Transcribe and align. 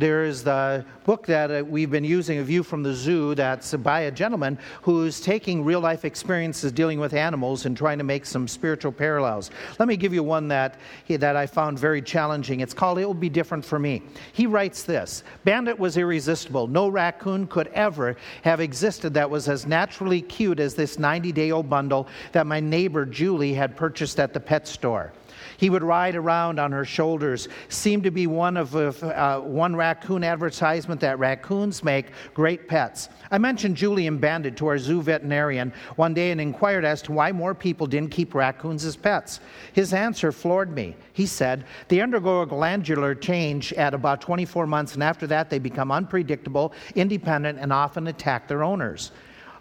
There 0.00 0.22
is 0.22 0.44
the 0.44 0.84
book 1.02 1.26
that 1.26 1.50
uh, 1.50 1.64
we've 1.66 1.90
been 1.90 2.04
using, 2.04 2.38
A 2.38 2.44
View 2.44 2.62
from 2.62 2.84
the 2.84 2.94
Zoo, 2.94 3.34
that's 3.34 3.74
by 3.74 4.02
a 4.02 4.12
gentleman 4.12 4.56
who's 4.82 5.20
taking 5.20 5.64
real 5.64 5.80
life 5.80 6.04
experiences 6.04 6.70
dealing 6.70 7.00
with 7.00 7.14
animals 7.14 7.66
and 7.66 7.76
trying 7.76 7.98
to 7.98 8.04
make 8.04 8.24
some 8.24 8.46
spiritual 8.46 8.92
parallels. 8.92 9.50
Let 9.80 9.88
me 9.88 9.96
give 9.96 10.14
you 10.14 10.22
one 10.22 10.46
that, 10.46 10.78
that 11.08 11.34
I 11.34 11.48
found 11.48 11.80
very 11.80 12.00
challenging. 12.00 12.60
It's 12.60 12.72
called 12.72 13.00
It 13.00 13.06
Will 13.06 13.12
Be 13.12 13.28
Different 13.28 13.64
for 13.64 13.80
Me. 13.80 14.00
He 14.34 14.46
writes 14.46 14.84
this 14.84 15.24
Bandit 15.42 15.76
was 15.76 15.96
irresistible. 15.96 16.68
No 16.68 16.86
raccoon 16.86 17.48
could 17.48 17.66
ever 17.74 18.14
have 18.42 18.60
existed 18.60 19.14
that 19.14 19.28
was 19.28 19.48
as 19.48 19.66
naturally 19.66 20.22
cute 20.22 20.60
as 20.60 20.76
this 20.76 21.00
90 21.00 21.32
day 21.32 21.50
old 21.50 21.68
bundle 21.68 22.06
that 22.30 22.46
my 22.46 22.60
neighbor 22.60 23.04
Julie 23.04 23.52
had 23.52 23.76
purchased 23.76 24.20
at 24.20 24.32
the 24.32 24.38
pet 24.38 24.68
store. 24.68 25.12
He 25.58 25.70
would 25.70 25.82
ride 25.82 26.14
around 26.14 26.60
on 26.60 26.70
her 26.70 26.84
shoulders, 26.84 27.48
seemed 27.68 28.04
to 28.04 28.12
be 28.12 28.28
one 28.28 28.56
of 28.56 28.76
uh, 28.76 29.40
one 29.40 29.74
raccoon 29.74 30.22
advertisement 30.22 31.00
that 31.00 31.18
raccoons 31.18 31.82
make 31.82 32.12
great 32.32 32.68
pets. 32.68 33.08
I 33.32 33.38
mentioned 33.38 33.76
Julie 33.76 34.06
and 34.06 34.20
Bandit 34.20 34.56
to 34.58 34.68
our 34.68 34.78
zoo 34.78 35.02
veterinarian 35.02 35.72
one 35.96 36.14
day 36.14 36.30
and 36.30 36.40
inquired 36.40 36.84
as 36.84 37.02
to 37.02 37.12
why 37.12 37.32
more 37.32 37.56
people 37.56 37.88
didn't 37.88 38.12
keep 38.12 38.36
raccoons 38.36 38.84
as 38.84 38.94
pets. 38.94 39.40
His 39.72 39.92
answer 39.92 40.30
floored 40.30 40.72
me. 40.72 40.94
He 41.12 41.26
said, 41.26 41.64
They 41.88 42.02
undergo 42.02 42.42
a 42.42 42.46
glandular 42.46 43.16
change 43.16 43.72
at 43.72 43.94
about 43.94 44.20
24 44.20 44.68
months, 44.68 44.94
and 44.94 45.02
after 45.02 45.26
that, 45.26 45.50
they 45.50 45.58
become 45.58 45.90
unpredictable, 45.90 46.72
independent, 46.94 47.58
and 47.58 47.72
often 47.72 48.06
attack 48.06 48.46
their 48.46 48.62
owners. 48.62 49.10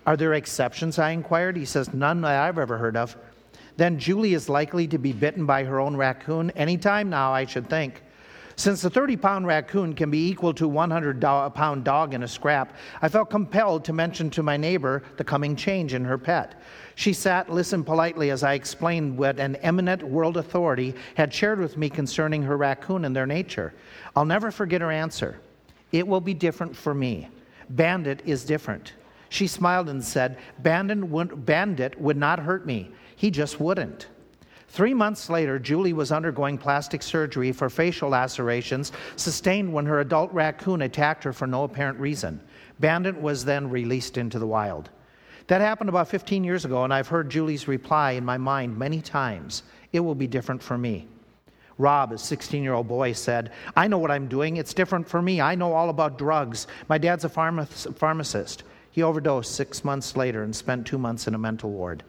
Are 0.05 0.15
there 0.15 0.35
exceptions? 0.35 0.99
I 0.99 1.09
inquired. 1.09 1.57
He 1.57 1.65
says, 1.65 1.91
None 1.91 2.21
that 2.21 2.39
I've 2.39 2.59
ever 2.59 2.77
heard 2.77 2.95
of 2.95 3.17
then 3.77 3.99
Julie 3.99 4.33
is 4.33 4.49
likely 4.49 4.87
to 4.87 4.97
be 4.97 5.13
bitten 5.13 5.45
by 5.45 5.63
her 5.63 5.79
own 5.79 5.95
raccoon 5.95 6.49
anytime 6.51 7.09
now, 7.09 7.31
I 7.31 7.45
should 7.45 7.69
think. 7.69 8.03
Since 8.57 8.81
the 8.81 8.89
30 8.89 9.17
pound 9.17 9.45
raccoon 9.45 9.93
can 9.93 10.09
be 10.09 10.27
equal 10.29 10.51
to 10.55 10.65
a 10.65 10.67
100 10.67 11.21
pound 11.21 11.83
dog 11.83 12.15
in 12.15 12.23
a 12.23 12.27
scrap, 12.27 12.75
I 13.03 13.07
felt 13.07 13.29
compelled 13.29 13.85
to 13.85 13.93
mention 13.93 14.31
to 14.31 14.41
my 14.41 14.57
neighbor 14.57 15.03
the 15.17 15.23
coming 15.23 15.55
change 15.55 15.93
in 15.93 16.03
her 16.03 16.17
pet. 16.17 16.59
She 16.95 17.13
sat, 17.13 17.51
listened 17.51 17.85
politely 17.85 18.31
as 18.31 18.41
I 18.41 18.53
explained 18.53 19.15
what 19.15 19.39
an 19.39 19.57
eminent 19.57 20.01
world 20.01 20.37
authority 20.37 20.95
had 21.13 21.31
shared 21.31 21.59
with 21.59 21.77
me 21.77 21.87
concerning 21.87 22.41
her 22.41 22.57
raccoon 22.57 23.05
and 23.05 23.15
their 23.15 23.27
nature. 23.27 23.75
I'll 24.15 24.25
never 24.25 24.49
forget 24.49 24.81
her 24.81 24.91
answer. 24.91 25.39
It 25.91 26.07
will 26.07 26.21
be 26.21 26.33
different 26.33 26.75
for 26.75 26.95
me. 26.95 27.29
Bandit 27.69 28.23
is 28.25 28.43
different. 28.43 28.93
She 29.29 29.45
smiled 29.45 29.87
and 29.87 30.03
said, 30.03 30.39
Bandit 30.57 31.03
would, 31.03 31.45
Bandit 31.45 32.01
would 32.01 32.17
not 32.17 32.39
hurt 32.39 32.65
me. 32.65 32.91
He 33.17 33.31
just 33.31 33.59
wouldn't. 33.59 34.07
Three 34.69 34.93
months 34.93 35.29
later, 35.29 35.57
Julie 35.57 35.91
was 35.91 36.11
undergoing 36.11 36.57
plastic 36.57 37.01
surgery 37.01 37.51
for 37.51 37.67
facial 37.67 38.09
lacerations 38.09 38.91
sustained 39.15 39.73
when 39.73 39.87
her 39.87 40.01
adult 40.01 40.31
raccoon 40.31 40.83
attacked 40.83 41.23
her 41.23 41.33
for 41.33 41.47
no 41.47 41.63
apparent 41.63 41.99
reason. 41.99 42.39
Bandit 42.79 43.19
was 43.19 43.43
then 43.43 43.71
released 43.71 44.17
into 44.17 44.37
the 44.37 44.45
wild. 44.45 44.91
That 45.47 45.61
happened 45.61 45.89
about 45.89 46.09
15 46.09 46.43
years 46.43 46.63
ago, 46.63 46.83
and 46.83 46.93
I've 46.93 47.07
heard 47.07 47.29
Julie's 47.29 47.67
reply 47.67 48.11
in 48.11 48.23
my 48.23 48.37
mind 48.37 48.77
many 48.77 49.01
times 49.01 49.63
it 49.91 50.01
will 50.01 50.15
be 50.15 50.27
different 50.27 50.61
for 50.61 50.77
me. 50.77 51.07
Rob, 51.79 52.11
a 52.11 52.19
16 52.19 52.61
year 52.61 52.73
old 52.73 52.87
boy, 52.87 53.13
said, 53.13 53.51
I 53.75 53.87
know 53.87 53.97
what 53.97 54.11
I'm 54.11 54.27
doing. 54.27 54.57
It's 54.57 54.75
different 54.75 55.07
for 55.07 55.23
me. 55.23 55.41
I 55.41 55.55
know 55.55 55.73
all 55.73 55.89
about 55.89 56.19
drugs. 56.19 56.67
My 56.87 56.99
dad's 56.99 57.23
a 57.23 57.29
pharmacist. 57.29 58.63
He 58.91 59.01
overdosed 59.01 59.55
six 59.55 59.83
months 59.83 60.15
later 60.15 60.43
and 60.43 60.55
spent 60.55 60.85
two 60.85 60.97
months 60.99 61.27
in 61.27 61.33
a 61.33 61.39
mental 61.39 61.71
ward. 61.71 62.03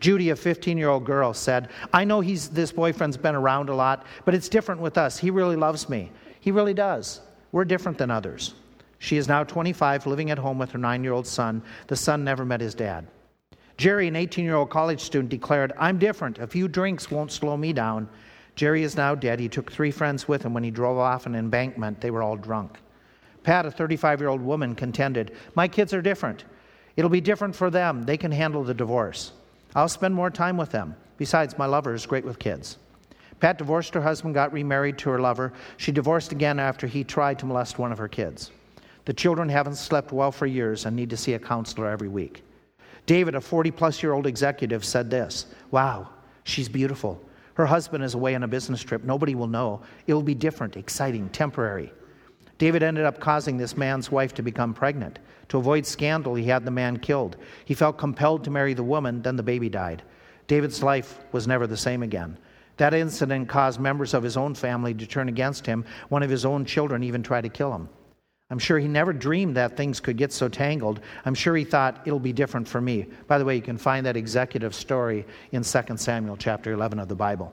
Judy, 0.00 0.30
a 0.30 0.36
15 0.36 0.78
year 0.78 0.88
old 0.88 1.04
girl, 1.04 1.32
said, 1.32 1.68
I 1.92 2.04
know 2.04 2.20
he's, 2.20 2.48
this 2.48 2.72
boyfriend's 2.72 3.16
been 3.16 3.34
around 3.34 3.68
a 3.68 3.74
lot, 3.74 4.06
but 4.24 4.34
it's 4.34 4.48
different 4.48 4.80
with 4.80 4.98
us. 4.98 5.18
He 5.18 5.30
really 5.30 5.56
loves 5.56 5.88
me. 5.88 6.10
He 6.40 6.50
really 6.50 6.74
does. 6.74 7.20
We're 7.52 7.64
different 7.64 7.98
than 7.98 8.10
others. 8.10 8.54
She 8.98 9.16
is 9.16 9.28
now 9.28 9.44
25, 9.44 10.06
living 10.06 10.30
at 10.30 10.38
home 10.38 10.58
with 10.58 10.70
her 10.70 10.78
nine 10.78 11.02
year 11.02 11.12
old 11.12 11.26
son. 11.26 11.62
The 11.88 11.96
son 11.96 12.24
never 12.24 12.44
met 12.44 12.60
his 12.60 12.74
dad. 12.74 13.06
Jerry, 13.76 14.06
an 14.06 14.16
18 14.16 14.44
year 14.44 14.54
old 14.54 14.70
college 14.70 15.00
student, 15.00 15.30
declared, 15.30 15.72
I'm 15.78 15.98
different. 15.98 16.38
A 16.38 16.46
few 16.46 16.68
drinks 16.68 17.10
won't 17.10 17.32
slow 17.32 17.56
me 17.56 17.72
down. 17.72 18.08
Jerry 18.54 18.82
is 18.82 18.96
now 18.96 19.14
dead. 19.14 19.40
He 19.40 19.48
took 19.48 19.72
three 19.72 19.90
friends 19.90 20.28
with 20.28 20.44
him 20.44 20.54
when 20.54 20.62
he 20.62 20.70
drove 20.70 20.98
off 20.98 21.26
an 21.26 21.34
embankment. 21.34 22.00
They 22.00 22.10
were 22.10 22.22
all 22.22 22.36
drunk. 22.36 22.78
Pat, 23.42 23.66
a 23.66 23.70
35 23.70 24.20
year 24.20 24.28
old 24.28 24.40
woman, 24.40 24.74
contended, 24.74 25.32
My 25.54 25.66
kids 25.66 25.92
are 25.92 26.02
different. 26.02 26.44
It'll 26.96 27.10
be 27.10 27.20
different 27.20 27.56
for 27.56 27.70
them. 27.70 28.04
They 28.04 28.16
can 28.16 28.30
handle 28.30 28.62
the 28.62 28.74
divorce. 28.74 29.32
I'll 29.74 29.88
spend 29.88 30.14
more 30.14 30.30
time 30.30 30.56
with 30.56 30.70
them. 30.70 30.96
Besides, 31.16 31.56
my 31.58 31.66
lover 31.66 31.94
is 31.94 32.06
great 32.06 32.24
with 32.24 32.38
kids. 32.38 32.78
Pat 33.40 33.58
divorced 33.58 33.94
her 33.94 34.00
husband, 34.00 34.34
got 34.34 34.52
remarried 34.52 34.98
to 34.98 35.10
her 35.10 35.20
lover. 35.20 35.52
She 35.76 35.92
divorced 35.92 36.32
again 36.32 36.58
after 36.60 36.86
he 36.86 37.02
tried 37.04 37.38
to 37.40 37.46
molest 37.46 37.78
one 37.78 37.90
of 37.90 37.98
her 37.98 38.08
kids. 38.08 38.50
The 39.04 39.12
children 39.12 39.48
haven't 39.48 39.76
slept 39.76 40.12
well 40.12 40.30
for 40.30 40.46
years 40.46 40.86
and 40.86 40.94
need 40.94 41.10
to 41.10 41.16
see 41.16 41.34
a 41.34 41.38
counselor 41.38 41.88
every 41.88 42.08
week. 42.08 42.44
David, 43.06 43.34
a 43.34 43.40
40 43.40 43.70
plus 43.72 44.02
year 44.02 44.12
old 44.12 44.26
executive, 44.26 44.84
said 44.84 45.10
this 45.10 45.46
Wow, 45.70 46.08
she's 46.44 46.68
beautiful. 46.68 47.20
Her 47.54 47.66
husband 47.66 48.04
is 48.04 48.14
away 48.14 48.34
on 48.34 48.44
a 48.44 48.48
business 48.48 48.82
trip. 48.82 49.04
Nobody 49.04 49.34
will 49.34 49.46
know. 49.46 49.82
It 50.06 50.14
will 50.14 50.22
be 50.22 50.34
different, 50.34 50.76
exciting, 50.76 51.28
temporary. 51.30 51.92
David 52.58 52.82
ended 52.82 53.04
up 53.04 53.18
causing 53.18 53.56
this 53.56 53.76
man's 53.76 54.10
wife 54.10 54.32
to 54.34 54.42
become 54.42 54.72
pregnant. 54.72 55.18
To 55.52 55.58
avoid 55.58 55.84
scandal, 55.84 56.34
he 56.34 56.44
had 56.44 56.64
the 56.64 56.70
man 56.70 56.98
killed. 56.98 57.36
He 57.66 57.74
felt 57.74 57.98
compelled 57.98 58.42
to 58.44 58.50
marry 58.50 58.72
the 58.72 58.82
woman, 58.82 59.20
then 59.20 59.36
the 59.36 59.42
baby 59.42 59.68
died. 59.68 60.02
David's 60.46 60.82
life 60.82 61.18
was 61.32 61.46
never 61.46 61.66
the 61.66 61.76
same 61.76 62.02
again. 62.02 62.38
That 62.78 62.94
incident 62.94 63.50
caused 63.50 63.78
members 63.78 64.14
of 64.14 64.22
his 64.22 64.38
own 64.38 64.54
family 64.54 64.94
to 64.94 65.06
turn 65.06 65.28
against 65.28 65.66
him. 65.66 65.84
One 66.08 66.22
of 66.22 66.30
his 66.30 66.46
own 66.46 66.64
children 66.64 67.04
even 67.04 67.22
tried 67.22 67.42
to 67.42 67.50
kill 67.50 67.70
him. 67.70 67.90
I'm 68.48 68.58
sure 68.58 68.78
he 68.78 68.88
never 68.88 69.12
dreamed 69.12 69.54
that 69.58 69.76
things 69.76 70.00
could 70.00 70.16
get 70.16 70.32
so 70.32 70.48
tangled. 70.48 71.00
I'm 71.26 71.34
sure 71.34 71.54
he 71.54 71.64
thought 71.64 72.00
it'll 72.06 72.18
be 72.18 72.32
different 72.32 72.66
for 72.66 72.80
me. 72.80 73.08
By 73.26 73.36
the 73.36 73.44
way, 73.44 73.54
you 73.54 73.60
can 73.60 73.76
find 73.76 74.06
that 74.06 74.16
executive 74.16 74.74
story 74.74 75.26
in 75.50 75.62
2 75.62 75.82
Samuel 75.98 76.38
chapter 76.38 76.72
11 76.72 76.98
of 76.98 77.08
the 77.08 77.14
Bible. 77.14 77.52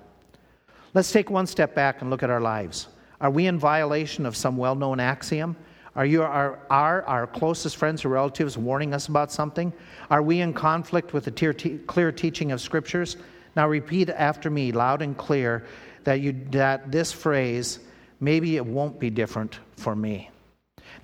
Let's 0.93 1.11
take 1.11 1.29
one 1.29 1.47
step 1.47 1.75
back 1.75 2.01
and 2.01 2.09
look 2.09 2.23
at 2.23 2.29
our 2.29 2.39
lives. 2.39 2.87
Are 3.19 3.29
we 3.29 3.47
in 3.47 3.59
violation 3.59 4.25
of 4.25 4.37
some 4.37 4.55
well 4.55 4.75
known 4.75 5.01
axiom? 5.01 5.57
Are, 5.99 6.05
you, 6.05 6.23
are, 6.23 6.57
are 6.69 7.03
our 7.03 7.27
closest 7.27 7.75
friends 7.75 8.05
or 8.05 8.09
relatives 8.09 8.57
warning 8.57 8.93
us 8.93 9.09
about 9.09 9.33
something? 9.33 9.73
Are 10.09 10.21
we 10.21 10.39
in 10.39 10.53
conflict 10.53 11.11
with 11.11 11.25
the 11.25 11.81
clear 11.87 12.11
teaching 12.13 12.53
of 12.53 12.61
scriptures? 12.61 13.17
Now 13.57 13.67
repeat 13.67 14.09
after 14.09 14.49
me 14.49 14.71
loud 14.71 15.01
and 15.01 15.17
clear 15.17 15.65
that, 16.05 16.21
you, 16.21 16.41
that 16.51 16.89
this 16.89 17.11
phrase, 17.11 17.79
maybe 18.21 18.55
it 18.55 18.65
won't 18.65 18.97
be 18.97 19.09
different 19.09 19.59
for 19.75 19.93
me. 19.93 20.31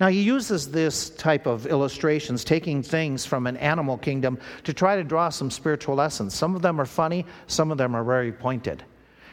Now, 0.00 0.08
he 0.08 0.22
uses 0.22 0.70
this 0.70 1.10
type 1.10 1.44
of 1.44 1.66
illustrations, 1.66 2.42
taking 2.42 2.82
things 2.82 3.26
from 3.26 3.46
an 3.46 3.58
animal 3.58 3.98
kingdom 3.98 4.38
to 4.64 4.72
try 4.72 4.96
to 4.96 5.04
draw 5.04 5.28
some 5.28 5.50
spiritual 5.50 5.94
lessons. 5.94 6.34
Some 6.34 6.56
of 6.56 6.62
them 6.62 6.80
are 6.80 6.86
funny, 6.86 7.26
some 7.48 7.70
of 7.70 7.76
them 7.76 7.94
are 7.94 8.02
very 8.02 8.32
pointed. 8.32 8.82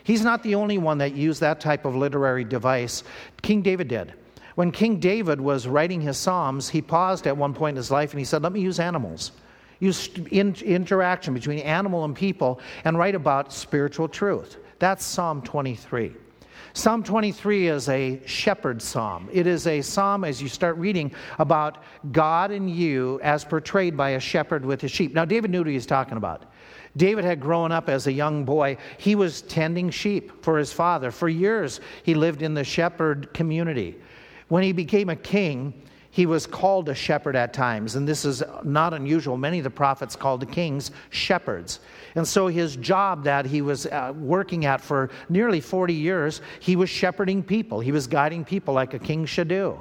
He's 0.03 0.23
not 0.25 0.43
the 0.43 0.55
only 0.55 0.77
one 0.77 0.97
that 0.97 1.13
used 1.13 1.39
that 1.39 1.61
type 1.61 1.85
of 1.85 1.95
literary 1.95 2.43
device. 2.43 3.05
King 3.41 3.61
David 3.61 3.87
did. 3.87 4.13
When 4.55 4.71
King 4.71 4.99
David 4.99 5.41
was 5.41 5.67
writing 5.67 6.01
his 6.01 6.17
Psalms, 6.17 6.69
he 6.69 6.81
paused 6.81 7.25
at 7.27 7.35
one 7.35 7.53
point 7.53 7.73
in 7.73 7.77
his 7.77 7.91
life 7.91 8.11
and 8.11 8.19
he 8.19 8.25
said, 8.25 8.43
Let 8.43 8.51
me 8.51 8.61
use 8.61 8.79
animals. 8.79 9.31
Use 9.79 10.09
in, 10.31 10.55
interaction 10.63 11.33
between 11.33 11.59
animal 11.59 12.05
and 12.05 12.15
people 12.15 12.59
and 12.85 12.97
write 12.97 13.15
about 13.15 13.51
spiritual 13.51 14.07
truth. 14.07 14.57
That's 14.79 15.03
Psalm 15.03 15.41
23. 15.41 16.13
Psalm 16.75 17.03
23 17.03 17.67
is 17.67 17.89
a 17.89 18.19
shepherd 18.25 18.81
psalm. 18.81 19.29
It 19.31 19.45
is 19.45 19.67
a 19.67 19.81
psalm 19.81 20.23
as 20.23 20.41
you 20.41 20.47
start 20.47 20.77
reading 20.77 21.11
about 21.37 21.83
God 22.11 22.49
and 22.49 22.69
you 22.69 23.19
as 23.21 23.45
portrayed 23.45 23.95
by 23.95 24.11
a 24.11 24.19
shepherd 24.19 24.65
with 24.65 24.81
his 24.81 24.89
sheep. 24.89 25.13
Now, 25.13 25.25
David 25.25 25.51
knew 25.51 25.59
what 25.59 25.67
he 25.67 25.75
was 25.75 25.85
talking 25.85 26.17
about. 26.17 26.45
David 26.97 27.25
had 27.25 27.39
grown 27.39 27.71
up 27.71 27.89
as 27.89 28.07
a 28.07 28.11
young 28.11 28.43
boy. 28.43 28.77
He 28.97 29.15
was 29.15 29.41
tending 29.43 29.89
sheep 29.89 30.43
for 30.43 30.57
his 30.57 30.73
father. 30.73 31.11
For 31.11 31.29
years, 31.29 31.79
he 32.03 32.15
lived 32.15 32.41
in 32.41 32.53
the 32.53 32.63
shepherd 32.63 33.33
community. 33.33 33.99
When 34.53 34.61
he 34.61 34.71
became 34.71 35.09
a 35.09 35.15
king, 35.15 35.73
he 36.11 36.27
was 36.27 36.45
called 36.45 36.87
a 36.87 36.93
shepherd 36.93 37.35
at 37.35 37.53
times, 37.53 37.95
and 37.95 38.07
this 38.07 38.23
is 38.23 38.43
not 38.63 38.93
unusual. 38.93 39.35
Many 39.35 39.57
of 39.57 39.63
the 39.63 39.71
prophets 39.71 40.15
called 40.15 40.41
the 40.41 40.45
kings 40.45 40.91
shepherds. 41.09 41.79
And 42.13 42.27
so 42.27 42.45
his 42.45 42.75
job 42.75 43.23
that 43.23 43.47
he 43.47 43.63
was 43.63 43.87
uh, 43.87 44.13
working 44.15 44.65
at 44.65 44.79
for 44.79 45.09
nearly 45.27 45.59
40 45.59 45.95
years, 45.95 46.41
he 46.59 46.75
was 46.75 46.87
shepherding 46.87 47.41
people. 47.41 47.79
He 47.79 47.91
was 47.91 48.05
guiding 48.05 48.45
people 48.45 48.75
like 48.75 48.93
a 48.93 48.99
king 48.99 49.25
should 49.25 49.47
do. 49.47 49.79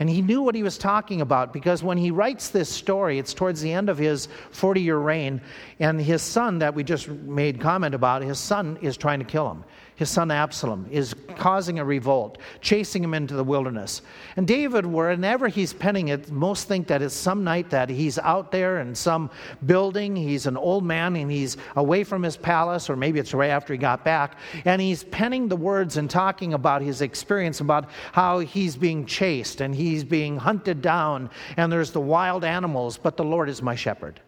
And 0.00 0.10
he 0.10 0.20
knew 0.20 0.42
what 0.42 0.54
he 0.54 0.62
was 0.62 0.76
talking 0.76 1.22
about 1.22 1.54
because 1.54 1.82
when 1.82 1.96
he 1.96 2.10
writes 2.10 2.50
this 2.50 2.68
story, 2.68 3.18
it's 3.18 3.32
towards 3.32 3.62
the 3.62 3.72
end 3.72 3.88
of 3.88 3.96
his 3.96 4.28
40 4.50 4.82
year 4.82 4.98
reign, 4.98 5.40
and 5.78 5.98
his 5.98 6.20
son 6.20 6.58
that 6.58 6.74
we 6.74 6.84
just 6.84 7.08
made 7.08 7.58
comment 7.58 7.94
about, 7.94 8.20
his 8.20 8.38
son 8.38 8.78
is 8.82 8.98
trying 8.98 9.20
to 9.20 9.24
kill 9.24 9.50
him. 9.50 9.64
His 10.00 10.08
son 10.08 10.30
Absalom, 10.30 10.86
is 10.90 11.14
causing 11.36 11.78
a 11.78 11.84
revolt, 11.84 12.38
chasing 12.62 13.04
him 13.04 13.12
into 13.12 13.34
the 13.34 13.44
wilderness. 13.44 14.00
And 14.36 14.48
David, 14.48 14.86
whenever 14.86 15.46
he's 15.46 15.74
penning 15.74 16.08
it, 16.08 16.30
most 16.30 16.68
think 16.68 16.86
that 16.86 17.02
it's 17.02 17.14
some 17.14 17.44
night 17.44 17.68
that 17.68 17.90
he's 17.90 18.18
out 18.18 18.50
there 18.50 18.80
in 18.80 18.94
some 18.94 19.28
building. 19.66 20.16
He's 20.16 20.46
an 20.46 20.56
old 20.56 20.84
man 20.84 21.16
and 21.16 21.30
he's 21.30 21.58
away 21.76 22.02
from 22.02 22.22
his 22.22 22.34
palace, 22.34 22.88
or 22.88 22.96
maybe 22.96 23.20
it's 23.20 23.34
right 23.34 23.50
after 23.50 23.74
he 23.74 23.78
got 23.78 24.02
back. 24.02 24.38
And 24.64 24.80
he's 24.80 25.04
penning 25.04 25.48
the 25.48 25.56
words 25.56 25.98
and 25.98 26.08
talking 26.08 26.54
about 26.54 26.80
his 26.80 27.02
experience, 27.02 27.60
about 27.60 27.90
how 28.12 28.38
he's 28.38 28.76
being 28.76 29.04
chased 29.04 29.60
and 29.60 29.74
he's 29.74 30.02
being 30.02 30.38
hunted 30.38 30.80
down, 30.80 31.28
and 31.58 31.70
there's 31.70 31.90
the 31.90 32.00
wild 32.00 32.42
animals, 32.42 32.96
but 32.96 33.18
the 33.18 33.24
Lord 33.24 33.50
is 33.50 33.60
my 33.60 33.74
shepherd, 33.74 34.18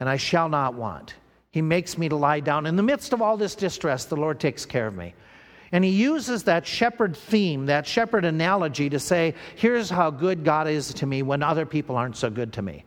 and 0.00 0.08
I 0.08 0.16
shall 0.16 0.48
not 0.48 0.74
want. 0.74 1.14
He 1.56 1.62
makes 1.62 1.96
me 1.96 2.06
to 2.10 2.16
lie 2.16 2.40
down. 2.40 2.66
In 2.66 2.76
the 2.76 2.82
midst 2.82 3.14
of 3.14 3.22
all 3.22 3.38
this 3.38 3.54
distress, 3.54 4.04
the 4.04 4.14
Lord 4.14 4.38
takes 4.38 4.66
care 4.66 4.86
of 4.86 4.94
me. 4.94 5.14
And 5.72 5.82
he 5.82 5.90
uses 5.90 6.42
that 6.42 6.66
shepherd 6.66 7.16
theme, 7.16 7.64
that 7.64 7.86
shepherd 7.86 8.26
analogy 8.26 8.90
to 8.90 8.98
say, 8.98 9.34
here's 9.54 9.88
how 9.88 10.10
good 10.10 10.44
God 10.44 10.68
is 10.68 10.92
to 10.92 11.06
me 11.06 11.22
when 11.22 11.42
other 11.42 11.64
people 11.64 11.96
aren't 11.96 12.18
so 12.18 12.28
good 12.28 12.52
to 12.52 12.60
me. 12.60 12.84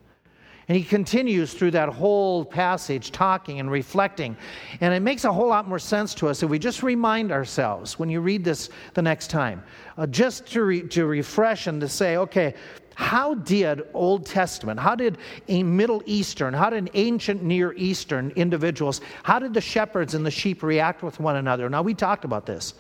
And 0.67 0.77
he 0.77 0.83
continues 0.83 1.51
through 1.51 1.71
that 1.71 1.89
whole 1.89 2.45
passage 2.45 3.11
talking 3.11 3.59
and 3.59 3.71
reflecting. 3.71 4.37
And 4.81 4.93
it 4.93 4.99
makes 4.99 5.25
a 5.25 5.33
whole 5.33 5.47
lot 5.47 5.67
more 5.67 5.79
sense 5.79 6.13
to 6.13 6.27
us 6.27 6.43
if 6.43 6.49
we 6.51 6.59
just 6.59 6.83
remind 6.83 7.31
ourselves 7.31 7.97
when 7.97 8.07
you 8.07 8.21
read 8.21 8.43
this 8.43 8.69
the 8.93 9.01
next 9.01 9.31
time, 9.31 9.63
uh, 9.97 10.05
just 10.05 10.45
to, 10.51 10.63
re- 10.63 10.87
to 10.89 11.07
refresh 11.07 11.65
and 11.65 11.81
to 11.81 11.89
say, 11.89 12.17
okay, 12.17 12.53
how 12.99 13.33
did 13.33 13.81
Old 13.93 14.25
Testament, 14.25 14.77
how 14.77 14.93
did 14.93 15.19
a 15.47 15.63
Middle 15.63 16.03
Eastern, 16.05 16.53
how 16.53 16.69
did 16.69 16.89
ancient 16.95 17.41
Near 17.41 17.71
Eastern 17.77 18.29
individuals, 18.35 18.99
how 19.23 19.39
did 19.39 19.53
the 19.53 19.61
shepherds 19.61 20.15
and 20.15 20.25
the 20.25 20.29
sheep 20.29 20.61
react 20.61 21.01
with 21.01 21.17
one 21.17 21.37
another? 21.37 21.69
Now, 21.69 21.81
we 21.81 21.93
talked 21.93 22.25
about 22.25 22.45
this 22.45 22.73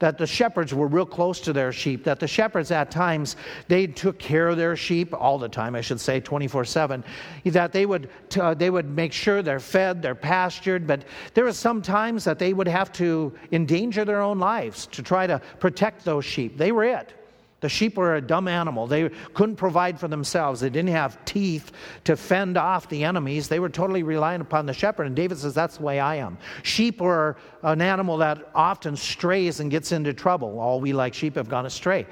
that 0.00 0.18
the 0.18 0.26
shepherds 0.26 0.74
were 0.74 0.88
real 0.88 1.06
close 1.06 1.40
to 1.40 1.52
their 1.52 1.72
sheep, 1.72 2.02
that 2.04 2.18
the 2.18 2.26
shepherds 2.26 2.70
at 2.72 2.90
times, 2.90 3.36
they 3.68 3.86
took 3.86 4.18
care 4.18 4.48
of 4.48 4.56
their 4.56 4.74
sheep 4.74 5.14
all 5.14 5.38
the 5.38 5.48
time, 5.48 5.76
I 5.76 5.82
should 5.82 6.00
say, 6.00 6.18
24 6.18 6.64
7, 6.64 7.04
that 7.44 7.70
they 7.70 7.86
would, 7.86 8.10
uh, 8.40 8.54
they 8.54 8.70
would 8.70 8.90
make 8.90 9.12
sure 9.12 9.40
they're 9.40 9.60
fed, 9.60 10.02
they're 10.02 10.14
pastured, 10.16 10.86
but 10.86 11.04
there 11.34 11.44
were 11.44 11.52
some 11.52 11.80
times 11.80 12.24
that 12.24 12.40
they 12.40 12.54
would 12.54 12.68
have 12.68 12.92
to 12.94 13.32
endanger 13.52 14.04
their 14.04 14.20
own 14.20 14.40
lives 14.40 14.86
to 14.88 15.02
try 15.02 15.28
to 15.28 15.40
protect 15.60 16.04
those 16.04 16.24
sheep. 16.24 16.58
They 16.58 16.72
were 16.72 16.84
it. 16.84 17.14
The 17.60 17.68
sheep 17.68 17.96
were 17.96 18.16
a 18.16 18.20
dumb 18.20 18.48
animal. 18.48 18.86
They 18.86 19.10
couldn't 19.34 19.56
provide 19.56 20.00
for 20.00 20.08
themselves. 20.08 20.60
They 20.60 20.70
didn't 20.70 20.90
have 20.90 21.22
teeth 21.24 21.72
to 22.04 22.16
fend 22.16 22.56
off 22.56 22.88
the 22.88 23.04
enemies. 23.04 23.48
They 23.48 23.60
were 23.60 23.68
totally 23.68 24.02
reliant 24.02 24.42
upon 24.42 24.66
the 24.66 24.72
shepherd. 24.72 25.06
And 25.06 25.14
David 25.14 25.38
says, 25.38 25.54
That's 25.54 25.76
the 25.76 25.82
way 25.82 26.00
I 26.00 26.16
am. 26.16 26.38
Sheep 26.62 27.00
were 27.00 27.36
an 27.62 27.82
animal 27.82 28.16
that 28.18 28.50
often 28.54 28.96
strays 28.96 29.60
and 29.60 29.70
gets 29.70 29.92
into 29.92 30.14
trouble. 30.14 30.58
All 30.58 30.80
we 30.80 30.92
like 30.92 31.12
sheep 31.12 31.36
have 31.36 31.48
gone 31.48 31.66
astray. 31.66 32.06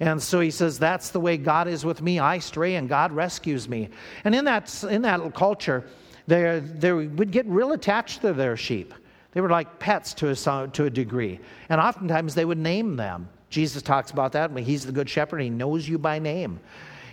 And 0.00 0.22
so 0.22 0.40
he 0.40 0.50
says, 0.50 0.78
That's 0.78 1.10
the 1.10 1.20
way 1.20 1.36
God 1.36 1.68
is 1.68 1.84
with 1.84 2.00
me. 2.00 2.18
I 2.18 2.38
stray 2.38 2.76
and 2.76 2.88
God 2.88 3.12
rescues 3.12 3.68
me. 3.68 3.90
And 4.24 4.34
in 4.34 4.46
that, 4.46 4.84
in 4.84 5.02
that 5.02 5.34
culture, 5.34 5.84
they, 6.26 6.60
they 6.60 6.92
would 6.92 7.30
get 7.30 7.46
real 7.46 7.72
attached 7.72 8.22
to 8.22 8.32
their 8.32 8.56
sheep. 8.56 8.94
They 9.32 9.40
were 9.40 9.50
like 9.50 9.78
pets 9.78 10.14
to 10.14 10.30
a, 10.30 10.68
to 10.68 10.84
a 10.84 10.90
degree. 10.90 11.40
And 11.68 11.80
oftentimes 11.80 12.34
they 12.34 12.44
would 12.44 12.58
name 12.58 12.96
them. 12.96 13.28
Jesus 13.54 13.82
talks 13.82 14.10
about 14.10 14.32
that. 14.32 14.50
He's 14.58 14.84
the 14.84 14.92
good 14.92 15.08
shepherd, 15.08 15.40
he 15.40 15.48
knows 15.48 15.88
you 15.88 15.96
by 15.96 16.18
name. 16.18 16.58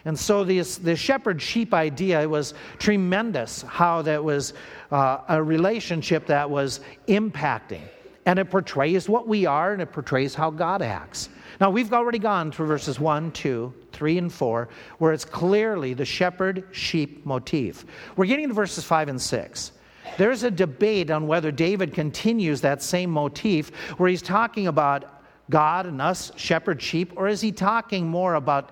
And 0.05 0.17
so 0.17 0.43
this, 0.43 0.77
the 0.77 0.95
shepherd 0.95 1.39
sheep 1.39 1.75
idea 1.75 2.27
was 2.27 2.55
tremendous, 2.79 3.61
how 3.61 4.01
that 4.01 4.23
was 4.23 4.53
uh, 4.91 5.19
a 5.29 5.41
relationship 5.41 6.25
that 6.25 6.49
was 6.49 6.79
impacting. 7.07 7.83
And 8.25 8.39
it 8.39 8.49
portrays 8.49 9.07
what 9.07 9.27
we 9.27 9.45
are 9.45 9.73
and 9.73 9.81
it 9.81 9.91
portrays 9.91 10.33
how 10.33 10.49
God 10.49 10.81
acts. 10.81 11.29
Now, 11.59 11.69
we've 11.69 11.93
already 11.93 12.17
gone 12.17 12.51
through 12.51 12.65
verses 12.65 12.99
1, 12.99 13.31
2, 13.33 13.71
3, 13.91 14.17
and 14.17 14.33
4, 14.33 14.69
where 14.97 15.13
it's 15.13 15.25
clearly 15.25 15.93
the 15.93 16.05
shepherd 16.05 16.63
sheep 16.71 17.23
motif. 17.23 17.85
We're 18.15 18.25
getting 18.25 18.47
to 18.47 18.53
verses 18.55 18.83
5 18.83 19.09
and 19.09 19.21
6. 19.21 19.71
There's 20.17 20.41
a 20.41 20.49
debate 20.49 21.11
on 21.11 21.27
whether 21.27 21.51
David 21.51 21.93
continues 21.93 22.61
that 22.61 22.81
same 22.81 23.11
motif 23.11 23.69
where 23.97 24.09
he's 24.09 24.23
talking 24.23 24.65
about 24.65 25.20
God 25.51 25.85
and 25.85 26.01
us 26.01 26.31
shepherd 26.35 26.81
sheep, 26.81 27.13
or 27.15 27.27
is 27.27 27.41
he 27.41 27.51
talking 27.51 28.07
more 28.07 28.33
about 28.33 28.71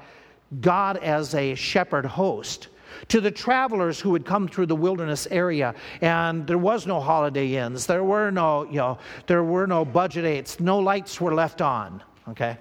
God 0.61 0.97
as 0.97 1.35
a 1.35 1.53
shepherd 1.53 2.05
host? 2.05 2.69
To 3.09 3.21
the 3.21 3.29
travelers 3.29 3.99
who 3.99 4.09
would 4.09 4.25
come 4.25 4.47
through 4.47 4.65
the 4.65 4.75
wilderness 4.75 5.27
area, 5.29 5.75
and 6.01 6.47
there 6.47 6.57
was 6.57 6.87
no 6.87 6.99
holiday 6.99 7.55
inns, 7.55 7.85
there 7.85 8.03
were 8.03 8.31
no, 8.31 8.63
you 8.63 8.77
know, 8.77 8.97
there 9.27 9.43
were 9.43 9.67
no 9.67 9.85
budget 9.85 10.25
aids, 10.25 10.59
no 10.59 10.79
lights 10.79 11.21
were 11.21 11.35
left 11.35 11.61
on, 11.61 12.01
okay? 12.27 12.57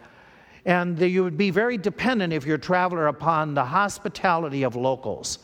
And 0.67 1.01
you 1.01 1.25
would 1.25 1.39
be 1.39 1.51
very 1.51 1.79
dependent 1.79 2.35
if 2.35 2.45
you're 2.45 2.57
a 2.57 2.61
traveler 2.61 3.07
upon 3.07 3.55
the 3.55 3.65
hospitality 3.65 4.65
of 4.65 4.77
locals. 4.77 5.39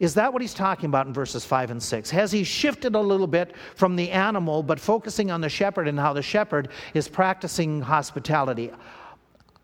Is 0.00 0.14
that 0.14 0.32
what 0.32 0.42
he's 0.42 0.54
talking 0.54 0.86
about 0.86 1.06
in 1.06 1.12
verses 1.12 1.44
5 1.44 1.72
and 1.72 1.82
6? 1.82 2.10
Has 2.10 2.30
he 2.30 2.44
shifted 2.44 2.94
a 2.94 3.00
little 3.00 3.26
bit 3.26 3.54
from 3.74 3.96
the 3.96 4.10
animal, 4.10 4.62
but 4.62 4.78
focusing 4.78 5.30
on 5.30 5.40
the 5.40 5.48
shepherd 5.48 5.88
and 5.88 5.98
how 5.98 6.12
the 6.12 6.22
shepherd 6.22 6.68
is 6.94 7.08
practicing 7.08 7.80
hospitality? 7.80 8.70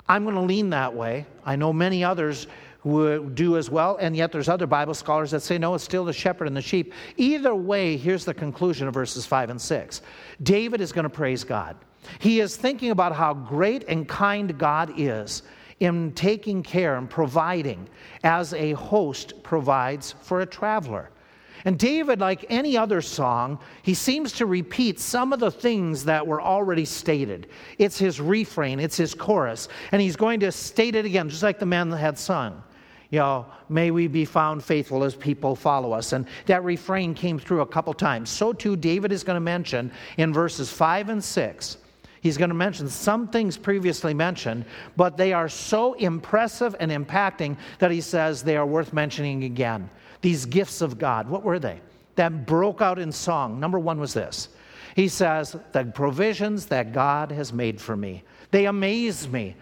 I'm 0.08 0.24
going 0.24 0.34
to 0.34 0.42
lean 0.42 0.70
that 0.70 0.92
way. 0.92 1.26
I 1.44 1.56
know 1.56 1.72
many 1.72 2.02
others 2.02 2.46
would 2.82 3.34
do 3.34 3.56
as 3.56 3.70
well, 3.70 3.96
and 3.96 4.14
yet 4.14 4.30
there's 4.30 4.48
other 4.48 4.66
Bible 4.66 4.92
scholars 4.92 5.30
that 5.30 5.40
say, 5.40 5.56
no, 5.56 5.74
it's 5.74 5.84
still 5.84 6.04
the 6.04 6.12
shepherd 6.12 6.46
and 6.46 6.56
the 6.56 6.62
sheep. 6.62 6.92
Either 7.16 7.54
way, 7.54 7.96
here's 7.96 8.24
the 8.24 8.34
conclusion 8.34 8.86
of 8.86 8.94
verses 8.94 9.24
5 9.24 9.50
and 9.50 9.60
6. 9.60 10.02
David 10.42 10.80
is 10.80 10.92
going 10.92 11.04
to 11.04 11.10
praise 11.10 11.44
God. 11.44 11.76
He 12.18 12.40
is 12.40 12.56
thinking 12.56 12.90
about 12.90 13.14
how 13.14 13.32
great 13.32 13.84
and 13.88 14.06
kind 14.06 14.58
God 14.58 14.92
is 14.98 15.42
in 15.80 16.12
taking 16.12 16.62
care 16.62 16.96
and 16.96 17.08
providing 17.08 17.88
as 18.22 18.54
a 18.54 18.72
host 18.72 19.42
provides 19.42 20.12
for 20.22 20.40
a 20.40 20.46
traveler. 20.46 21.10
And 21.64 21.78
David, 21.78 22.20
like 22.20 22.44
any 22.50 22.76
other 22.76 23.00
song, 23.00 23.58
he 23.82 23.94
seems 23.94 24.32
to 24.32 24.46
repeat 24.46 25.00
some 25.00 25.32
of 25.32 25.40
the 25.40 25.50
things 25.50 26.04
that 26.04 26.26
were 26.26 26.42
already 26.42 26.84
stated. 26.84 27.48
It's 27.78 27.98
his 27.98 28.20
refrain, 28.20 28.80
it's 28.80 28.98
his 28.98 29.14
chorus, 29.14 29.68
and 29.90 30.02
he's 30.02 30.16
going 30.16 30.40
to 30.40 30.52
state 30.52 30.94
it 30.94 31.06
again, 31.06 31.30
just 31.30 31.42
like 31.42 31.58
the 31.58 31.66
man 31.66 31.88
that 31.88 31.98
had 31.98 32.18
sung. 32.18 32.62
You 33.10 33.20
know, 33.20 33.46
may 33.68 33.90
we 33.90 34.08
be 34.08 34.24
found 34.24 34.62
faithful 34.62 35.04
as 35.04 35.14
people 35.14 35.54
follow 35.54 35.92
us. 35.92 36.12
And 36.12 36.26
that 36.46 36.64
refrain 36.64 37.14
came 37.14 37.38
through 37.38 37.60
a 37.60 37.66
couple 37.66 37.94
times. 37.94 38.28
So 38.28 38.52
too, 38.52 38.76
David 38.76 39.12
is 39.12 39.22
going 39.22 39.36
to 39.36 39.40
mention 39.40 39.92
in 40.16 40.32
verses 40.32 40.70
5 40.70 41.10
and 41.10 41.22
6 41.22 41.76
He's 42.24 42.38
going 42.38 42.48
to 42.48 42.54
mention 42.54 42.88
some 42.88 43.28
things 43.28 43.58
previously 43.58 44.14
mentioned, 44.14 44.64
but 44.96 45.18
they 45.18 45.34
are 45.34 45.46
so 45.46 45.92
impressive 45.92 46.74
and 46.80 46.90
impacting 46.90 47.58
that 47.80 47.90
he 47.90 48.00
says 48.00 48.42
they 48.42 48.56
are 48.56 48.64
worth 48.64 48.94
mentioning 48.94 49.44
again. 49.44 49.90
These 50.22 50.46
gifts 50.46 50.80
of 50.80 50.98
God, 50.98 51.28
what 51.28 51.42
were 51.42 51.58
they? 51.58 51.82
That 52.14 52.46
broke 52.46 52.80
out 52.80 52.98
in 52.98 53.12
song. 53.12 53.60
Number 53.60 53.78
one 53.78 54.00
was 54.00 54.14
this. 54.14 54.48
He 54.96 55.06
says, 55.06 55.54
The 55.72 55.84
provisions 55.84 56.64
that 56.66 56.94
God 56.94 57.30
has 57.30 57.52
made 57.52 57.78
for 57.78 57.94
me, 57.94 58.24
they 58.52 58.64
amaze 58.64 59.28
me. 59.28 59.54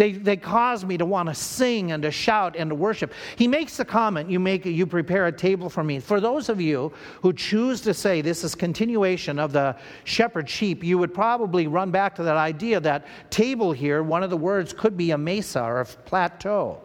They, 0.00 0.12
they 0.12 0.38
cause 0.38 0.82
me 0.82 0.96
to 0.96 1.04
want 1.04 1.28
to 1.28 1.34
sing 1.34 1.92
and 1.92 2.02
to 2.04 2.10
shout 2.10 2.56
and 2.56 2.70
to 2.70 2.74
worship. 2.74 3.12
He 3.36 3.46
makes 3.46 3.76
the 3.76 3.84
comment, 3.84 4.30
you, 4.30 4.40
make, 4.40 4.64
you 4.64 4.86
prepare 4.86 5.26
a 5.26 5.32
table 5.32 5.68
for 5.68 5.84
me. 5.84 6.00
For 6.00 6.20
those 6.20 6.48
of 6.48 6.58
you 6.58 6.90
who 7.20 7.34
choose 7.34 7.82
to 7.82 7.92
say 7.92 8.22
this 8.22 8.42
is 8.42 8.54
continuation 8.54 9.38
of 9.38 9.52
the 9.52 9.76
shepherd 10.04 10.48
sheep, 10.48 10.82
you 10.82 10.96
would 10.96 11.12
probably 11.12 11.66
run 11.66 11.90
back 11.90 12.14
to 12.14 12.22
that 12.22 12.38
idea 12.38 12.80
that 12.80 13.04
table 13.28 13.72
here, 13.72 14.02
one 14.02 14.22
of 14.22 14.30
the 14.30 14.38
words 14.38 14.72
could 14.72 14.96
be 14.96 15.10
a 15.10 15.18
mesa 15.18 15.62
or 15.62 15.80
a 15.80 15.84
plateau. 15.84 16.80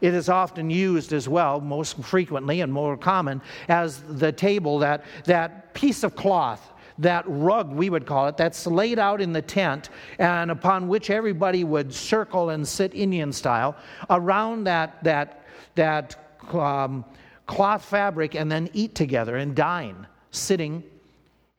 It 0.00 0.14
is 0.14 0.30
often 0.30 0.70
used 0.70 1.12
as 1.12 1.28
well, 1.28 1.60
most 1.60 2.02
frequently 2.02 2.62
and 2.62 2.72
more 2.72 2.96
common, 2.96 3.42
as 3.68 4.00
the 4.08 4.32
table, 4.32 4.78
that, 4.78 5.04
that 5.26 5.74
piece 5.74 6.02
of 6.02 6.16
cloth 6.16 6.72
that 6.98 7.24
rug, 7.26 7.72
we 7.72 7.90
would 7.90 8.06
call 8.06 8.28
it, 8.28 8.36
that's 8.36 8.66
laid 8.66 8.98
out 8.98 9.20
in 9.20 9.32
the 9.32 9.42
tent 9.42 9.90
and 10.18 10.50
upon 10.50 10.88
which 10.88 11.10
everybody 11.10 11.64
would 11.64 11.92
circle 11.92 12.50
and 12.50 12.66
sit 12.66 12.94
Indian 12.94 13.32
style 13.32 13.76
around 14.10 14.64
that, 14.64 15.02
that, 15.02 15.44
that 15.74 16.38
um, 16.52 17.04
cloth 17.46 17.84
fabric 17.84 18.34
and 18.34 18.50
then 18.50 18.68
eat 18.72 18.94
together 18.94 19.36
and 19.36 19.54
dine, 19.54 20.06
sitting 20.30 20.82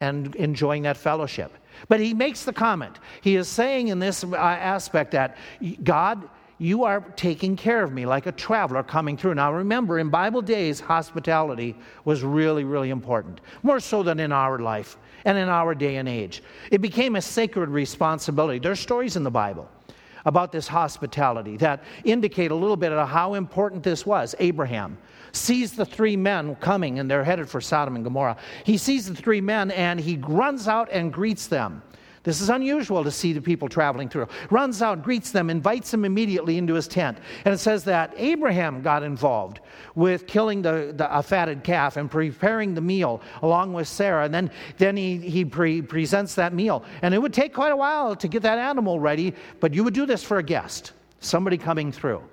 and 0.02 0.36
enjoying 0.36 0.84
that 0.84 0.98
fellowship. 0.98 1.52
But 1.90 2.00
he 2.00 2.14
makes 2.14 2.44
the 2.44 2.54
comment. 2.54 3.00
He 3.22 3.36
is 3.36 3.48
saying 3.48 3.90
in 3.90 4.00
this 4.00 4.24
uh, 4.24 4.36
aspect 4.36 5.12
that 5.12 5.38
God 5.84 6.30
you 6.58 6.86
are 6.86 7.02
taking 7.18 7.58
care 7.58 7.84
of 7.84 7.92
me 7.92 8.06
like 8.06 8.28
a 8.28 8.32
traveler 8.32 8.82
coming 8.82 9.18
through. 9.18 9.34
Now, 9.36 9.52
remember, 9.52 10.00
in 10.00 10.10
Bible 10.10 10.42
days, 10.42 10.80
hospitality 10.80 11.76
was 12.06 12.24
really, 12.24 12.64
really 12.64 12.92
important, 12.92 13.42
more 13.62 13.82
so 13.82 14.04
than 14.04 14.22
in 14.22 14.32
our 14.32 14.60
life 14.60 14.98
and 15.26 15.38
in 15.38 15.50
our 15.50 15.76
day 15.76 15.98
and 15.98 16.08
age. 16.08 16.42
It 16.72 16.82
became 16.82 17.16
a 17.16 17.22
sacred 17.22 17.70
responsibility. 17.70 18.60
There 18.60 18.72
are 18.72 18.76
stories 18.76 19.16
in 19.16 19.24
the 19.24 19.32
Bible 19.32 19.70
about 20.26 20.52
this 20.52 20.68
hospitality 20.68 21.58
that 21.58 21.84
indicate 22.04 22.52
a 22.52 22.56
little 22.56 22.78
bit 22.78 22.92
of 22.92 23.08
how 23.08 23.36
important 23.36 23.84
this 23.84 24.06
was. 24.06 24.34
Abraham 24.40 24.98
sees 25.32 25.74
the 25.74 25.86
three 25.86 26.16
men 26.16 26.56
coming 26.56 27.00
and 27.00 27.10
they're 27.10 27.24
headed 27.24 27.50
for 27.50 27.62
Sodom 27.62 27.96
and 27.96 28.04
Gomorrah. 28.04 28.38
He 28.64 28.78
sees 28.78 29.08
the 29.08 29.16
three 29.16 29.42
men 29.42 29.72
and 29.72 30.00
he 30.00 30.18
runs 30.18 30.68
out 30.68 30.90
and 30.92 31.12
greets 31.12 31.48
them. 31.48 31.84
This 32.26 32.42
is 32.42 32.50
unusual 32.50 33.04
to 33.04 33.12
see 33.12 33.34
the 33.34 33.42
people 33.42 33.70
traveling 33.70 34.10
through. 34.10 34.28
Runs 34.50 34.82
out, 34.82 35.04
greets 35.04 35.30
them, 35.30 35.52
invites 35.52 35.92
them 35.92 36.04
immediately 36.04 36.58
into 36.58 36.74
his 36.74 36.88
tent. 36.88 37.20
And 37.46 37.54
it 37.54 37.60
says 37.60 37.84
that 37.84 38.16
Abraham 38.18 38.82
got 38.82 39.04
involved 39.04 39.60
with 39.94 40.26
killing 40.26 40.64
the, 40.64 40.92
the 40.98 41.16
a 41.16 41.22
fatted 41.22 41.64
calf 41.64 41.98
and 41.98 42.10
preparing 42.10 42.74
the 42.74 42.82
meal 42.82 43.22
along 43.44 43.74
with 43.74 43.88
Sarah. 43.88 44.26
And 44.26 44.34
then, 44.34 44.52
then 44.80 44.98
he, 44.98 45.18
he 45.18 45.46
pre- 45.46 45.84
presents 45.84 46.34
that 46.34 46.52
meal. 46.52 46.84
And 47.04 47.14
it 47.14 47.22
would 47.22 47.34
take 47.34 47.54
quite 47.54 47.72
a 47.72 47.78
while 47.78 48.16
to 48.16 48.28
get 48.28 48.42
that 48.42 48.58
animal 48.58 49.00
ready, 49.00 49.36
but 49.60 49.76
you 49.76 49.84
would 49.84 49.94
do 49.94 50.08
this 50.08 50.24
for 50.24 50.40
a 50.40 50.44
guest, 50.44 50.94
somebody 51.20 51.60
coming 51.60 51.92
through. 51.92 52.24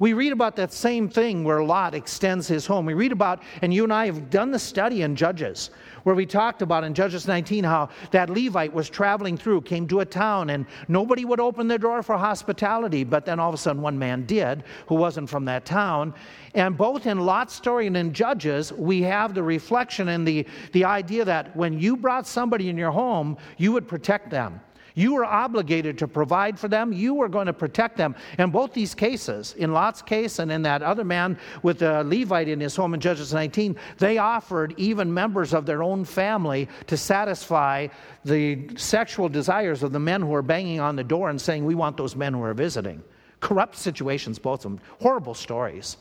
We 0.00 0.14
read 0.14 0.32
about 0.32 0.56
that 0.56 0.72
same 0.72 1.10
thing 1.10 1.44
where 1.44 1.62
Lot 1.62 1.94
extends 1.94 2.48
his 2.48 2.64
home. 2.64 2.86
We 2.86 2.94
read 2.94 3.12
about, 3.12 3.42
and 3.60 3.72
you 3.72 3.84
and 3.84 3.92
I 3.92 4.06
have 4.06 4.30
done 4.30 4.50
the 4.50 4.58
study 4.58 5.02
in 5.02 5.14
Judges, 5.14 5.68
where 6.04 6.14
we 6.14 6.24
talked 6.24 6.62
about 6.62 6.84
in 6.84 6.94
Judges 6.94 7.28
19 7.28 7.64
how 7.64 7.90
that 8.10 8.30
Levite 8.30 8.72
was 8.72 8.88
traveling 8.88 9.36
through, 9.36 9.60
came 9.60 9.86
to 9.88 10.00
a 10.00 10.06
town, 10.06 10.48
and 10.48 10.64
nobody 10.88 11.26
would 11.26 11.38
open 11.38 11.68
their 11.68 11.76
door 11.76 12.02
for 12.02 12.16
hospitality. 12.16 13.04
But 13.04 13.26
then 13.26 13.38
all 13.38 13.50
of 13.50 13.54
a 13.54 13.58
sudden, 13.58 13.82
one 13.82 13.98
man 13.98 14.24
did, 14.24 14.64
who 14.86 14.94
wasn't 14.94 15.28
from 15.28 15.44
that 15.44 15.66
town. 15.66 16.14
And 16.54 16.78
both 16.78 17.06
in 17.06 17.20
Lot's 17.20 17.52
story 17.52 17.86
and 17.86 17.94
in 17.94 18.14
Judges, 18.14 18.72
we 18.72 19.02
have 19.02 19.34
the 19.34 19.42
reflection 19.42 20.08
and 20.08 20.26
the, 20.26 20.46
the 20.72 20.86
idea 20.86 21.26
that 21.26 21.54
when 21.54 21.78
you 21.78 21.94
brought 21.94 22.26
somebody 22.26 22.70
in 22.70 22.78
your 22.78 22.90
home, 22.90 23.36
you 23.58 23.70
would 23.72 23.86
protect 23.86 24.30
them. 24.30 24.62
You 24.94 25.14
were 25.14 25.24
obligated 25.24 25.98
to 25.98 26.08
provide 26.08 26.58
for 26.58 26.68
them. 26.68 26.92
You 26.92 27.14
were 27.14 27.28
going 27.28 27.46
to 27.46 27.52
protect 27.52 27.96
them. 27.96 28.14
In 28.38 28.50
both 28.50 28.72
these 28.72 28.94
cases, 28.94 29.54
in 29.58 29.72
Lot's 29.72 30.02
case 30.02 30.38
and 30.38 30.50
in 30.50 30.62
that 30.62 30.82
other 30.82 31.04
man 31.04 31.38
with 31.62 31.78
the 31.78 32.04
Levite 32.04 32.48
in 32.48 32.60
his 32.60 32.76
home 32.76 32.94
in 32.94 33.00
Judges 33.00 33.32
19, 33.32 33.76
they 33.98 34.18
offered 34.18 34.74
even 34.76 35.12
members 35.12 35.54
of 35.54 35.66
their 35.66 35.82
own 35.82 36.04
family 36.04 36.68
to 36.86 36.96
satisfy 36.96 37.88
the 38.24 38.68
sexual 38.76 39.28
desires 39.28 39.82
of 39.82 39.92
the 39.92 40.00
men 40.00 40.20
who 40.20 40.28
were 40.28 40.42
banging 40.42 40.80
on 40.80 40.96
the 40.96 41.04
door 41.04 41.30
and 41.30 41.40
saying, 41.40 41.64
We 41.64 41.74
want 41.74 41.96
those 41.96 42.16
men 42.16 42.34
who 42.34 42.42
are 42.42 42.54
visiting. 42.54 43.02
Corrupt 43.40 43.76
situations, 43.76 44.38
both 44.38 44.64
of 44.64 44.72
them. 44.72 44.80
Horrible 45.00 45.34
stories. 45.34 45.96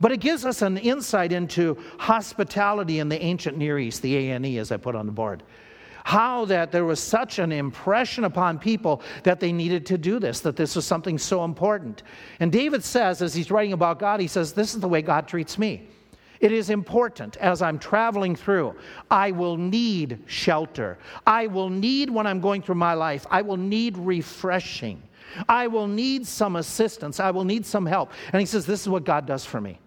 But 0.00 0.10
it 0.10 0.18
gives 0.18 0.44
us 0.44 0.62
an 0.62 0.78
insight 0.78 1.32
into 1.32 1.78
hospitality 1.98 2.98
in 2.98 3.08
the 3.08 3.22
ancient 3.22 3.56
Near 3.56 3.78
East, 3.78 4.02
the 4.02 4.16
ANE, 4.16 4.58
as 4.58 4.72
I 4.72 4.76
put 4.76 4.96
on 4.96 5.06
the 5.06 5.12
board. 5.12 5.44
How 6.04 6.44
that 6.46 6.72
there 6.72 6.84
was 6.84 7.00
such 7.00 7.38
an 7.38 7.52
impression 7.52 8.24
upon 8.24 8.58
people 8.58 9.02
that 9.22 9.40
they 9.40 9.52
needed 9.52 9.86
to 9.86 9.98
do 9.98 10.18
this, 10.18 10.40
that 10.40 10.56
this 10.56 10.74
was 10.74 10.86
something 10.86 11.18
so 11.18 11.44
important. 11.44 12.02
And 12.40 12.50
David 12.50 12.82
says, 12.82 13.22
as 13.22 13.34
he's 13.34 13.50
writing 13.50 13.72
about 13.72 13.98
God, 13.98 14.20
he 14.20 14.26
says, 14.26 14.52
This 14.52 14.74
is 14.74 14.80
the 14.80 14.88
way 14.88 15.02
God 15.02 15.28
treats 15.28 15.58
me. 15.58 15.88
It 16.40 16.50
is 16.50 16.70
important 16.70 17.36
as 17.36 17.62
I'm 17.62 17.78
traveling 17.78 18.34
through. 18.34 18.74
I 19.08 19.30
will 19.30 19.56
need 19.56 20.24
shelter. 20.26 20.98
I 21.24 21.46
will 21.46 21.70
need 21.70 22.10
when 22.10 22.26
I'm 22.26 22.40
going 22.40 22.62
through 22.62 22.74
my 22.74 22.94
life. 22.94 23.24
I 23.30 23.42
will 23.42 23.56
need 23.56 23.96
refreshing. 23.96 25.00
I 25.48 25.68
will 25.68 25.86
need 25.86 26.26
some 26.26 26.56
assistance. 26.56 27.20
I 27.20 27.30
will 27.30 27.44
need 27.44 27.64
some 27.64 27.86
help. 27.86 28.10
And 28.32 28.40
he 28.40 28.46
says, 28.46 28.66
This 28.66 28.82
is 28.82 28.88
what 28.88 29.04
God 29.04 29.24
does 29.24 29.44
for 29.44 29.60
me. 29.60 29.78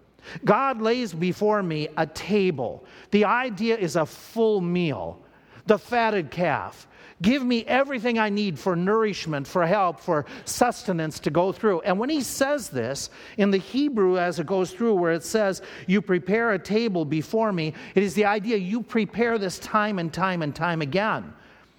God 0.46 0.80
lays 0.80 1.12
before 1.12 1.62
me 1.62 1.88
a 1.98 2.06
table. 2.06 2.84
The 3.10 3.26
idea 3.26 3.76
is 3.76 3.96
a 3.96 4.06
full 4.06 4.62
meal 4.62 5.22
the 5.66 5.78
fatted 5.78 6.30
calf. 6.30 6.86
Give 7.22 7.42
me 7.42 7.64
everything 7.64 8.18
I 8.18 8.28
need 8.28 8.58
for 8.58 8.76
nourishment, 8.76 9.46
for 9.46 9.66
help, 9.66 10.00
for 10.00 10.26
sustenance 10.44 11.18
to 11.20 11.30
go 11.30 11.50
through. 11.50 11.80
And 11.80 11.98
when 11.98 12.10
he 12.10 12.20
says 12.20 12.68
this 12.68 13.08
in 13.38 13.50
the 13.50 13.56
Hebrew, 13.58 14.18
as 14.18 14.38
it 14.38 14.46
goes 14.46 14.70
through, 14.70 14.94
where 14.94 15.12
it 15.12 15.24
says, 15.24 15.62
You 15.86 16.02
prepare 16.02 16.52
a 16.52 16.58
table 16.58 17.06
before 17.06 17.52
me, 17.52 17.72
it 17.94 18.02
is 18.02 18.12
the 18.12 18.26
idea 18.26 18.58
you 18.58 18.82
prepare 18.82 19.38
this 19.38 19.58
time 19.58 19.98
and 19.98 20.12
time 20.12 20.42
and 20.42 20.54
time 20.54 20.82
again. 20.82 21.32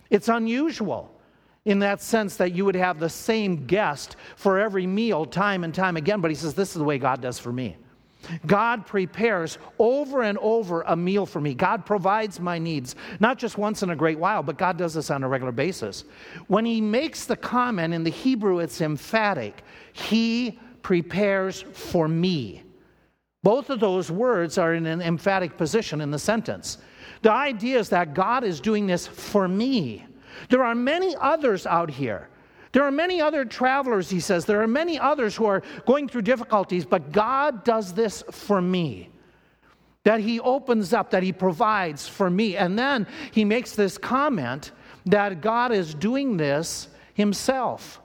It's 0.10 0.28
unusual 0.28 1.14
in 1.66 1.80
that 1.80 2.02
sense 2.02 2.38
that 2.38 2.54
you 2.54 2.66
would 2.66 2.76
have 2.76 2.98
the 3.00 3.10
same 3.10 3.68
guest 3.68 4.16
for 4.38 4.58
every 4.58 4.88
meal 4.88 5.26
time 5.26 5.64
and 5.64 5.74
time 5.74 5.98
again. 5.98 6.20
But 6.20 6.32
he 6.32 6.36
says, 6.36 6.56
This 6.56 6.70
is 6.70 6.78
the 6.78 6.84
way 6.84 6.98
God 6.98 7.22
does 7.22 7.38
for 7.38 7.54
me. 7.54 7.78
God 8.46 8.86
prepares 8.86 9.58
over 9.80 10.24
and 10.24 10.38
over 10.40 10.82
a 10.84 10.96
meal 10.96 11.26
for 11.26 11.42
me. 11.42 11.54
God 11.54 11.86
provides 11.86 12.40
my 12.40 12.58
needs, 12.58 12.96
not 13.20 13.38
just 13.38 13.58
once 13.58 13.84
in 13.84 13.90
a 13.90 13.96
great 13.96 14.20
while, 14.20 14.44
but 14.44 14.58
God 14.58 14.78
does 14.78 14.94
this 14.94 15.10
on 15.10 15.24
a 15.24 15.28
regular 15.28 15.52
basis. 15.52 16.04
When 16.48 16.66
he 16.66 16.82
makes 16.82 17.26
the 17.26 17.36
comment 17.36 17.94
in 17.94 18.04
the 18.04 18.10
Hebrew, 18.10 18.60
it's 18.60 18.82
emphatic. 18.82 19.64
He 19.94 20.60
prepares 20.82 21.62
for 21.62 22.08
me. 22.08 22.64
Both 23.44 23.70
of 23.70 23.80
those 23.80 24.12
words 24.12 24.58
are 24.58 24.74
in 24.74 24.86
an 24.86 25.02
emphatic 25.02 25.58
position 25.58 26.02
in 26.02 26.12
the 26.12 26.20
sentence. 26.20 26.80
The 27.22 27.32
idea 27.32 27.80
is 27.80 27.90
that 27.90 28.14
God 28.14 28.44
is 28.44 28.60
doing 28.60 28.88
this 28.88 29.08
for 29.08 29.48
me. 29.48 30.06
There 30.50 30.64
are 30.64 30.76
many 30.76 31.16
others 31.20 31.66
out 31.66 31.90
here 31.90 32.30
there 32.72 32.84
are 32.84 32.92
many 32.92 33.22
other 33.22 33.46
travelers, 33.46 34.10
he 34.10 34.20
says. 34.20 34.46
There 34.46 34.62
are 34.62 34.68
many 34.68 35.00
others 35.00 35.36
who 35.36 35.46
are 35.46 35.64
going 35.86 36.08
through 36.08 36.24
difficulties, 36.24 36.86
but 36.86 37.12
God 37.12 37.64
does 37.64 37.94
this 37.94 38.24
for 38.32 38.62
me. 38.62 39.10
That 40.04 40.20
he 40.20 40.40
opens 40.40 40.94
up, 40.94 41.12
that 41.12 41.24
he 41.24 41.34
provides 41.34 42.08
for 42.08 42.30
me. 42.30 42.56
And 42.56 42.78
then 42.78 43.08
he 43.32 43.44
makes 43.44 43.74
this 43.74 43.98
comment 43.98 44.72
that 45.06 45.42
God 45.42 45.72
is 45.72 45.94
doing 45.94 46.38
this 46.38 46.88
himself. 47.14 48.02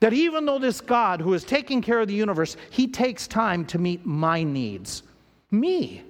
That 0.00 0.12
even 0.12 0.46
though 0.46 0.58
this 0.58 0.80
God 0.80 1.20
who 1.20 1.34
is 1.34 1.44
taking 1.44 1.80
care 1.80 2.00
of 2.00 2.08
the 2.08 2.14
universe, 2.14 2.56
he 2.70 2.86
takes 2.86 3.26
time 3.26 3.64
to 3.66 3.78
meet 3.78 4.04
my 4.04 4.42
needs. 4.42 5.02
Me. 5.50 6.02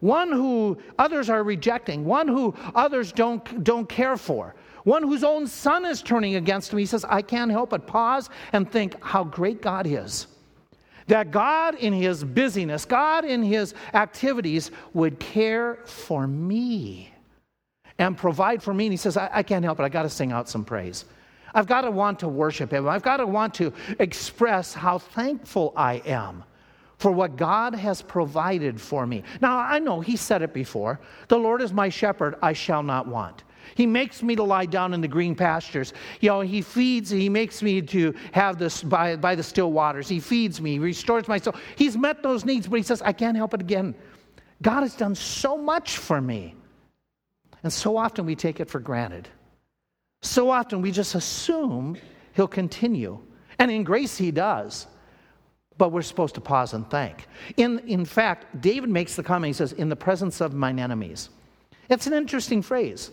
One 0.00 0.30
who 0.30 0.78
others 0.98 1.30
are 1.30 1.42
rejecting, 1.42 2.04
one 2.04 2.28
who 2.28 2.54
others 2.74 3.12
don't, 3.12 3.64
don't 3.64 3.88
care 3.88 4.16
for 4.16 4.54
one 4.84 5.02
whose 5.02 5.24
own 5.24 5.46
son 5.46 5.84
is 5.84 6.02
turning 6.02 6.36
against 6.36 6.72
him. 6.72 6.78
He 6.78 6.86
says, 6.86 7.04
I 7.04 7.22
can't 7.22 7.50
help 7.50 7.70
but 7.70 7.86
pause 7.86 8.30
and 8.52 8.70
think 8.70 9.02
how 9.02 9.24
great 9.24 9.60
God 9.60 9.86
is. 9.86 10.26
That 11.06 11.30
God, 11.30 11.74
in 11.74 11.92
his 11.92 12.24
busyness, 12.24 12.84
God, 12.84 13.24
in 13.24 13.42
his 13.42 13.74
activities, 13.92 14.70
would 14.94 15.18
care 15.18 15.78
for 15.84 16.26
me 16.26 17.12
and 17.98 18.16
provide 18.16 18.62
for 18.62 18.72
me. 18.72 18.86
And 18.86 18.92
he 18.92 18.96
says, 18.96 19.16
I, 19.16 19.28
I 19.32 19.42
can't 19.42 19.64
help 19.64 19.80
it. 19.80 19.82
I 19.82 19.88
got 19.88 20.02
to 20.02 20.10
sing 20.10 20.32
out 20.32 20.48
some 20.48 20.64
praise. 20.64 21.04
I've 21.54 21.66
got 21.66 21.82
to 21.82 21.90
want 21.90 22.18
to 22.20 22.28
worship 22.28 22.72
him. 22.72 22.88
I've 22.88 23.02
got 23.02 23.18
to 23.18 23.26
want 23.26 23.54
to 23.54 23.72
express 23.98 24.74
how 24.74 24.98
thankful 24.98 25.72
I 25.76 26.02
am 26.06 26.42
for 26.98 27.12
what 27.12 27.36
God 27.36 27.74
has 27.74 28.02
provided 28.02 28.80
for 28.80 29.06
me. 29.06 29.22
Now, 29.40 29.58
I 29.58 29.78
know 29.78 30.00
he 30.00 30.16
said 30.16 30.42
it 30.42 30.54
before 30.54 31.00
the 31.28 31.38
Lord 31.38 31.60
is 31.60 31.72
my 31.72 31.88
shepherd, 31.88 32.36
I 32.42 32.52
shall 32.52 32.82
not 32.82 33.06
want. 33.06 33.44
He 33.74 33.86
makes 33.86 34.22
me 34.22 34.36
to 34.36 34.42
lie 34.42 34.66
down 34.66 34.94
in 34.94 35.00
the 35.00 35.08
green 35.08 35.34
pastures. 35.34 35.92
You 36.20 36.30
know, 36.30 36.40
He 36.40 36.62
feeds, 36.62 37.10
He 37.10 37.28
makes 37.28 37.62
me 37.62 37.82
to 37.82 38.14
have 38.32 38.58
this 38.58 38.82
by, 38.82 39.16
by 39.16 39.34
the 39.34 39.42
still 39.42 39.72
waters. 39.72 40.08
He 40.08 40.20
feeds 40.20 40.60
me, 40.60 40.72
He 40.72 40.78
restores 40.78 41.28
my 41.28 41.38
soul. 41.38 41.54
He's 41.76 41.96
met 41.96 42.22
those 42.22 42.44
needs, 42.44 42.66
but 42.66 42.76
He 42.76 42.82
says, 42.82 43.02
I 43.02 43.12
can't 43.12 43.36
help 43.36 43.54
it 43.54 43.60
again. 43.60 43.94
God 44.62 44.80
has 44.80 44.94
done 44.94 45.14
so 45.14 45.56
much 45.56 45.96
for 45.98 46.20
me. 46.20 46.54
And 47.62 47.72
so 47.72 47.96
often 47.96 48.26
we 48.26 48.36
take 48.36 48.60
it 48.60 48.68
for 48.68 48.78
granted. 48.78 49.28
So 50.22 50.50
often 50.50 50.82
we 50.82 50.90
just 50.90 51.14
assume 51.14 51.96
He'll 52.34 52.48
continue. 52.48 53.18
And 53.58 53.70
in 53.70 53.84
grace, 53.84 54.16
He 54.16 54.30
does. 54.30 54.86
But 55.76 55.90
we're 55.90 56.02
supposed 56.02 56.36
to 56.36 56.40
pause 56.40 56.72
and 56.72 56.88
thank. 56.88 57.26
In, 57.56 57.80
in 57.80 58.04
fact, 58.04 58.60
David 58.60 58.90
makes 58.90 59.16
the 59.16 59.22
comment, 59.22 59.48
he 59.48 59.52
says, 59.54 59.72
In 59.72 59.88
the 59.88 59.96
presence 59.96 60.40
of 60.40 60.54
mine 60.54 60.78
enemies. 60.78 61.30
It's 61.88 62.06
an 62.06 62.12
interesting 62.12 62.62
phrase. 62.62 63.10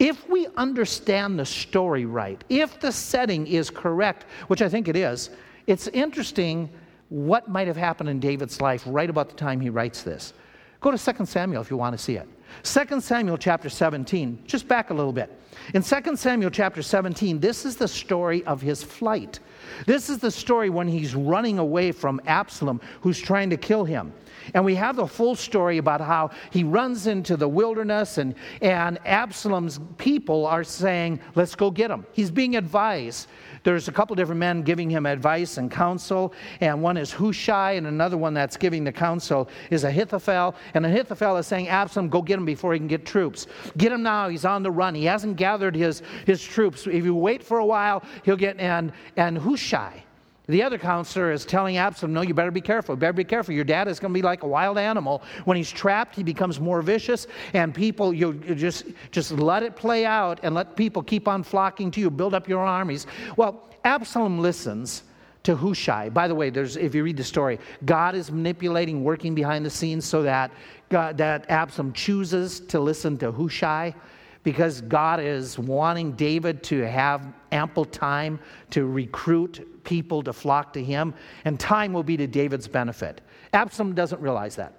If 0.00 0.26
we 0.30 0.48
understand 0.56 1.38
the 1.38 1.44
story 1.44 2.06
right, 2.06 2.42
if 2.48 2.80
the 2.80 2.90
setting 2.90 3.46
is 3.46 3.68
correct, 3.68 4.24
which 4.48 4.62
I 4.62 4.68
think 4.68 4.88
it 4.88 4.96
is, 4.96 5.28
it's 5.66 5.88
interesting 5.88 6.70
what 7.10 7.48
might 7.48 7.66
have 7.66 7.76
happened 7.76 8.08
in 8.08 8.18
David's 8.18 8.62
life 8.62 8.82
right 8.86 9.10
about 9.10 9.28
the 9.28 9.36
time 9.36 9.60
he 9.60 9.68
writes 9.68 10.02
this. 10.02 10.32
Go 10.80 10.90
to 10.90 10.96
2 10.96 11.26
Samuel 11.26 11.60
if 11.60 11.70
you 11.70 11.76
want 11.76 11.92
to 11.92 12.02
see 12.02 12.16
it. 12.16 12.26
2 12.62 13.00
Samuel 13.00 13.38
chapter 13.38 13.68
17, 13.68 14.44
just 14.46 14.68
back 14.68 14.90
a 14.90 14.94
little 14.94 15.12
bit. 15.12 15.36
In 15.74 15.82
2 15.82 16.16
Samuel 16.16 16.50
chapter 16.50 16.82
17, 16.82 17.40
this 17.40 17.64
is 17.64 17.76
the 17.76 17.88
story 17.88 18.44
of 18.44 18.60
his 18.60 18.82
flight. 18.82 19.40
This 19.86 20.10
is 20.10 20.18
the 20.18 20.30
story 20.30 20.70
when 20.70 20.88
he's 20.88 21.14
running 21.14 21.58
away 21.58 21.92
from 21.92 22.20
Absalom, 22.26 22.80
who's 23.00 23.20
trying 23.20 23.50
to 23.50 23.56
kill 23.56 23.84
him. 23.84 24.12
And 24.54 24.64
we 24.64 24.74
have 24.74 24.96
the 24.96 25.06
full 25.06 25.34
story 25.34 25.78
about 25.78 26.00
how 26.00 26.30
he 26.50 26.64
runs 26.64 27.06
into 27.06 27.36
the 27.36 27.48
wilderness, 27.48 28.18
and, 28.18 28.34
and 28.62 28.98
Absalom's 29.04 29.78
people 29.98 30.46
are 30.46 30.64
saying, 30.64 31.20
Let's 31.34 31.54
go 31.54 31.70
get 31.70 31.90
him. 31.90 32.06
He's 32.12 32.30
being 32.30 32.56
advised. 32.56 33.28
There's 33.62 33.88
a 33.88 33.92
couple 33.92 34.16
different 34.16 34.38
men 34.38 34.62
giving 34.62 34.88
him 34.88 35.06
advice 35.06 35.58
and 35.58 35.70
counsel, 35.70 36.32
and 36.60 36.82
one 36.82 36.96
is 36.96 37.12
Hushai, 37.12 37.72
and 37.72 37.86
another 37.86 38.16
one 38.16 38.34
that's 38.34 38.56
giving 38.56 38.84
the 38.84 38.92
counsel 38.92 39.48
is 39.70 39.84
Ahithophel. 39.84 40.54
And 40.74 40.86
Ahithophel 40.86 41.36
is 41.36 41.46
saying, 41.46 41.68
Absalom, 41.68 42.08
go 42.08 42.22
get 42.22 42.38
him 42.38 42.44
before 42.44 42.72
he 42.72 42.78
can 42.78 42.88
get 42.88 43.04
troops. 43.04 43.46
Get 43.76 43.92
him 43.92 44.02
now, 44.02 44.28
he's 44.28 44.44
on 44.44 44.62
the 44.62 44.70
run. 44.70 44.94
He 44.94 45.04
hasn't 45.04 45.36
gathered 45.36 45.74
his, 45.74 46.02
his 46.26 46.42
troops. 46.42 46.86
If 46.86 47.04
you 47.04 47.14
wait 47.14 47.42
for 47.42 47.58
a 47.58 47.66
while, 47.66 48.02
he'll 48.24 48.36
get, 48.36 48.58
and, 48.58 48.92
and 49.16 49.36
Hushai, 49.36 50.04
The 50.50 50.62
other 50.64 50.78
counselor 50.78 51.30
is 51.30 51.44
telling 51.44 51.76
Absalom, 51.76 52.12
No, 52.12 52.22
you 52.22 52.34
better 52.34 52.50
be 52.50 52.60
careful. 52.60 52.94
You 52.94 52.98
better 52.98 53.12
be 53.12 53.24
careful. 53.24 53.54
Your 53.54 53.64
dad 53.64 53.86
is 53.86 54.00
going 54.00 54.12
to 54.12 54.18
be 54.18 54.22
like 54.22 54.42
a 54.42 54.48
wild 54.48 54.78
animal. 54.78 55.22
When 55.44 55.56
he's 55.56 55.70
trapped, 55.70 56.16
he 56.16 56.24
becomes 56.24 56.58
more 56.58 56.82
vicious, 56.82 57.28
and 57.54 57.74
people, 57.74 58.12
you, 58.12 58.34
just, 58.34 58.86
just 59.12 59.30
let 59.32 59.62
it 59.62 59.76
play 59.76 60.04
out 60.04 60.40
and 60.42 60.54
let 60.54 60.76
people 60.76 61.02
keep 61.02 61.28
on 61.28 61.42
flocking 61.44 61.90
to 61.92 62.00
you, 62.00 62.10
build 62.10 62.34
up 62.34 62.48
your 62.48 62.60
armies. 62.60 63.06
Well, 63.36 63.68
Absalom 63.84 64.40
listens 64.40 65.04
to 65.44 65.56
Hushai. 65.56 66.08
By 66.10 66.28
the 66.28 66.34
way, 66.34 66.50
there's, 66.50 66.76
if 66.76 66.94
you 66.94 67.04
read 67.04 67.16
the 67.16 67.24
story, 67.24 67.58
God 67.84 68.14
is 68.14 68.30
manipulating, 68.30 69.04
working 69.04 69.34
behind 69.34 69.64
the 69.64 69.70
scenes 69.70 70.04
so 70.04 70.22
that, 70.22 70.50
God, 70.88 71.16
that 71.18 71.48
Absalom 71.48 71.92
chooses 71.92 72.60
to 72.60 72.80
listen 72.80 73.16
to 73.18 73.32
Hushai 73.32 73.94
because 74.42 74.80
God 74.80 75.20
is 75.20 75.58
wanting 75.58 76.12
David 76.12 76.62
to 76.64 76.80
have 76.86 77.32
ample 77.52 77.84
time 77.84 78.40
to 78.70 78.86
recruit 78.86 79.84
people 79.84 80.22
to 80.22 80.32
flock 80.32 80.72
to 80.72 80.82
him, 80.82 81.14
and 81.44 81.58
time 81.58 81.92
will 81.92 82.02
be 82.02 82.16
to 82.16 82.26
David's 82.26 82.68
benefit. 82.68 83.20
Absalom 83.52 83.94
doesn't 83.94 84.20
realize 84.20 84.56
that. 84.56 84.74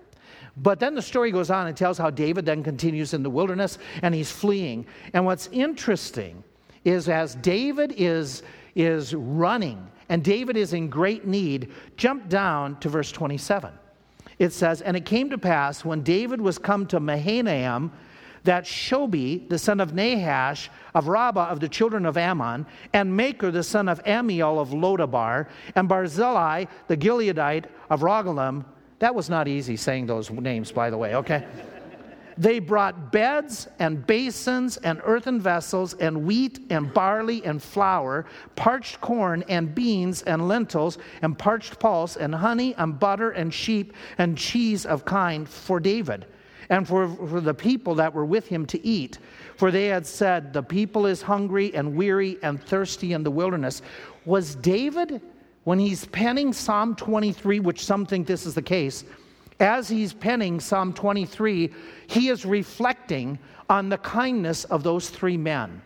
But 0.57 0.79
then 0.79 0.95
the 0.95 1.01
story 1.01 1.31
goes 1.31 1.49
on 1.49 1.67
and 1.67 1.77
tells 1.77 1.97
how 1.97 2.09
David 2.09 2.45
then 2.45 2.63
continues 2.63 3.13
in 3.13 3.23
the 3.23 3.29
wilderness 3.29 3.77
and 4.01 4.13
he's 4.13 4.31
fleeing. 4.31 4.85
And 5.13 5.25
what's 5.25 5.47
interesting 5.47 6.43
is 6.83 7.07
as 7.07 7.35
David 7.35 7.93
is, 7.97 8.43
is 8.75 9.13
running 9.15 9.87
and 10.09 10.23
David 10.23 10.57
is 10.57 10.73
in 10.73 10.89
great 10.89 11.25
need, 11.25 11.71
jump 11.95 12.27
down 12.27 12.77
to 12.79 12.89
verse 12.89 13.11
27. 13.13 13.71
It 14.39 14.51
says, 14.51 14.81
And 14.81 14.97
it 14.97 15.05
came 15.05 15.29
to 15.29 15.37
pass 15.37 15.85
when 15.85 16.01
David 16.01 16.41
was 16.41 16.57
come 16.57 16.85
to 16.87 16.99
Mahanaim, 16.99 17.91
that 18.43 18.65
Shobi, 18.65 19.47
the 19.49 19.59
son 19.59 19.79
of 19.79 19.93
Nahash 19.93 20.69
of 20.93 21.07
Rabbah 21.07 21.47
of 21.47 21.59
the 21.59 21.69
children 21.69 22.05
of 22.05 22.17
Ammon, 22.17 22.65
and 22.93 23.15
Machir, 23.15 23.51
the 23.51 23.63
son 23.63 23.87
of 23.87 24.03
Ammiel 24.03 24.59
of 24.59 24.69
Lodebar, 24.69 25.47
and 25.75 25.87
Barzillai, 25.87 26.65
the 26.87 26.97
Gileadite 26.97 27.65
of 27.89 28.01
Rogelim, 28.01 28.65
that 28.99 29.15
was 29.15 29.29
not 29.29 29.47
easy 29.47 29.75
saying 29.75 30.05
those 30.05 30.29
names, 30.29 30.71
by 30.71 30.89
the 30.89 30.97
way, 30.97 31.15
okay? 31.15 31.45
they 32.37 32.59
brought 32.59 33.11
beds 33.11 33.67
and 33.79 34.05
basins 34.07 34.77
and 34.77 34.99
earthen 35.03 35.39
vessels 35.39 35.93
and 35.95 36.25
wheat 36.25 36.59
and 36.69 36.93
barley 36.93 37.43
and 37.45 37.61
flour, 37.61 38.25
parched 38.55 38.99
corn 39.01 39.43
and 39.47 39.75
beans 39.75 40.23
and 40.23 40.47
lentils 40.47 40.97
and 41.21 41.37
parched 41.37 41.79
pulse 41.79 42.15
and 42.15 42.33
honey 42.33 42.73
and 42.75 42.99
butter 42.99 43.31
and 43.31 43.53
sheep 43.53 43.93
and 44.17 44.37
cheese 44.37 44.85
of 44.85 45.05
kind 45.05 45.47
for 45.47 45.79
David 45.79 46.25
and 46.71 46.87
for, 46.87 47.09
for 47.27 47.41
the 47.41 47.53
people 47.53 47.93
that 47.95 48.13
were 48.13 48.25
with 48.25 48.47
him 48.47 48.65
to 48.65 48.83
eat. 48.83 49.19
For 49.57 49.69
they 49.69 49.87
had 49.87 50.07
said, 50.07 50.53
The 50.53 50.63
people 50.63 51.05
is 51.05 51.21
hungry 51.21 51.75
and 51.75 51.95
weary 51.95 52.37
and 52.41 52.63
thirsty 52.63 53.13
in 53.13 53.23
the 53.23 53.29
wilderness. 53.29 53.81
Was 54.25 54.55
David, 54.55 55.21
when 55.65 55.77
he's 55.77 56.05
penning 56.05 56.53
Psalm 56.53 56.95
23, 56.95 57.59
which 57.59 57.83
some 57.85 58.05
think 58.05 58.25
this 58.25 58.45
is 58.45 58.55
the 58.55 58.61
case, 58.61 59.03
as 59.59 59.89
he's 59.89 60.13
penning 60.13 60.61
Psalm 60.61 60.93
23, 60.93 61.71
he 62.07 62.29
is 62.29 62.45
reflecting 62.45 63.37
on 63.69 63.89
the 63.89 63.97
kindness 63.97 64.63
of 64.63 64.81
those 64.81 65.09
three 65.09 65.37
men 65.37 65.81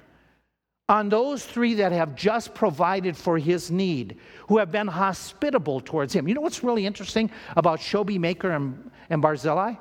on 0.87 1.09
those 1.09 1.43
three 1.43 1.73
that 1.73 1.91
have 1.91 2.15
just 2.15 2.53
provided 2.53 3.17
for 3.17 3.39
his 3.39 3.71
need, 3.71 4.19
who 4.47 4.59
have 4.59 4.71
been 4.71 4.85
hospitable 4.85 5.81
towards 5.81 6.13
him. 6.13 6.27
You 6.27 6.35
know 6.35 6.41
what's 6.41 6.63
really 6.63 6.85
interesting 6.85 7.31
about 7.55 7.79
Shobi 7.79 8.19
Machir 8.19 8.51
and, 8.51 8.91
and 9.09 9.19
Barzillai? 9.19 9.73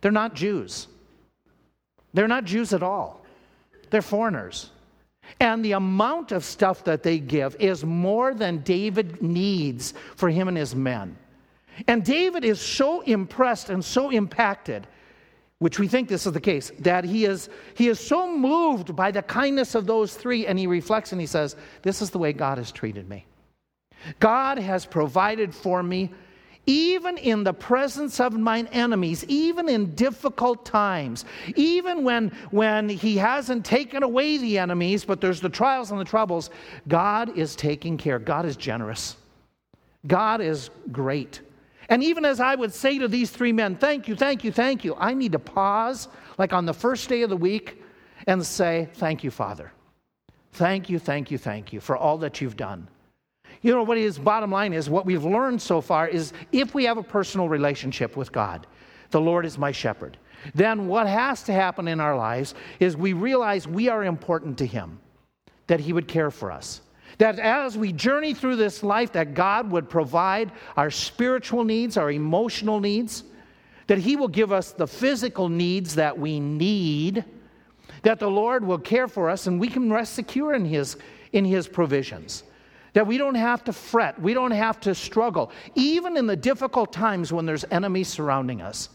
They're 0.00 0.12
not 0.12 0.34
Jews. 0.34 0.86
They're 2.14 2.28
not 2.28 2.44
Jews 2.44 2.72
at 2.72 2.82
all. 2.82 3.24
They're 3.90 4.02
foreigners. 4.02 4.70
And 5.40 5.64
the 5.64 5.72
amount 5.72 6.32
of 6.32 6.44
stuff 6.44 6.84
that 6.84 7.02
they 7.02 7.18
give 7.18 7.56
is 7.58 7.84
more 7.84 8.34
than 8.34 8.58
David 8.58 9.22
needs 9.22 9.94
for 10.16 10.30
him 10.30 10.48
and 10.48 10.56
his 10.56 10.74
men. 10.74 11.16
And 11.86 12.04
David 12.04 12.44
is 12.44 12.60
so 12.60 13.02
impressed 13.02 13.70
and 13.70 13.84
so 13.84 14.10
impacted, 14.10 14.86
which 15.58 15.78
we 15.78 15.86
think 15.86 16.08
this 16.08 16.26
is 16.26 16.32
the 16.32 16.40
case, 16.40 16.72
that 16.80 17.04
he 17.04 17.24
is, 17.24 17.48
he 17.74 17.88
is 17.88 18.00
so 18.00 18.34
moved 18.34 18.96
by 18.96 19.10
the 19.10 19.22
kindness 19.22 19.74
of 19.74 19.86
those 19.86 20.14
three, 20.14 20.46
and 20.46 20.58
he 20.58 20.66
reflects 20.66 21.12
and 21.12 21.20
he 21.20 21.26
says, 21.26 21.56
This 21.82 22.02
is 22.02 22.10
the 22.10 22.18
way 22.18 22.32
God 22.32 22.58
has 22.58 22.72
treated 22.72 23.08
me. 23.08 23.26
God 24.18 24.58
has 24.58 24.86
provided 24.86 25.54
for 25.54 25.82
me 25.82 26.12
even 26.68 27.16
in 27.16 27.44
the 27.44 27.52
presence 27.52 28.20
of 28.20 28.34
mine 28.34 28.68
enemies, 28.72 29.24
even 29.26 29.70
in 29.70 29.94
difficult 29.94 30.66
times, 30.66 31.24
even 31.56 32.04
when, 32.04 32.28
when 32.50 32.90
he 32.90 33.16
hasn't 33.16 33.64
taken 33.64 34.02
away 34.02 34.36
the 34.36 34.58
enemies, 34.58 35.02
but 35.02 35.18
there's 35.18 35.40
the 35.40 35.48
trials 35.48 35.90
and 35.90 35.98
the 35.98 36.04
troubles, 36.04 36.50
God 36.86 37.38
is 37.38 37.56
taking 37.56 37.96
care. 37.96 38.18
God 38.18 38.44
is 38.44 38.54
generous. 38.54 39.16
God 40.06 40.42
is 40.42 40.68
great. 40.92 41.40
And 41.88 42.04
even 42.04 42.26
as 42.26 42.38
I 42.38 42.54
would 42.54 42.74
say 42.74 42.98
to 42.98 43.08
these 43.08 43.30
three 43.30 43.52
men, 43.52 43.74
thank 43.74 44.06
you, 44.06 44.14
thank 44.14 44.44
you, 44.44 44.52
thank 44.52 44.84
you, 44.84 44.94
I 44.98 45.14
need 45.14 45.32
to 45.32 45.38
pause, 45.38 46.08
like 46.36 46.52
on 46.52 46.66
the 46.66 46.74
first 46.74 47.08
day 47.08 47.22
of 47.22 47.30
the 47.30 47.36
week, 47.36 47.82
and 48.26 48.44
say, 48.44 48.90
thank 48.96 49.24
you, 49.24 49.30
Father. 49.30 49.72
Thank 50.52 50.90
you, 50.90 50.98
thank 50.98 51.30
you, 51.30 51.38
thank 51.38 51.72
you 51.72 51.80
for 51.80 51.96
all 51.96 52.18
that 52.18 52.42
you've 52.42 52.58
done. 52.58 52.88
You 53.62 53.74
know, 53.74 53.82
what 53.82 53.98
his 53.98 54.18
bottom 54.18 54.50
line 54.50 54.72
is, 54.72 54.88
what 54.88 55.06
we've 55.06 55.24
learned 55.24 55.60
so 55.60 55.80
far 55.80 56.06
is 56.06 56.32
if 56.52 56.74
we 56.74 56.84
have 56.84 56.98
a 56.98 57.02
personal 57.02 57.48
relationship 57.48 58.16
with 58.16 58.30
God, 58.30 58.66
the 59.10 59.20
Lord 59.20 59.44
is 59.44 59.58
my 59.58 59.72
shepherd, 59.72 60.16
then 60.54 60.86
what 60.86 61.06
has 61.06 61.42
to 61.44 61.52
happen 61.52 61.88
in 61.88 61.98
our 62.00 62.16
lives 62.16 62.54
is 62.78 62.96
we 62.96 63.12
realize 63.12 63.66
we 63.66 63.88
are 63.88 64.04
important 64.04 64.58
to 64.58 64.66
him, 64.66 65.00
that 65.66 65.80
he 65.80 65.92
would 65.92 66.06
care 66.06 66.30
for 66.30 66.52
us. 66.52 66.82
That 67.18 67.40
as 67.40 67.76
we 67.76 67.92
journey 67.92 68.32
through 68.32 68.56
this 68.56 68.84
life, 68.84 69.12
that 69.12 69.34
God 69.34 69.70
would 69.72 69.90
provide 69.90 70.52
our 70.76 70.90
spiritual 70.90 71.64
needs, 71.64 71.96
our 71.96 72.12
emotional 72.12 72.78
needs, 72.78 73.24
that 73.88 73.98
He 73.98 74.14
will 74.14 74.28
give 74.28 74.52
us 74.52 74.72
the 74.72 74.86
physical 74.86 75.48
needs 75.48 75.96
that 75.96 76.16
we 76.16 76.38
need, 76.38 77.24
that 78.02 78.20
the 78.20 78.30
Lord 78.30 78.64
will 78.64 78.78
care 78.78 79.08
for 79.08 79.28
us, 79.28 79.46
and 79.48 79.58
we 79.58 79.68
can 79.68 79.92
rest 79.92 80.14
secure 80.14 80.54
in 80.54 80.64
His, 80.64 80.96
in 81.32 81.44
his 81.44 81.66
provisions. 81.66 82.44
That 82.98 83.06
we 83.06 83.16
don't 83.16 83.36
have 83.36 83.62
to 83.62 83.72
fret, 83.72 84.20
we 84.20 84.34
don't 84.34 84.50
have 84.50 84.80
to 84.80 84.92
struggle. 84.92 85.52
Even 85.76 86.16
in 86.16 86.26
the 86.26 86.34
difficult 86.34 86.92
times 86.92 87.32
when 87.32 87.46
there's 87.46 87.64
enemies 87.70 88.08
surrounding 88.08 88.60
us, 88.60 88.88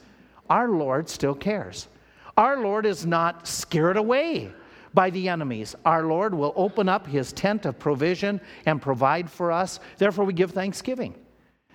our 0.50 0.68
Lord 0.68 1.08
still 1.08 1.34
cares. 1.34 1.88
Our 2.36 2.60
Lord 2.60 2.86
is 2.86 3.06
not 3.06 3.48
scared 3.48 3.96
away 3.96 4.52
by 4.94 5.10
the 5.10 5.30
enemies. 5.30 5.74
Our 5.86 6.04
Lord 6.04 6.34
will 6.34 6.52
open 6.58 6.90
up 6.90 7.08
his 7.08 7.32
tent 7.32 7.66
of 7.66 7.80
provision 7.80 8.42
and 8.66 8.82
provide 8.82 9.32
for 9.32 9.54
us. 9.54 9.80
Therefore, 9.98 10.26
we 10.26 10.34
give 10.34 10.52
thanksgiving. 10.52 11.16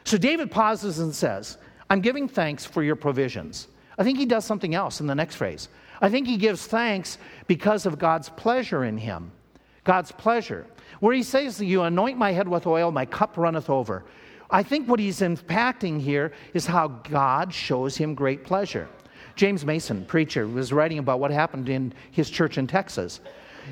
So 0.04 0.18
David 0.18 0.50
pauses 0.50 0.98
and 0.98 1.14
says, 1.14 1.56
I'm 1.88 2.02
giving 2.02 2.28
thanks 2.28 2.62
for 2.62 2.82
your 2.82 2.96
provisions. 2.96 3.68
I 3.96 4.04
think 4.04 4.18
he 4.18 4.26
does 4.26 4.44
something 4.44 4.74
else 4.74 5.00
in 5.00 5.06
the 5.06 5.14
next 5.14 5.36
phrase. 5.36 5.70
I 6.02 6.10
think 6.10 6.26
he 6.26 6.36
gives 6.36 6.66
thanks 6.66 7.16
because 7.46 7.86
of 7.86 7.98
God's 7.98 8.28
pleasure 8.28 8.84
in 8.84 8.98
him. 8.98 9.32
God's 9.84 10.12
pleasure 10.12 10.66
where 11.00 11.14
he 11.14 11.22
says, 11.22 11.60
You 11.60 11.82
anoint 11.82 12.18
my 12.18 12.32
head 12.32 12.48
with 12.48 12.66
oil, 12.66 12.90
my 12.90 13.06
cup 13.06 13.36
runneth 13.36 13.70
over. 13.70 14.04
I 14.50 14.62
think 14.62 14.88
what 14.88 14.98
he's 14.98 15.20
impacting 15.20 16.00
here 16.00 16.32
is 16.54 16.66
how 16.66 16.88
God 16.88 17.52
shows 17.52 17.96
him 17.96 18.14
great 18.14 18.44
pleasure. 18.44 18.88
James 19.36 19.64
Mason, 19.64 20.04
preacher, 20.06 20.48
was 20.48 20.72
writing 20.72 20.98
about 20.98 21.20
what 21.20 21.30
happened 21.30 21.68
in 21.68 21.92
his 22.10 22.30
church 22.30 22.58
in 22.58 22.66
Texas. 22.66 23.20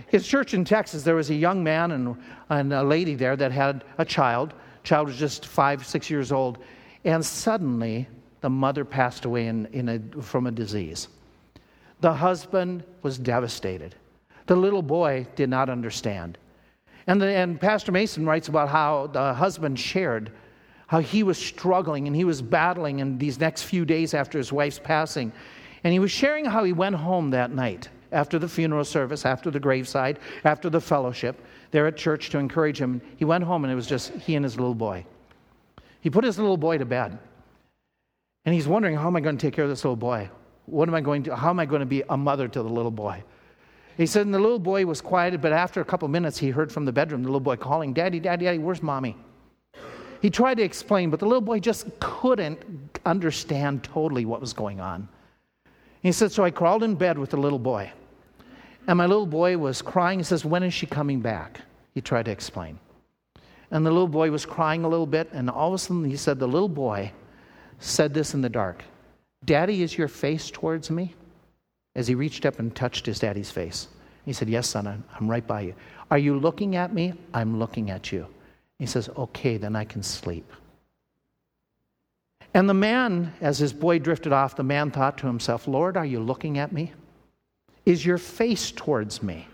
His 0.09 0.26
church 0.26 0.55
in 0.55 0.64
Texas, 0.64 1.02
there 1.02 1.14
was 1.14 1.31
a 1.31 1.35
young 1.35 1.64
man 1.64 1.90
and, 1.90 2.16
and 2.50 2.72
a 2.72 2.83
lady 2.83 3.14
there 3.14 3.37
that 3.37 3.52
had 3.52 3.85
a 3.98 4.05
child. 4.05 4.52
child 4.85 5.09
was 5.09 5.18
just 5.18 5.46
five, 5.46 5.87
six 5.87 6.11
years 6.11 6.31
old. 6.31 6.59
And 7.05 7.24
suddenly, 7.24 8.07
the 8.42 8.50
mother 8.50 8.85
passed 8.85 9.24
away 9.24 9.46
in, 9.46 9.66
in 9.66 9.88
a, 9.88 10.22
from 10.22 10.46
a 10.46 10.50
disease. 10.50 11.09
The 12.00 12.12
husband 12.12 12.85
was 13.02 13.18
devastated. 13.18 13.94
The 14.46 14.57
little 14.57 14.83
boy 14.83 15.26
did 15.35 15.48
not 15.48 15.68
understand. 15.68 16.38
And, 17.07 17.21
the, 17.21 17.27
and 17.27 17.61
Pastor 17.61 17.92
Mason 17.92 18.27
writes 18.27 18.49
about 18.49 18.69
how 18.69 19.07
the 19.09 19.35
husband 19.35 19.79
shared 19.79 20.33
how 20.87 21.01
he 21.01 21.23
was 21.23 21.38
struggling 21.38 22.07
and 22.07 22.14
he 22.14 22.25
was 22.25 22.40
battling 22.40 23.01
in 23.01 23.19
these 23.19 23.40
next 23.40 23.62
few 23.62 23.85
days 23.85 24.14
after 24.14 24.38
his 24.38 24.53
wife's 24.53 24.79
passing. 24.79 25.33
And 25.85 25.92
he 25.92 25.99
was 25.99 26.11
sharing 26.11 26.45
how 26.45 26.64
he 26.64 26.73
went 26.73 26.97
home 26.97 27.31
that 27.31 27.51
night 27.51 27.88
after 28.12 28.38
the 28.38 28.49
funeral 28.49 28.85
service, 28.85 29.27
after 29.27 29.51
the 29.51 29.61
graveside, 29.61 30.19
after 30.45 30.71
the 30.71 30.81
fellowship 30.81 31.45
there 31.73 31.87
at 31.87 31.97
church 31.97 32.31
to 32.31 32.38
encourage 32.38 32.79
him. 32.79 33.01
He 33.16 33.25
went 33.25 33.45
home 33.45 33.64
and 33.64 33.73
it 33.73 33.77
was 33.77 33.87
just 33.87 34.12
he 34.12 34.37
and 34.37 34.45
his 34.45 34.57
little 34.57 34.75
boy. 34.75 35.05
He 36.01 36.11
put 36.11 36.25
his 36.25 36.38
little 36.38 36.57
boy 36.57 36.79
to 36.79 36.85
bed. 36.85 37.19
And 38.45 38.55
he's 38.55 38.69
wondering, 38.69 38.95
how 38.95 39.09
am 39.09 39.16
I 39.16 39.21
going 39.21 39.37
to 39.37 39.45
take 39.45 39.55
care 39.55 39.64
of 39.64 39.71
this 39.71 39.85
little 39.85 39.97
boy? 39.97 40.31
What 40.66 40.88
am 40.88 40.95
I 40.95 41.01
going 41.01 41.25
to, 41.25 41.35
how 41.35 41.51
am 41.51 41.59
I 41.59 41.66
going 41.66 41.81
to 41.81 41.87
be 41.87 42.05
a 42.09 42.16
mother 42.16 42.47
to 42.47 42.62
the 42.62 42.69
little 42.69 42.92
boy? 42.92 43.25
He 43.97 44.07
said, 44.07 44.27
and 44.27 44.35
the 44.35 44.39
little 44.39 44.59
boy 44.59 44.85
was 44.85 45.01
quieted, 45.01 45.41
but 45.41 45.53
after 45.53 45.81
a 45.81 45.85
couple 45.85 46.07
minutes, 46.09 46.39
he 46.39 46.51
heard 46.51 46.71
from 46.71 46.85
the 46.85 46.93
bedroom 46.93 47.23
the 47.23 47.29
little 47.29 47.41
boy 47.41 47.57
calling, 47.57 47.95
Daddy, 47.95 48.21
Daddy, 48.21 48.45
Daddy, 48.45 48.59
where's 48.59 48.83
mommy? 48.83 49.17
He 50.21 50.31
tried 50.31 50.57
to 50.57 50.63
explain, 50.63 51.09
but 51.11 51.21
the 51.21 51.27
little 51.27 51.41
boy 51.41 51.61
just 51.61 51.87
couldn't 52.01 52.59
understand 53.07 53.85
totally 53.85 54.25
what 54.25 54.41
was 54.41 54.53
going 54.53 54.81
on. 54.81 55.09
He 56.03 56.13
said, 56.13 56.31
So 56.31 56.45
I 56.45 56.51
crawled 56.51 56.83
in 56.83 56.95
bed 56.95 57.19
with 57.19 57.31
the 57.31 57.37
little 57.37 57.59
boy. 57.59 57.91
And 58.87 58.99
my 58.99 59.07
little 59.07 59.27
boy 59.27 59.59
was 59.59 59.83
crying. 59.83 60.19
He 60.19 60.25
says, 60.25 60.45
When 60.45 60.63
is 60.63 60.75
she 60.75 60.87
coming 60.87 61.21
back? 61.21 61.61
He 61.95 62.01
tried 62.01 62.27
to 62.27 62.31
explain. 62.31 62.79
And 63.71 63.85
the 63.85 63.91
little 63.91 64.09
boy 64.09 64.31
was 64.31 64.47
crying 64.47 64.85
a 64.85 64.89
little 64.89 65.07
bit, 65.07 65.29
and 65.33 65.51
all 65.51 65.69
of 65.69 65.75
a 65.75 65.79
sudden 65.79 66.05
he 66.05 66.17
said, 66.17 66.39
The 66.39 66.47
little 66.47 66.69
boy 66.69 67.13
said 67.79 68.15
this 68.15 68.35
in 68.35 68.43
the 68.43 68.49
dark 68.49 68.85
Daddy, 69.45 69.83
is 69.83 69.97
your 69.97 70.09
face 70.09 70.51
towards 70.51 70.91
me? 70.91 71.15
As 71.97 72.07
he 72.07 72.15
reached 72.15 72.47
up 72.47 72.61
and 72.61 72.73
touched 72.77 73.07
his 73.07 73.19
daddy's 73.19 73.51
face. 73.51 73.89
He 74.25 74.33
said, 74.33 74.49
Yes, 74.49 74.69
son, 74.69 75.03
I'm, 75.19 75.29
right 75.29 75.47
by 75.47 75.63
you. 75.63 75.75
Are 76.11 76.19
you 76.19 76.39
looking 76.39 76.77
at 76.77 76.95
me? 76.95 77.15
I'm 77.35 77.59
looking 77.59 77.91
at 77.91 78.13
you. 78.13 78.27
He 78.79 78.87
says, 78.87 79.09
Okay, 79.17 79.57
then 79.57 79.75
I 79.75 79.85
can 79.85 80.03
sleep. 80.03 80.53
And 82.53 82.69
the 82.69 82.75
man, 82.75 83.33
as 83.41 83.59
his 83.59 83.73
boy 83.73 83.99
drifted 83.99 84.33
off, 84.33 84.57
the 84.57 84.63
man 84.63 84.91
thought 84.91 85.19
to 85.19 85.27
himself, 85.27 85.69
Lord, 85.69 85.97
are 85.97 86.07
you 86.07 86.21
looking 86.21 86.59
at 86.59 86.73
me? 86.73 86.93
Is 87.85 88.05
your 88.05 88.19
face 88.19 88.71
towards 88.71 89.23
me? 89.23 89.47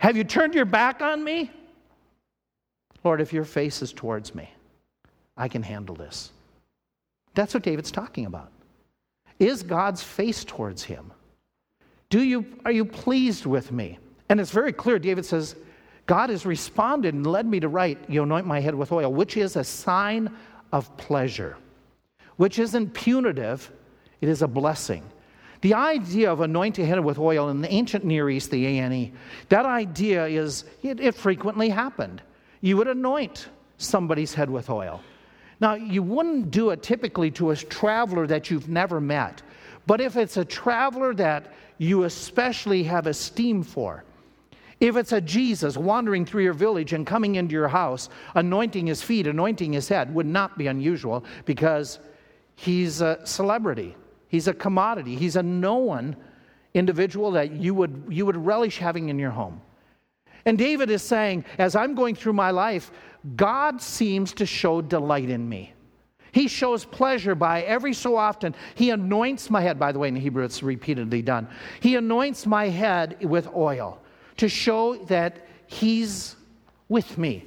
Have 0.00 0.16
you 0.16 0.24
turned 0.24 0.54
your 0.54 0.64
back 0.64 1.02
on 1.02 1.22
me? 1.22 1.50
Lord, 3.04 3.20
if 3.20 3.32
your 3.32 3.44
face 3.44 3.82
is 3.82 3.92
towards 3.92 4.34
me, 4.34 4.48
I 5.36 5.48
can 5.48 5.62
handle 5.62 5.96
this. 5.96 6.30
That's 7.34 7.54
what 7.54 7.62
David's 7.62 7.90
talking 7.90 8.26
about. 8.26 8.51
Is 9.42 9.64
God's 9.64 10.04
face 10.04 10.44
towards 10.44 10.84
him? 10.84 11.12
Do 12.10 12.22
you, 12.22 12.46
are 12.64 12.70
you 12.70 12.84
pleased 12.84 13.44
with 13.44 13.72
me? 13.72 13.98
And 14.28 14.38
it's 14.38 14.52
very 14.52 14.72
clear. 14.72 15.00
David 15.00 15.26
says, 15.26 15.56
God 16.06 16.30
has 16.30 16.46
responded 16.46 17.12
and 17.12 17.26
led 17.26 17.46
me 17.46 17.58
to 17.58 17.68
write, 17.68 17.98
You 18.08 18.22
anoint 18.22 18.46
my 18.46 18.60
head 18.60 18.76
with 18.76 18.92
oil, 18.92 19.12
which 19.12 19.36
is 19.36 19.56
a 19.56 19.64
sign 19.64 20.30
of 20.70 20.96
pleasure, 20.96 21.56
which 22.36 22.60
isn't 22.60 22.94
punitive, 22.94 23.68
it 24.20 24.28
is 24.28 24.42
a 24.42 24.48
blessing. 24.48 25.02
The 25.62 25.74
idea 25.74 26.30
of 26.30 26.40
anointing 26.40 26.86
head 26.86 27.00
with 27.00 27.18
oil 27.18 27.48
in 27.48 27.62
the 27.62 27.72
ancient 27.72 28.04
Near 28.04 28.30
East, 28.30 28.52
the 28.52 28.64
ANE, 28.64 29.12
that 29.48 29.66
idea 29.66 30.24
is, 30.26 30.66
it, 30.84 31.00
it 31.00 31.16
frequently 31.16 31.68
happened 31.68 32.22
you 32.60 32.76
would 32.76 32.86
anoint 32.86 33.48
somebody's 33.76 34.34
head 34.34 34.48
with 34.48 34.70
oil. 34.70 35.02
Now, 35.62 35.74
you 35.74 36.02
wouldn't 36.02 36.50
do 36.50 36.70
it 36.70 36.82
typically 36.82 37.30
to 37.32 37.52
a 37.52 37.56
traveler 37.56 38.26
that 38.26 38.50
you've 38.50 38.68
never 38.68 39.00
met, 39.00 39.42
but 39.86 40.00
if 40.00 40.16
it's 40.16 40.36
a 40.36 40.44
traveler 40.44 41.14
that 41.14 41.52
you 41.78 42.02
especially 42.02 42.82
have 42.82 43.06
esteem 43.06 43.62
for, 43.62 44.02
if 44.80 44.96
it's 44.96 45.12
a 45.12 45.20
Jesus 45.20 45.76
wandering 45.76 46.26
through 46.26 46.42
your 46.42 46.52
village 46.52 46.92
and 46.92 47.06
coming 47.06 47.36
into 47.36 47.52
your 47.52 47.68
house, 47.68 48.08
anointing 48.34 48.88
his 48.88 49.02
feet, 49.02 49.28
anointing 49.28 49.72
his 49.72 49.86
head, 49.86 50.12
would 50.12 50.26
not 50.26 50.58
be 50.58 50.66
unusual 50.66 51.24
because 51.44 52.00
he's 52.56 53.00
a 53.00 53.24
celebrity. 53.24 53.94
He's 54.26 54.48
a 54.48 54.54
commodity. 54.54 55.14
He's 55.14 55.36
a 55.36 55.44
known 55.44 56.16
individual 56.74 57.30
that 57.32 57.52
you 57.52 57.72
would, 57.74 58.06
you 58.08 58.26
would 58.26 58.36
relish 58.36 58.78
having 58.78 59.10
in 59.10 59.18
your 59.20 59.30
home. 59.30 59.60
And 60.44 60.58
David 60.58 60.90
is 60.90 61.02
saying, 61.02 61.44
as 61.58 61.76
I'm 61.76 61.94
going 61.94 62.16
through 62.16 62.32
my 62.32 62.50
life, 62.50 62.90
God 63.36 63.80
seems 63.80 64.32
to 64.34 64.46
show 64.46 64.80
delight 64.80 65.30
in 65.30 65.48
me. 65.48 65.72
He 66.32 66.48
shows 66.48 66.84
pleasure 66.84 67.34
by 67.34 67.62
every 67.62 67.92
so 67.92 68.16
often. 68.16 68.54
He 68.74 68.90
anoints 68.90 69.50
my 69.50 69.60
head. 69.60 69.78
By 69.78 69.92
the 69.92 69.98
way, 69.98 70.08
in 70.08 70.16
Hebrew, 70.16 70.44
it's 70.44 70.62
repeatedly 70.62 71.20
done. 71.20 71.46
He 71.80 71.96
anoints 71.96 72.46
my 72.46 72.68
head 72.68 73.18
with 73.22 73.48
oil 73.54 74.00
to 74.38 74.48
show 74.48 74.96
that 75.04 75.46
He's 75.66 76.36
with 76.88 77.16
me. 77.18 77.44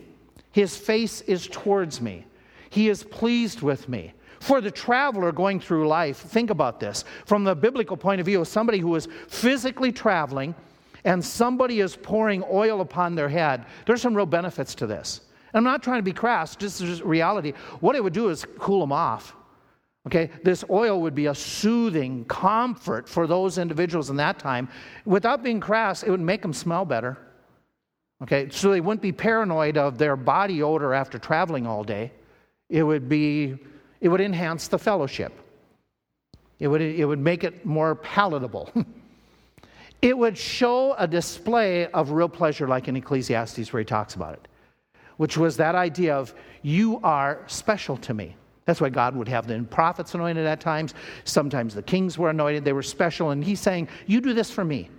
His 0.51 0.77
face 0.77 1.21
is 1.21 1.47
towards 1.47 1.99
me. 1.99 2.25
He 2.69 2.89
is 2.89 3.03
pleased 3.03 3.61
with 3.61 3.89
me. 3.89 4.13
For 4.39 4.61
the 4.61 4.71
traveler 4.71 5.31
going 5.31 5.59
through 5.59 5.87
life, 5.87 6.17
think 6.17 6.49
about 6.49 6.79
this. 6.79 7.03
From 7.25 7.43
the 7.43 7.55
biblical 7.55 7.97
point 7.97 8.19
of 8.19 8.25
view, 8.25 8.45
somebody 8.45 8.79
who 8.79 8.95
is 8.95 9.07
physically 9.27 9.91
traveling, 9.91 10.53
and 11.03 11.23
somebody 11.23 11.79
is 11.79 11.95
pouring 11.95 12.43
oil 12.51 12.81
upon 12.81 13.15
their 13.15 13.29
head, 13.29 13.65
there's 13.85 14.01
some 14.01 14.15
real 14.15 14.25
benefits 14.25 14.75
to 14.75 14.87
this. 14.87 15.21
I'm 15.55 15.63
not 15.63 15.81
trying 15.81 15.99
to 15.99 16.03
be 16.03 16.13
crass, 16.13 16.55
just, 16.55 16.81
just 16.81 17.01
reality. 17.03 17.53
What 17.79 17.95
it 17.95 18.03
would 18.03 18.13
do 18.13 18.29
is 18.29 18.45
cool 18.59 18.81
them 18.81 18.91
off. 18.91 19.35
Okay, 20.07 20.29
this 20.43 20.63
oil 20.69 21.01
would 21.01 21.15
be 21.15 21.25
a 21.25 21.33
soothing 21.33 22.25
comfort 22.25 23.09
for 23.09 23.25
those 23.25 23.57
individuals 23.57 24.11
in 24.11 24.17
that 24.17 24.37
time. 24.37 24.69
Without 25.05 25.41
being 25.41 25.59
crass, 25.59 26.03
it 26.03 26.11
would 26.11 26.19
make 26.19 26.43
them 26.43 26.53
smell 26.53 26.85
better. 26.85 27.17
Okay, 28.21 28.49
so 28.51 28.69
they 28.69 28.81
wouldn't 28.81 29.01
be 29.01 29.11
paranoid 29.11 29.77
of 29.77 29.97
their 29.97 30.15
body 30.15 30.61
odor 30.61 30.93
after 30.93 31.17
traveling 31.17 31.65
all 31.65 31.83
day. 31.83 32.11
It 32.69 32.83
would 32.83 33.09
be, 33.09 33.57
it 33.99 34.09
would 34.09 34.21
enhance 34.21 34.67
the 34.67 34.77
fellowship. 34.77 35.33
It 36.59 36.67
would, 36.67 36.81
it 36.81 37.05
would 37.05 37.19
make 37.19 37.43
it 37.43 37.65
more 37.65 37.95
palatable. 37.95 38.71
It 40.01 40.15
would 40.15 40.37
show 40.37 40.93
a 40.99 41.07
display 41.07 41.87
of 41.87 42.11
real 42.11 42.29
pleasure, 42.29 42.67
like 42.67 42.87
in 42.87 42.95
Ecclesiastes, 42.95 43.73
where 43.73 43.79
he 43.79 43.85
talks 43.85 44.13
about 44.13 44.33
it, 44.33 44.47
which 45.17 45.37
was 45.37 45.57
that 45.57 45.75
idea 45.75 46.15
of, 46.15 46.33
you 46.61 46.99
are 47.03 47.41
special 47.47 47.97
to 47.97 48.13
me. 48.13 48.35
That's 48.65 48.81
why 48.81 48.89
God 48.89 49.15
would 49.15 49.27
have 49.27 49.47
the 49.47 49.61
prophets 49.63 50.15
anointed 50.15 50.45
at 50.45 50.59
times. 50.59 50.95
Sometimes 51.23 51.75
the 51.75 51.83
kings 51.83 52.17
were 52.17 52.31
anointed, 52.31 52.65
they 52.65 52.73
were 52.73 52.83
special. 52.83 53.29
And 53.29 53.43
he's 53.43 53.59
saying, 53.59 53.87
You 54.07 54.21
do 54.21 54.33
this 54.33 54.49
for 54.49 54.65
me. 54.65 54.89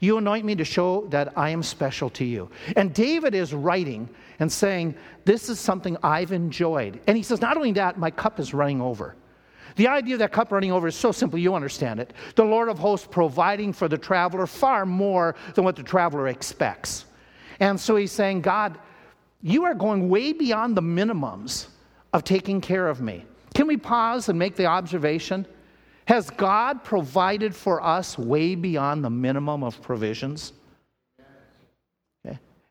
You 0.00 0.18
anoint 0.18 0.44
me 0.44 0.56
to 0.56 0.64
show 0.64 1.06
that 1.10 1.32
I 1.36 1.50
am 1.50 1.62
special 1.62 2.10
to 2.10 2.24
you. 2.24 2.50
And 2.74 2.92
David 2.92 3.34
is 3.34 3.54
writing 3.54 4.08
and 4.40 4.50
saying, 4.50 4.96
This 5.24 5.48
is 5.48 5.60
something 5.60 5.96
I've 6.02 6.32
enjoyed. 6.32 7.00
And 7.06 7.16
he 7.16 7.22
says, 7.22 7.40
Not 7.40 7.56
only 7.56 7.72
that, 7.72 7.98
my 7.98 8.10
cup 8.10 8.40
is 8.40 8.54
running 8.54 8.80
over. 8.80 9.14
The 9.76 9.88
idea 9.88 10.14
of 10.14 10.18
that 10.18 10.32
cup 10.32 10.52
running 10.52 10.72
over 10.72 10.88
is 10.88 10.96
so 10.96 11.12
simple, 11.12 11.38
you 11.38 11.54
understand 11.54 12.00
it. 12.00 12.12
The 12.34 12.44
Lord 12.44 12.68
of 12.68 12.78
hosts 12.78 13.08
providing 13.10 13.72
for 13.72 13.88
the 13.88 13.98
traveler 13.98 14.46
far 14.46 14.84
more 14.84 15.34
than 15.54 15.64
what 15.64 15.76
the 15.76 15.82
traveler 15.82 16.28
expects. 16.28 17.06
And 17.60 17.78
so 17.78 17.96
he's 17.96 18.12
saying, 18.12 18.40
God, 18.40 18.78
you 19.42 19.64
are 19.64 19.74
going 19.74 20.08
way 20.08 20.32
beyond 20.32 20.76
the 20.76 20.82
minimums 20.82 21.66
of 22.12 22.24
taking 22.24 22.60
care 22.60 22.88
of 22.88 23.00
me. 23.00 23.24
Can 23.54 23.66
we 23.66 23.76
pause 23.76 24.28
and 24.28 24.38
make 24.38 24.56
the 24.56 24.66
observation? 24.66 25.46
Has 26.06 26.30
God 26.30 26.84
provided 26.84 27.54
for 27.54 27.82
us 27.82 28.16
way 28.16 28.54
beyond 28.54 29.04
the 29.04 29.10
minimum 29.10 29.62
of 29.62 29.80
provisions? 29.82 30.52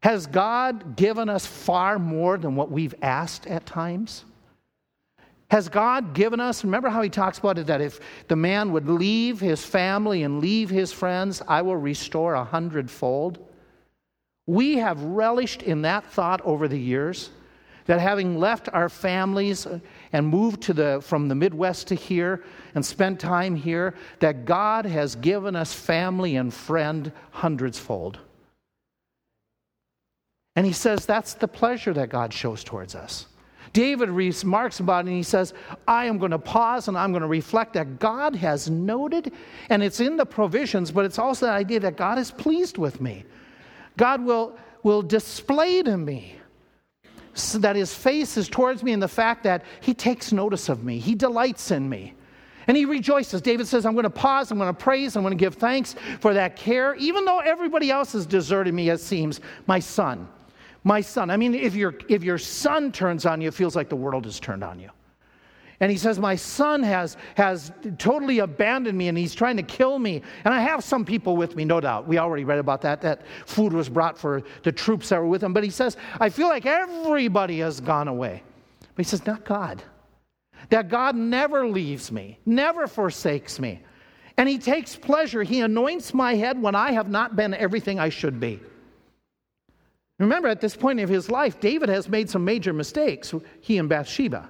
Has 0.02 0.26
God 0.26 0.96
given 0.96 1.30
us 1.30 1.46
far 1.46 2.00
more 2.00 2.38
than 2.38 2.56
what 2.56 2.72
we've 2.72 2.96
asked 3.04 3.46
at 3.46 3.66
times? 3.66 4.26
Has 5.52 5.70
God 5.70 6.16
given 6.16 6.40
us, 6.40 6.64
remember 6.64 6.90
how 6.90 7.02
he 7.02 7.10
talks 7.10 7.38
about 7.38 7.58
it, 7.58 7.68
that 7.68 7.82
if 7.82 8.00
the 8.28 8.36
man 8.36 8.72
would 8.72 8.88
leave 8.88 9.40
his 9.40 9.64
family 9.64 10.24
and 10.24 10.40
leave 10.40 10.70
his 10.70 10.92
friends, 10.92 11.42
I 11.48 11.62
will 11.62 11.78
restore 11.78 12.34
a 12.34 12.44
hundredfold? 12.44 13.48
We 14.48 14.78
have 14.78 15.02
relished 15.02 15.62
in 15.62 15.84
that 15.84 16.06
thought 16.12 16.42
over 16.42 16.68
the 16.68 16.80
years 16.80 17.30
that 17.86 18.00
having 18.00 18.40
left 18.40 18.70
our 18.74 18.90
families 18.90 19.68
and 20.14 20.28
moved 20.28 20.62
to 20.62 20.74
the, 20.74 21.02
from 21.02 21.28
the 21.28 21.36
Midwest 21.36 21.88
to 21.88 21.96
here 21.96 22.44
and 22.76 22.86
spent 22.86 23.20
time 23.20 23.56
here, 23.56 23.96
that 24.20 24.46
God 24.46 24.86
has 24.86 25.16
given 25.16 25.56
us 25.56 25.74
family 25.74 26.36
and 26.36 26.54
friend 26.54 27.12
hundredsfold. 27.32 28.20
And 30.56 30.66
he 30.66 30.74
says 30.74 31.06
that's 31.06 31.34
the 31.34 31.48
pleasure 31.48 31.94
that 31.94 32.10
God 32.10 32.34
shows 32.34 32.64
towards 32.64 32.96
us. 32.96 33.28
David 33.74 34.10
remarks 34.10 34.82
about 34.82 35.06
it 35.06 35.08
and 35.08 35.18
he 35.18 35.24
says, 35.24 35.54
I 35.88 36.06
am 36.06 36.18
going 36.18 36.32
to 36.32 36.40
pause 36.40 36.88
and 36.88 36.98
I'm 36.98 37.12
going 37.12 37.22
to 37.22 37.28
reflect 37.28 37.74
that 37.74 38.00
God 38.00 38.36
has 38.36 38.70
noted, 38.70 39.32
and 39.70 39.82
it's 39.82 40.02
in 40.02 40.18
the 40.18 40.26
provisions, 40.26 40.92
but 40.92 41.06
it's 41.06 41.18
also 41.18 41.46
the 41.46 41.54
idea 41.54 41.80
that 41.80 41.96
God 41.96 42.18
is 42.18 42.32
pleased 42.32 42.78
with 42.78 43.00
me. 43.00 43.24
God 43.98 44.24
will, 44.24 44.58
will 44.84 45.02
display 45.02 45.82
to 45.84 45.98
me 45.98 46.36
so 47.34 47.58
that 47.60 47.76
his 47.76 47.94
face 47.94 48.38
is 48.38 48.50
towards 48.50 48.84
me 48.84 48.92
and 48.92 49.02
the 49.02 49.08
fact 49.08 49.44
that 49.44 49.64
he 49.80 49.94
takes 49.94 50.32
notice 50.32 50.70
of 50.70 50.84
me, 50.84 51.00
he 51.00 51.16
delights 51.16 51.72
in 51.72 51.88
me. 51.88 52.14
And 52.68 52.78
he 52.78 52.86
rejoices. 52.86 53.42
David 53.42 53.68
says, 53.68 53.88
I'm 53.88 53.94
going 53.94 54.04
to 54.04 54.10
pause, 54.10 54.52
I'm 54.52 54.60
going 54.60 54.74
to 54.74 54.80
praise, 54.80 55.16
I'm 55.16 55.24
going 55.24 55.36
to 55.36 55.40
give 55.40 55.56
thanks 55.56 55.96
for 56.20 56.34
that 56.36 56.56
care, 56.56 56.94
even 56.96 57.26
though 57.26 57.40
everybody 57.40 57.90
else 57.90 58.14
has 58.14 58.26
deserted 58.26 58.74
me, 58.74 58.90
it 58.90 59.00
seems, 59.00 59.42
my 59.66 59.80
son 59.80 60.28
my 60.84 61.02
son. 61.02 61.30
I 61.30 61.38
mean, 61.38 61.54
if, 61.54 61.76
your 61.76 61.96
if 62.10 62.24
your 62.24 62.38
son 62.38 62.92
turns 62.92 63.26
on 63.26 63.42
you, 63.42 63.50
it 63.50 63.54
feels 63.54 63.76
like 63.76 63.90
the 63.90 63.96
world 63.96 64.26
has 64.26 64.40
turned 64.40 64.64
on 64.64 64.80
you. 64.80 64.90
And 65.82 65.90
he 65.90 65.98
says, 65.98 66.20
My 66.20 66.36
son 66.36 66.84
has, 66.84 67.18
has 67.36 67.72
totally 67.98 68.40
abandoned 68.40 68.98
me 68.98 69.08
and 69.08 69.18
he's 69.18 69.34
trying 69.34 69.58
to 69.58 69.64
kill 69.64 69.98
me. 69.98 70.22
And 70.46 70.54
I 70.54 70.62
have 70.62 70.84
some 70.84 71.04
people 71.04 71.36
with 71.36 71.56
me, 71.56 71.66
no 71.66 71.82
doubt. 71.82 72.08
We 72.08 72.20
already 72.20 72.44
read 72.44 72.60
about 72.60 72.82
that. 72.84 73.02
That 73.02 73.24
food 73.48 73.74
was 73.74 73.90
brought 73.90 74.16
for 74.18 74.44
the 74.62 74.72
troops 74.72 75.10
that 75.10 75.20
were 75.20 75.28
with 75.28 75.44
him. 75.44 75.54
But 75.54 75.64
he 75.64 75.72
says, 75.72 75.98
I 76.20 76.30
feel 76.30 76.48
like 76.48 76.68
everybody 76.68 77.60
has 77.60 77.82
gone 77.82 78.08
away. 78.08 78.44
But 78.80 79.06
he 79.06 79.10
says, 79.10 79.26
Not 79.26 79.44
God. 79.44 79.82
That 80.70 80.88
God 80.88 81.16
never 81.16 81.68
leaves 81.68 82.12
me, 82.12 82.38
never 82.46 82.86
forsakes 82.86 83.60
me. 83.60 83.82
And 84.38 84.48
he 84.48 84.60
takes 84.60 84.96
pleasure. 84.96 85.42
He 85.42 85.62
anoints 85.62 86.14
my 86.14 86.36
head 86.36 86.62
when 86.62 86.76
I 86.76 86.92
have 86.92 87.10
not 87.10 87.36
been 87.36 87.56
everything 87.56 88.00
I 88.00 88.10
should 88.10 88.40
be. 88.40 88.60
Remember, 90.20 90.48
at 90.48 90.62
this 90.62 90.76
point 90.76 91.00
of 91.00 91.10
his 91.10 91.32
life, 91.32 91.60
David 91.60 91.90
has 91.90 92.08
made 92.08 92.30
some 92.30 92.46
major 92.46 92.72
mistakes, 92.72 93.34
he 93.60 93.80
and 93.80 93.90
Bathsheba. 93.90 94.48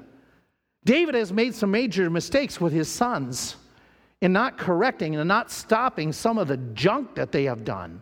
David 0.84 1.15
has 1.15 1.32
made 1.32 1.54
some 1.54 1.72
major 1.72 2.10
mistakes 2.10 2.60
with 2.60 2.74
his 2.74 2.89
sons 2.89 3.56
in 4.22 4.34
not 4.34 4.58
correcting 4.58 5.15
and 5.15 5.28
not 5.28 5.52
stopping 5.52 6.12
some 6.12 6.38
of 6.38 6.48
the 6.48 6.58
junk 6.58 7.15
that 7.15 7.32
they 7.32 7.44
have 7.44 7.63
done, 7.63 8.02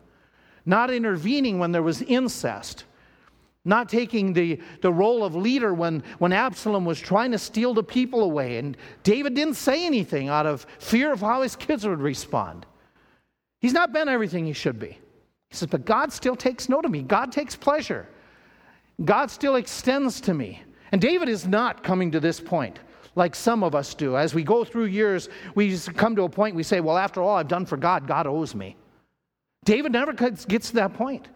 not 0.65 0.91
intervening 0.91 1.59
when 1.59 1.71
there 1.71 1.83
was 1.83 2.01
incest. 2.03 2.85
not 3.65 3.89
taking 3.89 4.33
the, 4.33 4.59
the 4.81 4.91
role 4.91 5.23
of 5.23 5.35
leader 5.35 5.73
when, 5.73 6.03
when 6.17 6.31
Absalom 6.33 6.85
was 6.85 6.99
trying 6.99 7.31
to 7.31 7.37
steal 7.37 7.73
the 7.73 7.83
people 7.83 8.23
away. 8.23 8.57
And 8.57 8.77
David 9.03 9.33
didn't 9.33 9.55
say 9.55 9.85
anything 9.85 10.29
out 10.29 10.45
of 10.45 10.65
fear 10.79 11.11
of 11.11 11.19
how 11.19 11.41
his 11.41 11.55
kids 11.55 11.85
would 11.87 11.99
respond. 11.99 12.65
He's 13.59 13.73
not 13.73 13.91
been 13.91 14.07
everything 14.07 14.45
he 14.45 14.53
should 14.53 14.79
be. 14.79 14.97
He 15.49 15.55
says, 15.55 15.67
But 15.67 15.85
God 15.85 16.13
still 16.13 16.35
takes 16.35 16.69
note 16.69 16.85
of 16.85 16.91
me. 16.91 17.01
God 17.01 17.31
takes 17.31 17.55
pleasure. 17.55 18.07
God 19.03 19.29
still 19.29 19.55
extends 19.55 20.21
to 20.21 20.33
me. 20.33 20.63
And 20.91 21.01
David 21.01 21.29
is 21.29 21.47
not 21.47 21.83
coming 21.83 22.11
to 22.11 22.19
this 22.19 22.39
point 22.39 22.79
like 23.15 23.35
some 23.35 23.63
of 23.63 23.75
us 23.75 23.93
do. 23.93 24.15
As 24.15 24.33
we 24.33 24.43
go 24.43 24.63
through 24.63 24.85
years, 24.85 25.29
we 25.55 25.77
come 25.77 26.15
to 26.15 26.23
a 26.23 26.29
point 26.29 26.55
we 26.55 26.63
say, 26.63 26.79
Well, 26.79 26.97
after 26.97 27.21
all 27.21 27.35
I've 27.35 27.47
done 27.47 27.65
for 27.65 27.77
God, 27.77 28.07
God 28.07 28.27
owes 28.27 28.55
me. 28.55 28.75
David 29.65 29.91
never 29.91 30.13
gets 30.13 30.69
to 30.69 30.75
that 30.75 30.93
point. 30.93 31.27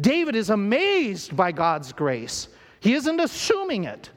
David 0.00 0.36
is 0.36 0.50
amazed 0.50 1.36
by 1.36 1.52
God's 1.52 1.92
grace, 1.92 2.48
he 2.80 2.94
isn't 2.94 3.20
assuming 3.20 3.84
it. 3.84 4.10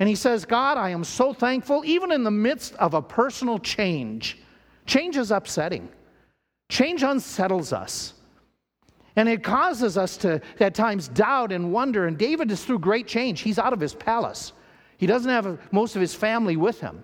And 0.00 0.08
he 0.08 0.14
says, 0.14 0.44
God, 0.44 0.78
I 0.78 0.90
am 0.90 1.02
so 1.02 1.32
thankful, 1.32 1.82
even 1.84 2.12
in 2.12 2.22
the 2.22 2.30
midst 2.30 2.72
of 2.74 2.94
a 2.94 3.02
personal 3.02 3.58
change. 3.58 4.38
Change 4.86 5.16
is 5.16 5.32
upsetting, 5.32 5.88
change 6.70 7.02
unsettles 7.02 7.72
us. 7.72 8.14
And 9.18 9.28
it 9.28 9.42
causes 9.42 9.98
us 9.98 10.16
to, 10.18 10.40
at 10.60 10.76
times, 10.76 11.08
doubt 11.08 11.50
and 11.50 11.72
wonder. 11.72 12.06
And 12.06 12.16
David 12.16 12.52
is 12.52 12.64
through 12.64 12.78
great 12.78 13.08
change. 13.08 13.40
He's 13.40 13.58
out 13.58 13.72
of 13.72 13.80
his 13.80 13.92
palace, 13.92 14.52
he 14.96 15.06
doesn't 15.06 15.30
have 15.30 15.58
most 15.72 15.96
of 15.96 16.00
his 16.00 16.14
family 16.14 16.56
with 16.56 16.80
him. 16.80 17.02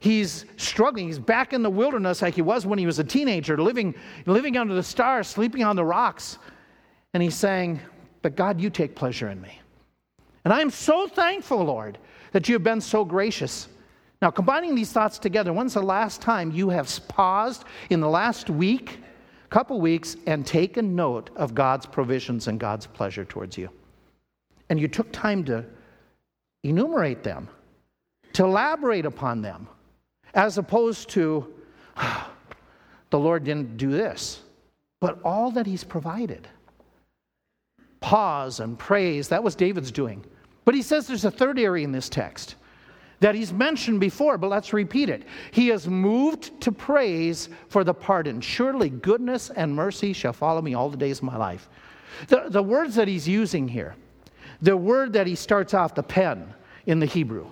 He's 0.00 0.44
struggling. 0.58 1.06
He's 1.06 1.18
back 1.18 1.54
in 1.54 1.62
the 1.62 1.70
wilderness 1.70 2.20
like 2.20 2.34
he 2.34 2.42
was 2.42 2.66
when 2.66 2.78
he 2.78 2.84
was 2.84 2.98
a 2.98 3.04
teenager, 3.04 3.56
living, 3.56 3.94
living 4.26 4.58
under 4.58 4.74
the 4.74 4.82
stars, 4.82 5.26
sleeping 5.26 5.64
on 5.64 5.74
the 5.74 5.84
rocks. 5.84 6.36
And 7.14 7.22
he's 7.22 7.34
saying, 7.34 7.80
But 8.20 8.36
God, 8.36 8.60
you 8.60 8.68
take 8.68 8.94
pleasure 8.94 9.30
in 9.30 9.40
me. 9.40 9.58
And 10.44 10.52
I'm 10.52 10.68
so 10.68 11.06
thankful, 11.08 11.64
Lord, 11.64 11.96
that 12.32 12.46
you 12.50 12.56
have 12.56 12.62
been 12.62 12.82
so 12.82 13.06
gracious. 13.06 13.68
Now, 14.20 14.30
combining 14.30 14.74
these 14.74 14.92
thoughts 14.92 15.18
together, 15.18 15.54
when's 15.54 15.74
the 15.74 15.82
last 15.82 16.20
time 16.20 16.52
you 16.52 16.68
have 16.68 16.90
paused 17.08 17.64
in 17.88 18.00
the 18.00 18.08
last 18.08 18.50
week, 18.50 18.98
couple 19.48 19.80
weeks, 19.80 20.16
and 20.26 20.46
taken 20.46 20.94
note 20.94 21.30
of 21.36 21.54
God's 21.54 21.86
provisions 21.86 22.48
and 22.48 22.60
God's 22.60 22.86
pleasure 22.86 23.24
towards 23.24 23.56
you? 23.56 23.70
And 24.68 24.78
you 24.78 24.88
took 24.88 25.10
time 25.12 25.44
to 25.44 25.64
enumerate 26.62 27.22
them, 27.22 27.48
to 28.34 28.44
elaborate 28.44 29.06
upon 29.06 29.42
them, 29.42 29.68
as 30.34 30.58
opposed 30.58 31.08
to, 31.10 31.52
the 33.10 33.18
Lord 33.18 33.44
didn't 33.44 33.76
do 33.76 33.90
this, 33.90 34.42
but 35.00 35.18
all 35.24 35.50
that 35.52 35.66
He's 35.66 35.84
provided 35.84 36.48
pause 38.00 38.60
and 38.60 38.78
praise. 38.78 39.28
That 39.28 39.42
was 39.42 39.54
David's 39.54 39.90
doing. 39.90 40.24
But 40.64 40.74
he 40.74 40.82
says 40.82 41.06
there's 41.06 41.24
a 41.24 41.30
third 41.30 41.58
area 41.58 41.84
in 41.84 41.92
this 41.92 42.08
text 42.08 42.56
that 43.20 43.34
he's 43.34 43.52
mentioned 43.52 44.00
before, 44.00 44.38
but 44.38 44.48
let's 44.48 44.72
repeat 44.72 45.08
it. 45.08 45.24
He 45.50 45.70
is 45.70 45.88
moved 45.88 46.60
to 46.60 46.72
praise 46.72 47.48
for 47.68 47.84
the 47.84 47.94
pardon. 47.94 48.40
Surely 48.40 48.90
goodness 48.90 49.50
and 49.50 49.74
mercy 49.74 50.12
shall 50.12 50.32
follow 50.32 50.62
me 50.62 50.74
all 50.74 50.88
the 50.88 50.96
days 50.96 51.18
of 51.18 51.24
my 51.24 51.36
life. 51.36 51.68
The, 52.28 52.46
the 52.48 52.62
words 52.62 52.94
that 52.94 53.08
he's 53.08 53.28
using 53.28 53.68
here, 53.68 53.94
the 54.62 54.76
word 54.76 55.12
that 55.12 55.26
he 55.26 55.34
starts 55.34 55.74
off, 55.74 55.94
the 55.94 56.02
pen 56.02 56.52
in 56.86 57.00
the 57.00 57.06
Hebrew, 57.06 57.50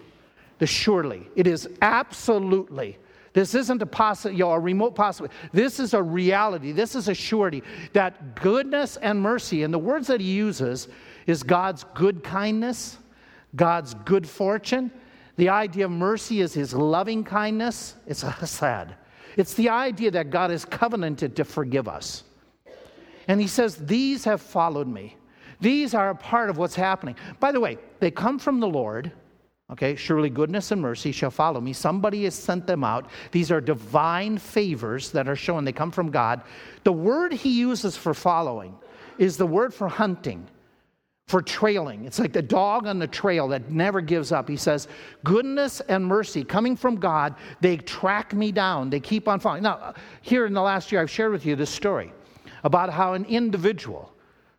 the 0.58 0.66
surely, 0.66 1.28
it 1.36 1.46
is 1.46 1.68
absolutely 1.82 2.98
this 3.36 3.54
isn't 3.54 3.82
a, 3.82 3.86
possi- 3.86 4.32
you 4.32 4.38
know, 4.38 4.52
a 4.52 4.58
remote 4.58 4.94
possibility. 4.94 5.36
This 5.52 5.78
is 5.78 5.92
a 5.92 6.02
reality. 6.02 6.72
This 6.72 6.94
is 6.94 7.08
a 7.08 7.14
surety 7.14 7.62
that 7.92 8.40
goodness 8.40 8.96
and 8.96 9.20
mercy, 9.20 9.62
and 9.62 9.74
the 9.74 9.78
words 9.78 10.06
that 10.06 10.22
he 10.22 10.32
uses 10.32 10.88
is 11.26 11.42
God's 11.42 11.84
good 11.94 12.24
kindness, 12.24 12.96
God's 13.54 13.92
good 14.06 14.26
fortune. 14.26 14.90
The 15.36 15.48
idea 15.50 15.84
of 15.84 15.90
mercy 15.90 16.40
is 16.40 16.54
his 16.54 16.72
loving 16.72 17.24
kindness. 17.24 17.94
It's 18.06 18.22
a 18.22 18.30
hesed. 18.30 18.94
It's 19.36 19.54
the 19.54 19.68
idea 19.68 20.10
that 20.12 20.30
God 20.30 20.50
is 20.50 20.64
covenanted 20.64 21.36
to 21.36 21.44
forgive 21.44 21.88
us. 21.88 22.24
And 23.28 23.40
he 23.40 23.46
says, 23.46 23.76
These 23.76 24.24
have 24.24 24.40
followed 24.40 24.88
me. 24.88 25.16
These 25.60 25.94
are 25.94 26.10
a 26.10 26.14
part 26.14 26.50
of 26.50 26.58
what's 26.58 26.74
happening. 26.74 27.16
By 27.40 27.52
the 27.52 27.60
way, 27.60 27.78
they 28.00 28.10
come 28.10 28.38
from 28.38 28.60
the 28.60 28.68
Lord. 28.68 29.12
Okay, 29.72 29.96
surely 29.96 30.30
goodness 30.30 30.70
and 30.70 30.80
mercy 30.80 31.10
shall 31.10 31.30
follow 31.30 31.60
me. 31.60 31.72
Somebody 31.72 32.24
has 32.24 32.34
sent 32.34 32.66
them 32.66 32.84
out. 32.84 33.10
These 33.32 33.50
are 33.50 33.60
divine 33.60 34.38
favors 34.38 35.10
that 35.10 35.28
are 35.28 35.34
shown, 35.34 35.64
they 35.64 35.72
come 35.72 35.90
from 35.90 36.10
God. 36.10 36.42
The 36.84 36.92
word 36.92 37.32
he 37.32 37.58
uses 37.58 37.96
for 37.96 38.14
following 38.14 38.76
is 39.18 39.36
the 39.36 39.46
word 39.46 39.74
for 39.74 39.88
hunting, 39.88 40.46
for 41.26 41.42
trailing. 41.42 42.04
It's 42.04 42.20
like 42.20 42.32
the 42.32 42.42
dog 42.42 42.86
on 42.86 43.00
the 43.00 43.06
trail 43.06 43.48
that 43.48 43.70
never 43.70 44.00
gives 44.00 44.30
up. 44.30 44.48
He 44.48 44.56
says, 44.56 44.86
Goodness 45.24 45.80
and 45.80 46.06
mercy 46.06 46.44
coming 46.44 46.76
from 46.76 46.96
God, 46.96 47.34
they 47.60 47.78
track 47.78 48.32
me 48.32 48.52
down, 48.52 48.90
they 48.90 49.00
keep 49.00 49.26
on 49.26 49.40
following. 49.40 49.64
Now, 49.64 49.94
here 50.22 50.46
in 50.46 50.52
the 50.52 50.62
last 50.62 50.92
year, 50.92 51.00
I've 51.00 51.10
shared 51.10 51.32
with 51.32 51.44
you 51.44 51.56
this 51.56 51.70
story 51.70 52.12
about 52.62 52.92
how 52.92 53.14
an 53.14 53.24
individual 53.24 54.12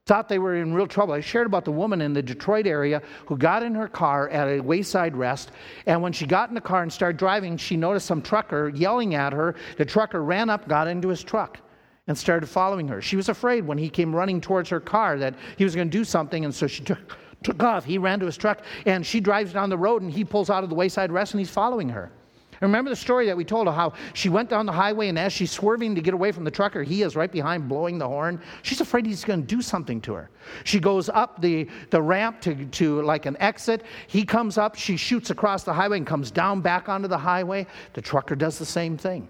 thought 0.07 0.27
they 0.27 0.39
were 0.39 0.57
in 0.57 0.73
real 0.73 0.87
trouble. 0.87 1.13
I 1.13 1.21
shared 1.21 1.47
about 1.47 1.63
the 1.63 1.71
woman 1.71 2.01
in 2.01 2.11
the 2.11 2.21
Detroit 2.21 2.67
area 2.67 3.01
who 3.25 3.37
got 3.37 3.63
in 3.63 3.73
her 3.75 3.87
car 3.87 4.27
at 4.29 4.47
a 4.47 4.59
wayside 4.59 5.15
rest, 5.15 5.51
and 5.85 6.01
when 6.01 6.11
she 6.11 6.25
got 6.25 6.49
in 6.49 6.55
the 6.55 6.61
car 6.61 6.83
and 6.83 6.91
started 6.91 7.17
driving, 7.17 7.55
she 7.55 7.77
noticed 7.77 8.07
some 8.07 8.21
trucker 8.21 8.69
yelling 8.69 9.15
at 9.15 9.31
her. 9.31 9.55
The 9.77 9.85
trucker 9.85 10.21
ran 10.21 10.49
up, 10.49 10.67
got 10.67 10.87
into 10.89 11.07
his 11.07 11.23
truck, 11.23 11.59
and 12.07 12.17
started 12.17 12.47
following 12.47 12.87
her. 12.87 13.01
She 13.01 13.15
was 13.15 13.29
afraid 13.29 13.65
when 13.65 13.77
he 13.77 13.89
came 13.89 14.15
running 14.15 14.41
towards 14.41 14.69
her 14.69 14.79
car 14.79 15.17
that 15.19 15.35
he 15.57 15.63
was 15.63 15.75
going 15.75 15.89
to 15.89 15.97
do 15.97 16.03
something, 16.03 16.45
and 16.45 16.53
so 16.53 16.67
she 16.67 16.83
took, 16.83 17.17
took 17.43 17.61
off. 17.61 17.85
He 17.85 17.97
ran 17.97 18.19
to 18.19 18.25
his 18.25 18.37
truck, 18.37 18.61
and 18.85 19.05
she 19.05 19.19
drives 19.19 19.53
down 19.53 19.69
the 19.69 19.77
road, 19.77 20.01
and 20.01 20.11
he 20.11 20.23
pulls 20.23 20.49
out 20.49 20.63
of 20.63 20.69
the 20.69 20.75
wayside 20.75 21.11
rest, 21.11 21.33
and 21.33 21.39
he's 21.39 21.49
following 21.49 21.89
her. 21.89 22.11
And 22.59 22.69
Remember 22.69 22.89
the 22.89 22.95
story 22.95 23.27
that 23.27 23.37
we 23.37 23.45
told 23.45 23.67
of 23.67 23.75
how 23.75 23.93
she 24.13 24.29
went 24.29 24.49
down 24.49 24.65
the 24.65 24.71
highway 24.71 25.09
and 25.09 25.19
as 25.19 25.31
she's 25.31 25.51
swerving 25.51 25.93
to 25.93 26.01
get 26.01 26.13
away 26.13 26.31
from 26.31 26.43
the 26.43 26.51
trucker, 26.51 26.81
he 26.81 27.03
is 27.03 27.15
right 27.15 27.31
behind 27.31 27.69
blowing 27.69 27.99
the 27.99 28.07
horn. 28.07 28.41
She's 28.63 28.81
afraid 28.81 29.05
he's 29.05 29.23
going 29.23 29.41
to 29.41 29.47
do 29.47 29.61
something 29.61 30.01
to 30.01 30.13
her. 30.13 30.29
She 30.63 30.79
goes 30.79 31.07
up 31.09 31.39
the, 31.39 31.67
the 31.91 32.01
ramp 32.01 32.41
to, 32.41 32.65
to 32.65 33.01
like 33.03 33.27
an 33.27 33.37
exit. 33.39 33.83
He 34.07 34.25
comes 34.25 34.57
up, 34.57 34.75
she 34.75 34.97
shoots 34.97 35.29
across 35.29 35.63
the 35.63 35.73
highway 35.73 35.97
and 35.97 36.07
comes 36.07 36.31
down 36.31 36.61
back 36.61 36.89
onto 36.89 37.07
the 37.07 37.17
highway. 37.17 37.67
The 37.93 38.01
trucker 38.01 38.35
does 38.35 38.57
the 38.57 38.65
same 38.65 38.97
thing. 38.97 39.27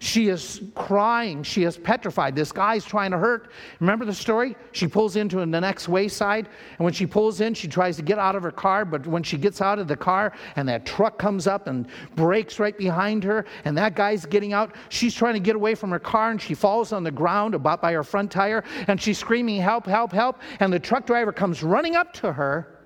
She 0.00 0.28
is 0.28 0.62
crying. 0.74 1.42
She 1.42 1.64
is 1.64 1.76
petrified. 1.76 2.36
This 2.36 2.52
guy's 2.52 2.84
trying 2.84 3.10
to 3.10 3.18
hurt. 3.18 3.50
Remember 3.80 4.04
the 4.04 4.14
story? 4.14 4.56
She 4.72 4.86
pulls 4.86 5.16
into 5.16 5.38
the 5.38 5.46
next 5.46 5.88
wayside, 5.88 6.48
and 6.78 6.84
when 6.84 6.92
she 6.92 7.06
pulls 7.06 7.40
in, 7.40 7.54
she 7.54 7.68
tries 7.68 7.96
to 7.96 8.02
get 8.02 8.18
out 8.18 8.36
of 8.36 8.42
her 8.42 8.52
car. 8.52 8.84
But 8.84 9.06
when 9.06 9.22
she 9.22 9.36
gets 9.36 9.60
out 9.60 9.78
of 9.78 9.88
the 9.88 9.96
car, 9.96 10.32
and 10.56 10.68
that 10.68 10.86
truck 10.86 11.18
comes 11.18 11.46
up 11.46 11.66
and 11.66 11.86
breaks 12.14 12.58
right 12.58 12.76
behind 12.76 13.24
her, 13.24 13.44
and 13.64 13.76
that 13.76 13.94
guy's 13.94 14.24
getting 14.24 14.52
out, 14.52 14.74
she's 14.88 15.14
trying 15.14 15.34
to 15.34 15.40
get 15.40 15.56
away 15.56 15.74
from 15.74 15.90
her 15.90 15.98
car, 15.98 16.30
and 16.30 16.40
she 16.40 16.54
falls 16.54 16.92
on 16.92 17.02
the 17.02 17.10
ground 17.10 17.54
about 17.54 17.82
by 17.82 17.92
her 17.92 18.04
front 18.04 18.30
tire, 18.30 18.64
and 18.86 19.00
she's 19.00 19.18
screaming, 19.18 19.60
Help, 19.60 19.86
help, 19.86 20.12
help. 20.12 20.40
And 20.60 20.72
the 20.72 20.78
truck 20.78 21.06
driver 21.06 21.32
comes 21.32 21.62
running 21.62 21.96
up 21.96 22.12
to 22.14 22.32
her, 22.32 22.78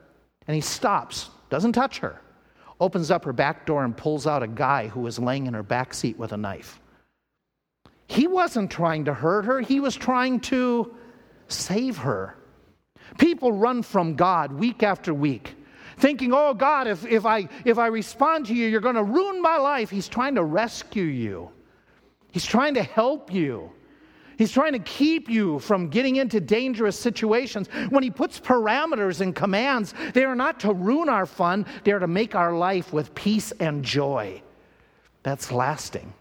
and 0.47 0.55
he 0.55 0.61
stops, 0.61 1.31
doesn't 1.51 1.73
touch 1.73 1.99
her, 1.99 2.21
opens 2.81 3.11
up 3.11 3.25
her 3.25 3.33
back 3.33 3.67
door, 3.67 3.85
and 3.85 3.97
pulls 3.97 4.27
out 4.27 4.43
a 4.43 4.49
guy 4.49 4.89
who 4.89 5.01
was 5.01 5.19
laying 5.19 5.47
in 5.47 5.55
her 5.55 5.63
back 5.63 5.93
seat 5.95 6.19
with 6.19 6.33
a 6.33 6.37
knife. 6.37 6.81
He 8.13 8.27
wasn't 8.27 8.71
trying 8.71 9.07
to 9.07 9.15
hurt 9.15 9.47
her, 9.47 9.61
he 9.61 9.81
was 9.81 9.97
trying 9.97 10.41
to 10.41 10.95
save 11.49 11.97
her. 11.97 12.37
People 13.17 13.53
run 13.53 13.83
from 13.83 14.17
God 14.17 14.53
week 14.53 14.83
after 14.83 15.15
week, 15.15 15.55
thinking, 15.97 16.31
oh, 16.35 16.53
God, 16.53 16.87
if, 16.87 17.07
if, 17.07 17.25
I, 17.25 17.49
if 17.65 17.79
I 17.79 17.87
respond 17.87 18.47
to 18.49 18.55
you, 18.55 18.69
you're 18.69 18.83
going 18.83 18.97
to 18.97 19.03
ruin 19.03 19.41
my 19.41 19.57
life. 19.57 19.89
He's 19.89 20.09
trying 20.09 20.35
to 20.35 20.45
rescue 20.45 21.05
you, 21.05 21.51
He's 22.33 22.45
trying 22.45 22.75
to 22.75 22.83
help 22.83 23.33
you. 23.33 23.73
He's 24.37 24.53
trying 24.53 24.73
to 24.73 24.79
keep 24.81 25.31
you 25.31 25.59
from 25.59 25.89
getting 25.89 26.17
into 26.17 26.41
dangerous 26.41 26.99
situations. 26.99 27.69
When 27.91 28.03
he 28.03 28.11
puts 28.11 28.41
parameters 28.41 29.21
and 29.21 29.37
commands, 29.37 29.95
they 30.15 30.25
are 30.25 30.35
not 30.35 30.59
to 30.61 30.73
ruin 30.73 31.09
our 31.09 31.27
fun, 31.27 31.65
they 31.85 31.93
are 31.93 31.99
to 31.99 32.09
make 32.09 32.35
our 32.35 32.55
life 32.55 32.93
with 32.93 33.15
peace 33.15 33.53
and 33.53 33.85
joy. 33.85 34.43
That's 35.23 35.53
lasting. 35.53 36.13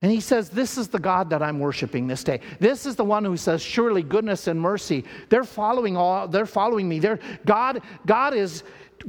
And 0.00 0.12
he 0.12 0.20
says, 0.20 0.48
This 0.48 0.78
is 0.78 0.88
the 0.88 0.98
God 0.98 1.30
that 1.30 1.42
I'm 1.42 1.58
worshiping 1.58 2.06
this 2.06 2.22
day. 2.22 2.40
This 2.60 2.86
is 2.86 2.94
the 2.94 3.04
one 3.04 3.24
who 3.24 3.36
says, 3.36 3.60
Surely 3.60 4.02
goodness 4.02 4.46
and 4.46 4.60
mercy. 4.60 5.04
They're 5.28 5.44
following 5.44 5.96
all, 5.96 6.28
they're 6.28 6.46
following 6.46 6.88
me. 6.88 7.00
They're, 7.00 7.18
God, 7.44 7.82
God 8.06 8.34
is 8.34 8.62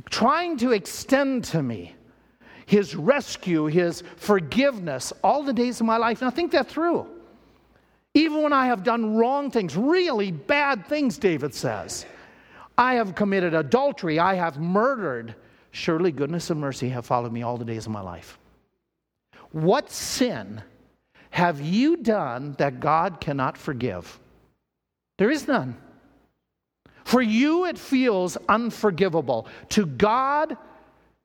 trying 0.09 0.57
to 0.57 0.71
extend 0.71 1.43
to 1.45 1.61
me 1.61 1.95
his 2.65 2.95
rescue, 2.95 3.65
his 3.65 4.03
forgiveness, 4.15 5.11
all 5.23 5.43
the 5.43 5.53
days 5.53 5.79
of 5.79 5.87
my 5.87 5.97
life. 5.97 6.21
Now 6.21 6.29
think 6.29 6.51
that 6.51 6.67
through. 6.67 7.07
Even 8.13 8.41
when 8.41 8.53
I 8.53 8.67
have 8.67 8.83
done 8.83 9.15
wrong 9.15 9.51
things, 9.51 9.75
really 9.75 10.31
bad 10.31 10.87
things, 10.87 11.17
David 11.17 11.53
says. 11.53 12.05
I 12.77 12.95
have 12.95 13.13
committed 13.13 13.53
adultery, 13.53 14.19
I 14.19 14.35
have 14.35 14.59
murdered. 14.59 15.35
Surely 15.71 16.11
goodness 16.11 16.49
and 16.49 16.59
mercy 16.59 16.89
have 16.89 17.05
followed 17.05 17.31
me 17.31 17.43
all 17.43 17.57
the 17.57 17.65
days 17.65 17.85
of 17.85 17.91
my 17.91 18.01
life. 18.01 18.39
What 19.51 19.91
sin 19.91 20.61
have 21.29 21.61
you 21.61 21.97
done 21.97 22.55
that 22.57 22.79
God 22.79 23.21
cannot 23.21 23.57
forgive? 23.57 24.19
There 25.17 25.31
is 25.31 25.47
none. 25.47 25.77
For 27.03 27.21
you, 27.21 27.65
it 27.65 27.77
feels 27.77 28.37
unforgivable. 28.47 29.47
To 29.69 29.85
God, 29.85 30.57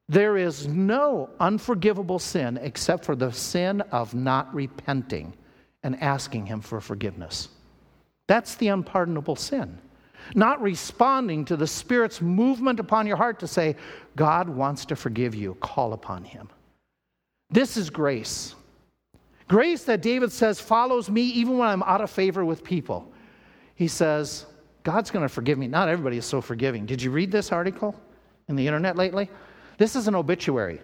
there 0.08 0.36
is 0.36 0.66
no 0.66 1.30
unforgivable 1.40 2.18
sin 2.18 2.58
except 2.62 3.04
for 3.04 3.16
the 3.16 3.32
sin 3.32 3.80
of 3.92 4.14
not 4.14 4.54
repenting 4.54 5.34
and 5.82 6.00
asking 6.02 6.46
Him 6.46 6.60
for 6.60 6.80
forgiveness. 6.80 7.48
That's 8.26 8.54
the 8.56 8.68
unpardonable 8.68 9.36
sin. 9.36 9.78
Not 10.34 10.62
responding 10.62 11.44
to 11.46 11.56
the 11.56 11.66
Spirit's 11.66 12.22
movement 12.22 12.80
upon 12.80 13.06
your 13.06 13.16
heart 13.18 13.40
to 13.40 13.46
say, 13.46 13.76
God 14.16 14.48
wants 14.48 14.86
to 14.86 14.96
forgive 14.96 15.34
you, 15.34 15.54
call 15.56 15.92
upon 15.92 16.24
Him. 16.24 16.48
This 17.50 17.76
is 17.76 17.90
grace. 17.90 18.54
Grace 19.48 19.84
that 19.84 20.00
David 20.00 20.32
says 20.32 20.60
follows 20.60 21.10
me 21.10 21.22
even 21.22 21.58
when 21.58 21.68
I'm 21.68 21.82
out 21.82 22.00
of 22.00 22.10
favor 22.10 22.44
with 22.44 22.64
people. 22.64 23.12
He 23.74 23.88
says, 23.88 24.46
God's 24.84 25.10
going 25.10 25.24
to 25.24 25.28
forgive 25.28 25.58
me. 25.58 25.66
Not 25.66 25.88
everybody 25.88 26.16
is 26.16 26.24
so 26.24 26.40
forgiving. 26.40 26.86
Did 26.86 27.02
you 27.02 27.10
read 27.10 27.30
this 27.30 27.52
article 27.52 27.94
in 28.48 28.56
the 28.56 28.66
internet 28.66 28.96
lately? 28.96 29.30
This 29.76 29.96
is 29.96 30.08
an 30.08 30.14
obituary 30.14 30.80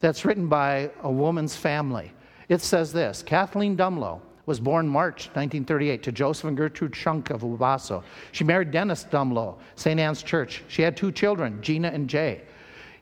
that's 0.00 0.24
written 0.24 0.48
by 0.48 0.90
a 1.02 1.10
woman's 1.10 1.56
family. 1.56 2.12
It 2.48 2.62
says 2.62 2.92
this 2.92 3.22
Kathleen 3.22 3.76
Dehmlow 3.76 4.20
was 4.46 4.60
born 4.60 4.88
March 4.88 5.26
1938 5.34 6.02
to 6.04 6.12
Joseph 6.12 6.44
and 6.44 6.56
Gertrude 6.56 6.92
Schunk 6.92 7.30
of 7.30 7.42
Wabasso. 7.42 8.02
She 8.32 8.44
married 8.44 8.70
Dennis 8.70 9.04
Dehmlow, 9.04 9.58
St. 9.74 10.00
Anne's 10.00 10.22
Church. 10.22 10.64
She 10.68 10.80
had 10.80 10.96
two 10.96 11.12
children, 11.12 11.60
Gina 11.60 11.88
and 11.88 12.08
Jay. 12.08 12.42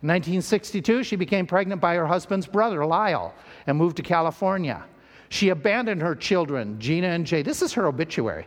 In 0.03 0.09
1962, 0.09 1.05
she 1.05 1.15
became 1.17 1.47
pregnant 1.47 1.81
by 1.81 1.95
her 1.95 2.07
husband's 2.07 2.47
brother, 2.47 2.85
Lyle, 2.85 3.33
and 3.69 3.79
moved 3.79 3.97
to 3.99 4.03
California. 4.03 4.85
She 5.29 5.49
abandoned 5.51 6.03
her 6.03 6.15
children, 6.15 6.79
Gina 6.79 7.09
and 7.09 7.27
Jay. 7.27 7.43
This 7.43 7.63
is 7.63 7.73
her 7.75 7.87
obituary, 7.87 8.47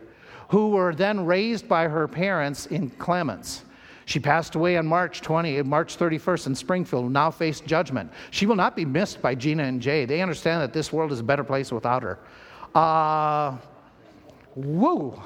who 0.49 0.69
were 0.69 0.93
then 0.93 1.25
raised 1.25 1.67
by 1.67 1.87
her 1.87 2.07
parents 2.07 2.65
in 2.67 2.89
Clements. 2.91 3.63
She 4.05 4.19
passed 4.19 4.55
away 4.55 4.75
on 4.77 4.87
March 4.87 5.21
20, 5.21 5.61
March 5.63 5.97
31st 5.97 6.47
in 6.47 6.55
Springfield, 6.55 7.11
now 7.11 7.29
faced 7.29 7.65
judgment. 7.67 8.11
She 8.31 8.47
will 8.47 8.55
not 8.55 8.75
be 8.75 8.83
missed 8.83 9.21
by 9.21 9.35
Gina 9.35 9.63
and 9.63 9.79
Jay. 9.79 10.05
They 10.05 10.21
understand 10.21 10.63
that 10.63 10.73
this 10.73 10.91
world 10.91 11.11
is 11.11 11.19
a 11.19 11.23
better 11.23 11.43
place 11.43 11.71
without 11.71 12.01
her. 12.01 12.17
Uh, 12.73 13.57
woo. 14.55 15.21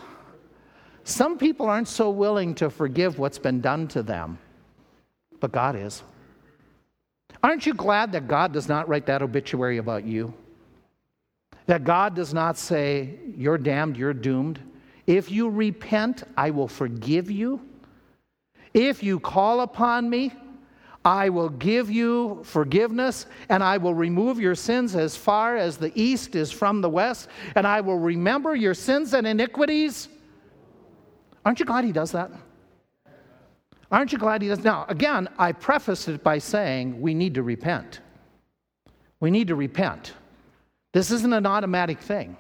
Some 1.06 1.38
people 1.38 1.68
aren't 1.68 1.88
so 1.88 2.10
willing 2.10 2.56
to 2.56 2.70
forgive 2.70 3.20
what's 3.20 3.40
been 3.40 3.62
done 3.62 3.88
to 3.90 4.04
them, 4.04 4.38
but 5.40 5.52
God 5.52 5.78
is. 5.78 6.04
Aren't 7.42 7.66
you 7.66 7.74
glad 7.74 8.12
that 8.14 8.28
God 8.28 8.54
does 8.54 8.68
not 8.68 8.88
write 8.88 9.06
that 9.06 9.22
obituary 9.22 9.78
about 9.78 10.06
you? 10.06 10.34
That 11.66 11.84
God 11.84 12.16
does 12.16 12.34
not 12.34 12.58
say, 12.58 13.16
You're 13.38 13.58
damned, 13.58 13.98
you're 13.98 14.14
doomed. 14.14 14.60
If 15.08 15.32
you 15.32 15.50
repent, 15.50 16.24
I 16.38 16.52
will 16.52 16.68
forgive 16.68 17.30
you. 17.30 17.62
If 18.74 19.04
you 19.04 19.20
call 19.20 19.62
upon 19.62 20.10
me, 20.10 20.34
I 21.06 21.30
will 21.30 21.50
give 21.50 21.92
you 21.92 22.42
forgiveness, 22.44 23.26
and 23.50 23.62
I 23.62 23.78
will 23.78 23.94
remove 23.94 24.40
your 24.40 24.56
sins 24.56 24.96
as 24.96 25.18
far 25.18 25.58
as 25.58 25.78
the 25.78 25.92
east 26.00 26.36
is 26.36 26.50
from 26.50 26.80
the 26.80 26.90
west, 26.90 27.28
and 27.56 27.68
I 27.68 27.82
will 27.82 28.00
remember 28.00 28.56
your 28.56 28.74
sins 28.74 29.14
and 29.14 29.28
iniquities. 29.28 30.08
Aren't 31.46 31.60
you 31.60 31.66
glad 31.66 31.84
he 31.84 31.92
does 31.92 32.12
that? 32.14 32.32
Aren't 33.92 34.14
you 34.14 34.18
glad 34.18 34.42
he 34.42 34.48
does? 34.48 34.64
Now, 34.64 34.86
again, 34.88 35.28
I 35.38 35.52
prefaced 35.52 36.08
it 36.08 36.24
by 36.24 36.38
saying 36.38 37.00
we 37.02 37.14
need 37.14 37.36
to 37.36 37.44
repent. 37.44 38.00
We 39.20 39.30
need 39.30 39.50
to 39.50 39.56
repent. 39.56 40.14
This 40.94 41.12
isn't 41.12 41.34
an 41.34 41.46
automatic 41.46 42.00
thing. 42.00 42.38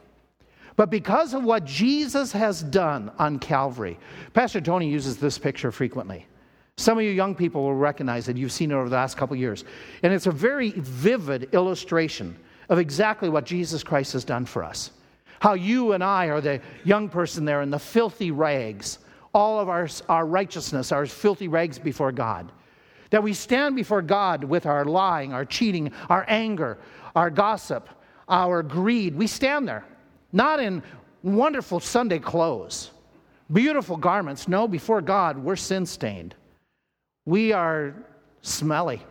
But 0.75 0.89
because 0.89 1.33
of 1.33 1.43
what 1.43 1.65
Jesus 1.65 2.31
has 2.31 2.63
done 2.63 3.11
on 3.19 3.37
Calvary, 3.37 3.99
Pastor 4.33 4.61
Tony 4.61 4.89
uses 4.89 5.17
this 5.17 5.37
picture 5.37 5.71
frequently. 5.71 6.25
Some 6.77 6.97
of 6.97 7.03
you 7.03 7.11
young 7.11 7.35
people 7.35 7.63
will 7.63 7.75
recognize 7.75 8.27
it. 8.29 8.37
You've 8.37 8.51
seen 8.51 8.71
it 8.71 8.73
over 8.73 8.89
the 8.89 8.95
last 8.95 9.15
couple 9.15 9.35
years. 9.35 9.63
And 10.01 10.11
it's 10.11 10.25
a 10.25 10.31
very 10.31 10.71
vivid 10.71 11.49
illustration 11.53 12.35
of 12.69 12.79
exactly 12.79 13.29
what 13.29 13.45
Jesus 13.45 13.83
Christ 13.83 14.13
has 14.13 14.23
done 14.23 14.45
for 14.45 14.63
us. 14.63 14.91
How 15.39 15.53
you 15.53 15.91
and 15.91 16.03
I 16.03 16.27
are 16.27 16.41
the 16.41 16.61
young 16.83 17.09
person 17.09 17.45
there 17.45 17.61
in 17.61 17.69
the 17.69 17.77
filthy 17.77 18.31
rags 18.31 18.99
all 19.33 19.59
of 19.59 19.67
our, 19.67 19.87
our 20.09 20.25
righteousness, 20.25 20.91
our 20.91 21.05
filthy 21.05 21.47
rags 21.47 21.79
before 21.79 22.11
God. 22.11 22.51
That 23.09 23.23
we 23.23 23.33
stand 23.33 23.75
before 23.75 24.01
God 24.01 24.43
with 24.43 24.65
our 24.65 24.85
lying, 24.85 25.33
our 25.33 25.45
cheating, 25.45 25.91
our 26.09 26.25
anger, 26.27 26.77
our 27.15 27.29
gossip, 27.29 27.89
our 28.27 28.63
greed. 28.63 29.15
We 29.15 29.27
stand 29.27 29.67
there, 29.67 29.85
not 30.31 30.59
in 30.59 30.83
wonderful 31.21 31.79
Sunday 31.79 32.19
clothes, 32.19 32.91
beautiful 33.51 33.97
garments. 33.97 34.47
No, 34.47 34.67
before 34.67 35.01
God, 35.01 35.37
we're 35.37 35.55
sin 35.55 35.85
stained. 35.85 36.35
We 37.25 37.53
are 37.53 37.93
smelly 38.41 39.01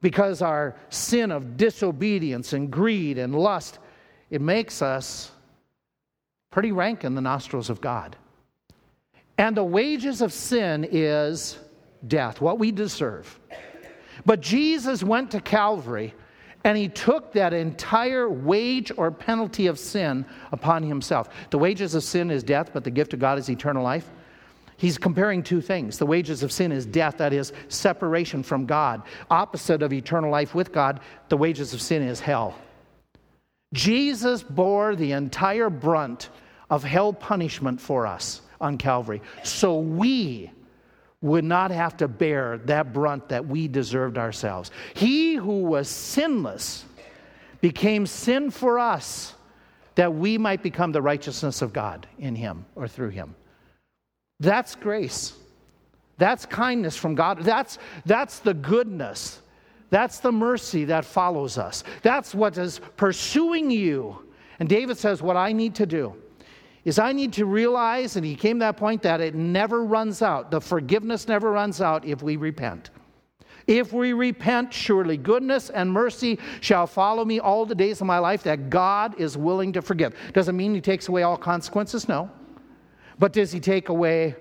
because 0.00 0.42
our 0.42 0.76
sin 0.90 1.30
of 1.30 1.56
disobedience 1.56 2.52
and 2.52 2.70
greed 2.70 3.16
and 3.16 3.34
lust, 3.34 3.78
it 4.28 4.40
makes 4.40 4.82
us 4.82 5.30
pretty 6.50 6.72
rank 6.72 7.04
in 7.04 7.14
the 7.14 7.20
nostrils 7.20 7.70
of 7.70 7.80
God. 7.80 8.16
And 9.38 9.56
the 9.56 9.64
wages 9.64 10.20
of 10.20 10.32
sin 10.32 10.86
is 10.90 11.58
death, 12.06 12.40
what 12.40 12.58
we 12.58 12.70
deserve. 12.70 13.40
But 14.26 14.40
Jesus 14.40 15.02
went 15.02 15.30
to 15.32 15.40
Calvary 15.40 16.14
and 16.64 16.78
he 16.78 16.88
took 16.88 17.32
that 17.34 17.52
entire 17.52 18.28
wage 18.28 18.90
or 18.96 19.10
penalty 19.10 19.66
of 19.66 19.78
sin 19.78 20.24
upon 20.50 20.82
himself. 20.82 21.28
The 21.50 21.58
wages 21.58 21.94
of 21.94 22.02
sin 22.02 22.30
is 22.30 22.42
death, 22.42 22.70
but 22.72 22.84
the 22.84 22.90
gift 22.90 23.12
of 23.12 23.20
God 23.20 23.38
is 23.38 23.50
eternal 23.50 23.84
life. 23.84 24.10
He's 24.76 24.98
comparing 24.98 25.42
two 25.42 25.60
things. 25.60 25.98
The 25.98 26.06
wages 26.06 26.42
of 26.42 26.50
sin 26.50 26.72
is 26.72 26.84
death, 26.84 27.18
that 27.18 27.32
is, 27.32 27.52
separation 27.68 28.42
from 28.42 28.66
God. 28.66 29.02
Opposite 29.30 29.82
of 29.82 29.92
eternal 29.92 30.30
life 30.30 30.54
with 30.54 30.72
God, 30.72 31.00
the 31.28 31.36
wages 31.36 31.74
of 31.74 31.80
sin 31.80 32.02
is 32.02 32.18
hell. 32.18 32.56
Jesus 33.72 34.42
bore 34.42 34.96
the 34.96 35.12
entire 35.12 35.70
brunt 35.70 36.30
of 36.70 36.82
hell 36.82 37.12
punishment 37.12 37.80
for 37.80 38.06
us 38.06 38.40
on 38.60 38.78
Calvary. 38.78 39.20
So 39.42 39.78
we 39.78 40.50
would 41.24 41.42
not 41.42 41.70
have 41.70 41.96
to 41.96 42.06
bear 42.06 42.58
that 42.58 42.92
brunt 42.92 43.30
that 43.30 43.46
we 43.46 43.66
deserved 43.66 44.18
ourselves. 44.18 44.70
He 44.92 45.36
who 45.36 45.62
was 45.62 45.88
sinless 45.88 46.84
became 47.62 48.04
sin 48.04 48.50
for 48.50 48.78
us 48.78 49.34
that 49.94 50.12
we 50.12 50.36
might 50.36 50.62
become 50.62 50.92
the 50.92 51.00
righteousness 51.00 51.62
of 51.62 51.72
God 51.72 52.06
in 52.18 52.34
him 52.36 52.66
or 52.74 52.86
through 52.86 53.08
him. 53.08 53.34
That's 54.38 54.74
grace. 54.74 55.32
That's 56.18 56.44
kindness 56.44 56.94
from 56.94 57.14
God. 57.14 57.40
That's, 57.40 57.78
that's 58.04 58.40
the 58.40 58.52
goodness. 58.52 59.40
That's 59.88 60.18
the 60.18 60.32
mercy 60.32 60.84
that 60.84 61.06
follows 61.06 61.56
us. 61.56 61.84
That's 62.02 62.34
what 62.34 62.58
is 62.58 62.80
pursuing 62.98 63.70
you. 63.70 64.18
And 64.58 64.68
David 64.68 64.98
says, 64.98 65.22
What 65.22 65.38
I 65.38 65.52
need 65.52 65.74
to 65.76 65.86
do 65.86 66.16
is 66.84 66.98
I 66.98 67.12
need 67.12 67.32
to 67.34 67.46
realize, 67.46 68.16
and 68.16 68.24
he 68.24 68.34
came 68.34 68.58
to 68.58 68.64
that 68.64 68.76
point, 68.76 69.02
that 69.02 69.20
it 69.20 69.34
never 69.34 69.84
runs 69.84 70.22
out. 70.22 70.50
The 70.50 70.60
forgiveness 70.60 71.26
never 71.28 71.50
runs 71.50 71.80
out 71.80 72.04
if 72.04 72.22
we 72.22 72.36
repent. 72.36 72.90
If 73.66 73.92
we 73.92 74.12
repent, 74.12 74.74
surely 74.74 75.16
goodness 75.16 75.70
and 75.70 75.90
mercy 75.90 76.38
shall 76.60 76.86
follow 76.86 77.24
me 77.24 77.40
all 77.40 77.64
the 77.64 77.74
days 77.74 78.00
of 78.02 78.06
my 78.06 78.18
life, 78.18 78.42
that 78.42 78.68
God 78.68 79.18
is 79.18 79.38
willing 79.38 79.72
to 79.72 79.80
forgive. 79.80 80.14
Doesn't 80.34 80.56
mean 80.56 80.74
he 80.74 80.80
takes 80.82 81.08
away 81.08 81.22
all 81.22 81.38
consequences, 81.38 82.06
no. 82.06 82.30
But 83.18 83.32
does 83.32 83.52
he 83.52 83.60
take 83.60 83.88
away 83.88 84.36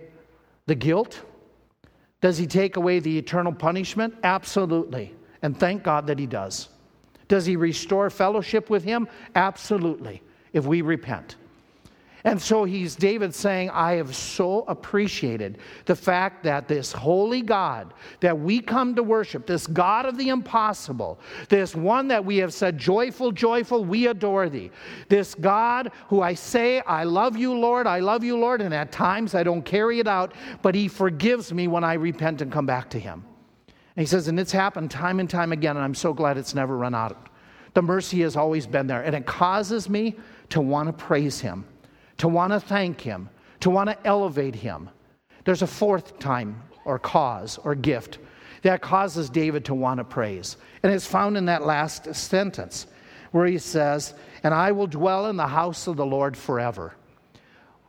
the 0.65 0.75
guilt? 0.75 1.21
Does 2.19 2.37
he 2.37 2.47
take 2.47 2.75
away 2.75 2.99
the 2.99 3.17
eternal 3.17 3.53
punishment? 3.53 4.15
Absolutely. 4.23 5.13
And 5.41 5.57
thank 5.57 5.83
God 5.83 6.07
that 6.07 6.19
he 6.19 6.25
does. 6.25 6.69
Does 7.27 7.45
he 7.45 7.55
restore 7.55 8.09
fellowship 8.09 8.69
with 8.69 8.83
him? 8.83 9.07
Absolutely, 9.35 10.21
if 10.51 10.65
we 10.65 10.81
repent. 10.81 11.37
And 12.25 12.41
so 12.41 12.63
he's 12.63 12.95
David 12.95 13.35
saying, 13.35 13.69
I 13.71 13.93
have 13.93 14.15
so 14.15 14.61
appreciated 14.69 15.57
the 15.85 15.95
fact 15.95 16.43
that 16.43 16.69
this 16.69 16.93
holy 16.93 17.41
God 17.41 17.93
that 18.21 18.39
we 18.39 18.61
come 18.61 18.95
to 18.95 19.03
worship, 19.03 19.45
this 19.45 19.67
God 19.67 20.05
of 20.05 20.17
the 20.17 20.29
impossible, 20.29 21.19
this 21.49 21.75
one 21.75 22.07
that 22.07 22.23
we 22.23 22.37
have 22.37 22.53
said, 22.53 22.77
joyful, 22.77 23.33
joyful, 23.33 23.83
we 23.83 24.07
adore 24.07 24.47
thee. 24.47 24.71
This 25.09 25.35
God 25.35 25.91
who 26.07 26.21
I 26.21 26.33
say, 26.33 26.79
I 26.81 27.03
love 27.03 27.35
you, 27.35 27.53
Lord, 27.53 27.87
I 27.87 27.99
love 27.99 28.23
you, 28.23 28.37
Lord, 28.37 28.61
and 28.61 28.73
at 28.73 28.93
times 28.93 29.35
I 29.35 29.43
don't 29.43 29.63
carry 29.63 29.99
it 29.99 30.07
out, 30.07 30.33
but 30.61 30.75
he 30.75 30.87
forgives 30.87 31.51
me 31.51 31.67
when 31.67 31.83
I 31.83 31.95
repent 31.95 32.41
and 32.41 32.49
come 32.49 32.65
back 32.65 32.89
to 32.91 32.99
him. 32.99 33.25
And 33.67 34.01
he 34.01 34.05
says, 34.05 34.29
and 34.29 34.39
it's 34.39 34.53
happened 34.53 34.89
time 34.89 35.19
and 35.19 35.29
time 35.29 35.51
again, 35.51 35.75
and 35.75 35.83
I'm 35.83 35.93
so 35.93 36.13
glad 36.13 36.37
it's 36.37 36.55
never 36.55 36.77
run 36.77 36.95
out. 36.95 37.27
The 37.73 37.81
mercy 37.81 38.21
has 38.21 38.37
always 38.37 38.65
been 38.65 38.87
there, 38.87 39.01
and 39.01 39.13
it 39.13 39.25
causes 39.25 39.89
me 39.89 40.15
to 40.49 40.61
want 40.61 40.87
to 40.87 40.93
praise 40.93 41.41
him 41.41 41.65
to 42.17 42.27
want 42.27 42.53
to 42.53 42.59
thank 42.59 43.01
Him, 43.01 43.29
to 43.61 43.69
want 43.69 43.89
to 43.89 44.07
elevate 44.07 44.55
Him. 44.55 44.89
There's 45.45 45.61
a 45.61 45.67
fourth 45.67 46.19
time 46.19 46.61
or 46.85 46.99
cause 46.99 47.57
or 47.63 47.75
gift 47.75 48.19
that 48.63 48.81
causes 48.81 49.29
David 49.29 49.65
to 49.65 49.73
want 49.73 49.99
to 49.99 50.03
praise. 50.03 50.57
And 50.81 50.91
it's 50.91 51.05
found 51.05 51.37
in 51.37 51.45
that 51.45 51.65
last 51.65 52.13
sentence 52.15 52.87
where 53.31 53.45
he 53.45 53.57
says, 53.57 54.13
And 54.43 54.53
I 54.53 54.71
will 54.71 54.87
dwell 54.87 55.27
in 55.27 55.37
the 55.37 55.47
house 55.47 55.87
of 55.87 55.97
the 55.97 56.05
Lord 56.05 56.35
forever. 56.35 56.95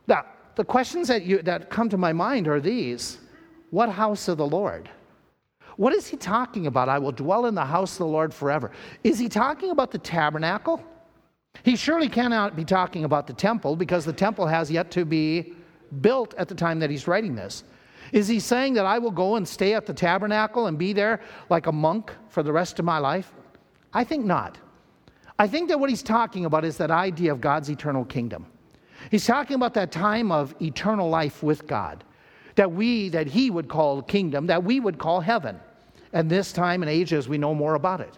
Now, 0.07 0.25
the 0.55 0.65
questions 0.65 1.07
that, 1.07 1.23
you, 1.25 1.41
that 1.43 1.69
come 1.69 1.89
to 1.89 1.97
my 1.97 2.13
mind 2.13 2.47
are 2.47 2.59
these 2.59 3.17
What 3.71 3.89
house 3.89 4.27
of 4.27 4.37
the 4.37 4.45
Lord? 4.45 4.89
What 5.77 5.93
is 5.93 6.07
he 6.07 6.15
talking 6.17 6.67
about? 6.67 6.87
I 6.87 6.99
will 6.99 7.11
dwell 7.11 7.45
in 7.47 7.55
the 7.55 7.65
house 7.65 7.93
of 7.93 7.99
the 7.99 8.05
Lord 8.07 8.33
forever. 8.33 8.71
Is 9.03 9.19
he 9.19 9.27
talking 9.27 9.71
about 9.71 9.91
the 9.91 9.97
tabernacle? 9.97 10.81
He 11.63 11.75
surely 11.75 12.09
cannot 12.09 12.55
be 12.55 12.65
talking 12.65 13.05
about 13.05 13.27
the 13.27 13.33
temple 13.33 13.75
because 13.75 14.05
the 14.05 14.13
temple 14.13 14.47
has 14.47 14.69
yet 14.69 14.91
to 14.91 15.05
be 15.05 15.53
built 16.01 16.33
at 16.35 16.47
the 16.47 16.55
time 16.55 16.79
that 16.79 16.89
he's 16.89 17.07
writing 17.07 17.35
this. 17.35 17.63
Is 18.11 18.27
he 18.27 18.39
saying 18.39 18.75
that 18.75 18.85
I 18.85 18.99
will 18.99 19.11
go 19.11 19.35
and 19.35 19.47
stay 19.47 19.73
at 19.73 19.85
the 19.85 19.93
tabernacle 19.93 20.67
and 20.67 20.77
be 20.77 20.93
there 20.93 21.21
like 21.49 21.67
a 21.67 21.71
monk 21.71 22.11
for 22.29 22.43
the 22.43 22.51
rest 22.51 22.79
of 22.79 22.85
my 22.85 22.97
life? 22.97 23.33
I 23.93 24.03
think 24.03 24.25
not. 24.25 24.57
I 25.39 25.47
think 25.47 25.69
that 25.69 25.79
what 25.79 25.89
he's 25.89 26.03
talking 26.03 26.45
about 26.45 26.63
is 26.63 26.77
that 26.77 26.91
idea 26.91 27.31
of 27.31 27.41
God's 27.41 27.69
eternal 27.69 28.05
kingdom. 28.05 28.45
He's 29.11 29.25
talking 29.25 29.55
about 29.55 29.73
that 29.73 29.91
time 29.91 30.31
of 30.31 30.55
eternal 30.61 31.09
life 31.09 31.43
with 31.43 31.67
God 31.67 32.03
that 32.55 32.71
we 32.71 33.09
that 33.09 33.27
he 33.27 33.49
would 33.49 33.67
call 33.67 34.01
kingdom, 34.01 34.47
that 34.47 34.63
we 34.63 34.79
would 34.79 34.97
call 34.97 35.19
heaven. 35.19 35.59
And 36.13 36.29
this 36.29 36.53
time 36.53 36.81
and 36.81 36.89
age 36.89 37.11
as 37.13 37.27
we 37.27 37.37
know 37.37 37.53
more 37.53 37.75
about 37.75 37.99
it. 37.99 38.17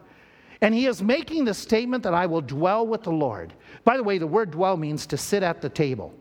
And 0.61 0.73
he 0.73 0.87
is 0.87 1.03
making 1.03 1.45
the 1.45 1.53
statement 1.53 2.03
that 2.03 2.13
I 2.13 2.25
will 2.25 2.41
dwell 2.41 2.85
with 2.87 3.03
the 3.03 3.11
Lord. 3.11 3.53
By 3.83 3.97
the 3.97 4.03
way, 4.03 4.17
the 4.17 4.27
word 4.27 4.51
dwell 4.51 4.77
means 4.77 5.05
to 5.07 5.17
sit 5.17 5.43
at 5.43 5.61
the 5.61 5.69
table, 5.69 6.13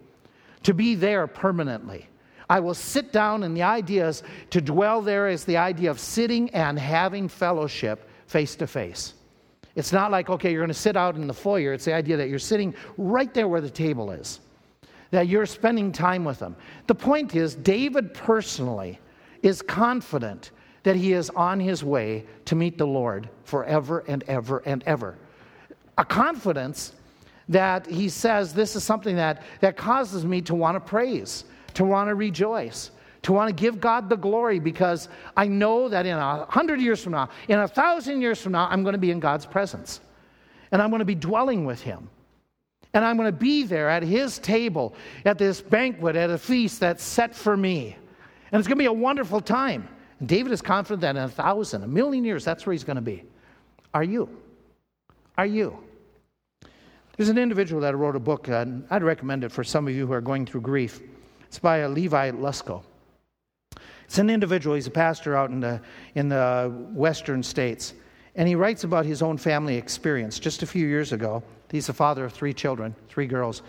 to 0.63 0.75
be 0.75 0.95
there 0.95 1.27
permanently. 1.27 2.07
I 2.49 2.61
will 2.61 2.75
sit 2.75 3.13
down, 3.13 3.43
and 3.43 3.57
the 3.57 3.63
idea 3.63 4.09
is 4.09 4.23
to 4.51 4.61
dwell 4.61 5.03
there 5.03 5.29
is 5.29 5.45
the 5.45 5.57
idea 5.57 5.91
of 5.91 5.99
sitting 5.99 6.51
and 6.51 6.79
having 6.79 7.29
fellowship 7.29 8.09
face 8.27 8.55
to 8.57 8.67
face. 8.67 9.15
It's 9.75 9.93
not 9.93 10.11
like, 10.11 10.31
okay, 10.31 10.53
you're 10.53 10.63
going 10.63 10.69
to 10.69 10.75
sit 10.75 10.97
out 10.97 11.17
in 11.17 11.27
the 11.27 11.35
foyer. 11.35 11.73
It's 11.73 11.85
the 11.85 11.95
idea 11.95 12.17
that 12.17 12.29
you're 12.29 12.39
sitting 12.39 12.75
right 12.97 13.33
there 13.35 13.49
where 13.49 13.61
the 13.61 13.71
table 13.71 14.11
is, 14.11 14.41
that 15.11 15.29
you're 15.29 15.47
spending 15.47 15.93
time 15.93 16.25
with 16.25 16.39
them. 16.39 16.57
The 16.87 16.95
point 16.95 17.35
is, 17.35 17.55
David 17.55 18.15
personally 18.15 19.01
is 19.43 19.61
confident 19.61 20.51
that 20.87 20.95
he 20.95 21.13
is 21.13 21.31
on 21.31 21.59
his 21.59 21.83
way 21.83 22.25
to 22.45 22.55
meet 22.55 22.79
the 22.79 22.87
Lord 22.87 23.29
forever 23.43 24.05
and 24.07 24.23
ever 24.29 24.63
and 24.65 24.85
ever. 24.87 25.19
A 25.99 26.05
confidence 26.05 26.93
that 27.49 27.87
he 27.87 28.09
says 28.09 28.55
this 28.55 28.77
is 28.77 28.85
something 28.85 29.17
that, 29.17 29.43
that 29.61 29.77
causes 29.77 30.25
me 30.25 30.41
to 30.43 30.55
want 30.55 30.77
to 30.77 30.81
praise 30.81 31.45
to 31.77 31.85
want 31.85 32.09
to 32.09 32.15
rejoice, 32.15 32.91
to 33.23 33.33
want 33.33 33.55
to 33.55 33.55
give 33.55 33.81
God 33.81 34.09
the 34.09 34.17
glory 34.17 34.59
because 34.59 35.11
I 35.37 35.47
know 35.47 35.91
that 35.91 36.07
in 36.07 36.17
a 36.17 36.47
hundred 36.47 36.81
years 36.81 37.03
from 37.03 37.13
now, 37.13 37.29
in 37.49 37.59
a 37.59 37.69
thousand 37.69 38.23
years 38.23 38.41
from 38.41 38.53
now, 38.53 38.67
I'm 38.71 38.83
going 38.83 38.95
to 38.95 38.99
be 38.99 39.11
in 39.11 39.21
God's 39.21 39.45
presence 39.45 40.01
and 40.73 40.81
I'm 40.81 40.89
going 40.89 41.01
to 41.01 41.07
be 41.07 41.15
dwelling 41.15 41.67
with 41.67 41.83
Him. 41.83 42.09
And 42.95 43.05
I'm 43.05 43.19
going 43.19 43.29
to 43.31 43.39
be 43.39 43.65
there 43.65 43.91
at 43.91 44.03
His 44.03 44.39
table 44.39 44.95
at 45.27 45.37
this 45.37 45.61
banquet, 45.61 46.17
at 46.17 46.31
a 46.31 46.39
feast 46.39 46.81
that's 46.81 47.05
set 47.05 47.35
for 47.35 47.57
me. 47.57 47.95
And 48.51 48.59
it's 48.59 48.67
going 48.67 48.79
to 48.79 48.83
be 48.83 48.87
a 48.87 48.93
wonderful 48.93 49.43
time. 49.43 49.87
And 50.19 50.29
David 50.29 50.53
is 50.53 50.63
confident 50.63 51.03
that 51.03 51.17
in 51.17 51.23
a 51.23 51.29
thousand, 51.29 51.83
a 51.83 51.89
million 51.89 52.25
years, 52.25 52.45
that's 52.45 52.65
where 52.67 52.73
he's 52.73 52.85
going 52.85 52.97
to 52.97 53.03
be. 53.03 53.25
Are 53.93 54.05
you? 54.05 54.29
Are 55.37 55.47
you? 55.47 55.79
There's 57.17 57.29
an 57.29 57.39
individual 57.39 57.81
that 57.83 57.97
wrote 57.97 58.17
a 58.17 58.21
book, 58.21 58.49
and 58.49 58.87
I'd 58.91 59.03
recommend 59.03 59.45
it 59.45 59.51
for 59.51 59.65
some 59.65 59.89
of 59.89 59.95
you 59.95 60.07
who 60.07 60.13
are 60.13 60.21
going 60.21 60.47
through 60.47 60.63
grief. 60.63 61.01
It's 61.47 61.59
by 61.59 61.79
a 61.79 61.89
Levi 61.89 62.31
Lusko. 62.33 62.83
It's 64.05 64.19
an 64.19 64.31
individual, 64.31 64.77
he's 64.77 64.87
a 64.87 64.91
pastor 64.91 65.35
out 65.35 65.51
in 65.51 65.61
the, 65.61 65.81
in 66.15 66.29
the 66.29 66.73
western 66.93 67.43
states. 67.43 67.95
And 68.37 68.47
he 68.47 68.55
writes 68.55 68.85
about 68.85 69.07
his 69.07 69.23
own 69.23 69.39
family 69.39 69.77
experience. 69.77 70.39
Just 70.39 70.63
a 70.63 70.67
few 70.67 70.87
years 70.87 71.13
ago, 71.13 71.43
he's 71.71 71.87
the 71.87 71.93
father 71.93 72.25
of 72.25 72.33
three 72.33 72.53
children, 72.53 72.95
three 73.09 73.27
girls. 73.27 73.63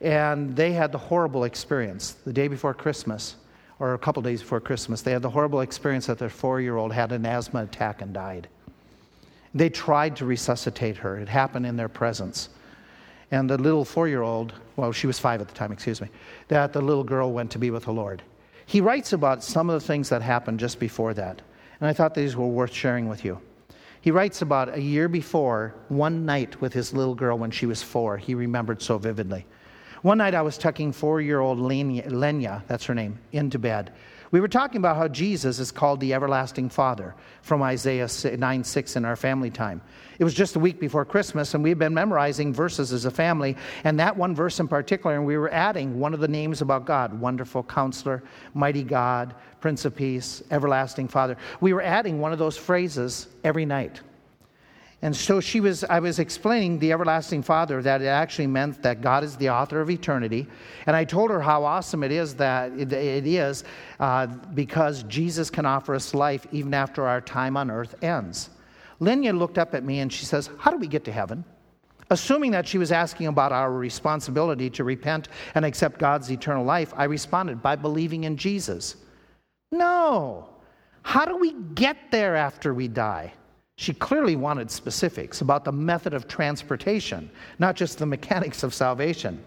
And 0.00 0.54
they 0.56 0.72
had 0.72 0.92
the 0.92 0.98
horrible 0.98 1.44
experience 1.44 2.12
the 2.24 2.32
day 2.32 2.48
before 2.48 2.74
Christmas, 2.74 3.36
or 3.84 3.94
a 3.94 3.98
couple 3.98 4.22
days 4.22 4.40
before 4.40 4.60
Christmas. 4.60 5.02
They 5.02 5.12
had 5.12 5.22
the 5.22 5.30
horrible 5.30 5.60
experience 5.60 6.06
that 6.06 6.18
their 6.18 6.28
four 6.28 6.60
year 6.60 6.76
old 6.76 6.92
had 6.92 7.12
an 7.12 7.26
asthma 7.26 7.64
attack 7.64 8.02
and 8.02 8.12
died. 8.12 8.48
They 9.54 9.68
tried 9.68 10.16
to 10.16 10.24
resuscitate 10.24 10.96
her, 10.98 11.18
it 11.18 11.28
happened 11.28 11.66
in 11.66 11.76
their 11.76 11.88
presence 11.88 12.48
and 13.34 13.50
the 13.50 13.58
little 13.58 13.84
four 13.84 14.06
year 14.06 14.22
old, 14.22 14.52
well, 14.76 14.92
she 14.92 15.08
was 15.08 15.18
five 15.18 15.40
at 15.40 15.48
the 15.48 15.54
time, 15.54 15.72
excuse 15.72 16.00
me, 16.00 16.08
that 16.48 16.72
the 16.72 16.80
little 16.80 17.02
girl 17.02 17.32
went 17.32 17.50
to 17.50 17.58
be 17.58 17.70
with 17.70 17.84
the 17.84 17.92
Lord. 17.92 18.22
He 18.66 18.80
writes 18.80 19.12
about 19.12 19.42
some 19.42 19.68
of 19.68 19.80
the 19.80 19.86
things 19.86 20.08
that 20.08 20.22
happened 20.22 20.60
just 20.60 20.78
before 20.78 21.14
that, 21.14 21.42
and 21.80 21.88
I 21.88 21.92
thought 21.92 22.14
these 22.14 22.36
were 22.36 22.46
worth 22.46 22.72
sharing 22.72 23.08
with 23.08 23.24
you. 23.24 23.40
He 24.00 24.12
writes 24.12 24.42
about 24.42 24.76
a 24.76 24.80
year 24.80 25.08
before, 25.08 25.74
one 25.88 26.24
night 26.24 26.60
with 26.60 26.72
his 26.72 26.92
little 26.92 27.14
girl 27.14 27.36
when 27.36 27.50
she 27.50 27.66
was 27.66 27.82
four, 27.82 28.18
he 28.18 28.34
remembered 28.34 28.80
so 28.80 28.98
vividly. 28.98 29.46
One 30.04 30.18
night 30.18 30.34
I 30.34 30.42
was 30.42 30.58
tucking 30.58 30.92
four 30.92 31.22
year 31.22 31.40
old 31.40 31.58
Lenya, 31.58 32.62
that's 32.66 32.84
her 32.84 32.94
name, 32.94 33.18
into 33.32 33.58
bed. 33.58 33.90
We 34.32 34.40
were 34.40 34.48
talking 34.48 34.76
about 34.76 34.98
how 34.98 35.08
Jesus 35.08 35.58
is 35.58 35.70
called 35.70 35.98
the 35.98 36.12
everlasting 36.12 36.68
Father 36.68 37.14
from 37.40 37.62
Isaiah 37.62 38.06
9 38.36 38.64
6 38.64 38.96
in 38.96 39.06
our 39.06 39.16
family 39.16 39.48
time. 39.48 39.80
It 40.18 40.24
was 40.24 40.34
just 40.34 40.56
a 40.56 40.58
week 40.58 40.78
before 40.78 41.06
Christmas, 41.06 41.54
and 41.54 41.64
we 41.64 41.70
had 41.70 41.78
been 41.78 41.94
memorizing 41.94 42.52
verses 42.52 42.92
as 42.92 43.06
a 43.06 43.10
family, 43.10 43.56
and 43.82 43.98
that 43.98 44.14
one 44.14 44.34
verse 44.34 44.60
in 44.60 44.68
particular, 44.68 45.16
and 45.16 45.24
we 45.24 45.38
were 45.38 45.50
adding 45.50 45.98
one 45.98 46.12
of 46.12 46.20
the 46.20 46.28
names 46.28 46.60
about 46.60 46.84
God 46.84 47.18
Wonderful 47.18 47.62
Counselor, 47.62 48.22
Mighty 48.52 48.84
God, 48.84 49.34
Prince 49.62 49.86
of 49.86 49.96
Peace, 49.96 50.42
Everlasting 50.50 51.08
Father. 51.08 51.38
We 51.62 51.72
were 51.72 51.80
adding 51.80 52.20
one 52.20 52.34
of 52.34 52.38
those 52.38 52.58
phrases 52.58 53.28
every 53.42 53.64
night. 53.64 54.02
And 55.04 55.14
so 55.14 55.38
she 55.38 55.60
was, 55.60 55.84
I 55.84 56.00
was 56.00 56.18
explaining 56.18 56.78
the 56.78 56.90
everlasting 56.90 57.42
Father 57.42 57.82
that 57.82 58.00
it 58.00 58.06
actually 58.06 58.46
meant 58.46 58.82
that 58.82 59.02
God 59.02 59.22
is 59.22 59.36
the 59.36 59.50
author 59.50 59.82
of 59.82 59.90
eternity. 59.90 60.46
And 60.86 60.96
I 60.96 61.04
told 61.04 61.30
her 61.30 61.42
how 61.42 61.62
awesome 61.62 62.02
it 62.02 62.10
is 62.10 62.34
that 62.36 62.72
it, 62.72 62.90
it 62.90 63.26
is 63.26 63.64
uh, 64.00 64.26
because 64.54 65.02
Jesus 65.02 65.50
can 65.50 65.66
offer 65.66 65.94
us 65.94 66.14
life 66.14 66.46
even 66.52 66.72
after 66.72 67.06
our 67.06 67.20
time 67.20 67.54
on 67.54 67.70
earth 67.70 67.94
ends. 68.02 68.48
Lenya 68.98 69.38
looked 69.38 69.58
up 69.58 69.74
at 69.74 69.84
me 69.84 70.00
and 70.00 70.10
she 70.10 70.24
says, 70.24 70.48
How 70.56 70.70
do 70.70 70.78
we 70.78 70.86
get 70.86 71.04
to 71.04 71.12
heaven? 71.12 71.44
Assuming 72.08 72.52
that 72.52 72.66
she 72.66 72.78
was 72.78 72.90
asking 72.90 73.26
about 73.26 73.52
our 73.52 73.70
responsibility 73.70 74.70
to 74.70 74.84
repent 74.84 75.28
and 75.54 75.66
accept 75.66 75.98
God's 75.98 76.32
eternal 76.32 76.64
life, 76.64 76.94
I 76.96 77.04
responded 77.04 77.60
by 77.60 77.76
believing 77.76 78.24
in 78.24 78.38
Jesus. 78.38 78.96
No. 79.70 80.48
How 81.02 81.26
do 81.26 81.36
we 81.36 81.52
get 81.74 82.10
there 82.10 82.36
after 82.36 82.72
we 82.72 82.88
die? 82.88 83.34
She 83.76 83.92
clearly 83.92 84.36
wanted 84.36 84.70
specifics 84.70 85.40
about 85.40 85.64
the 85.64 85.72
method 85.72 86.14
of 86.14 86.28
transportation, 86.28 87.30
not 87.58 87.74
just 87.74 87.98
the 87.98 88.06
mechanics 88.06 88.62
of 88.62 88.72
salvation. 88.72 89.44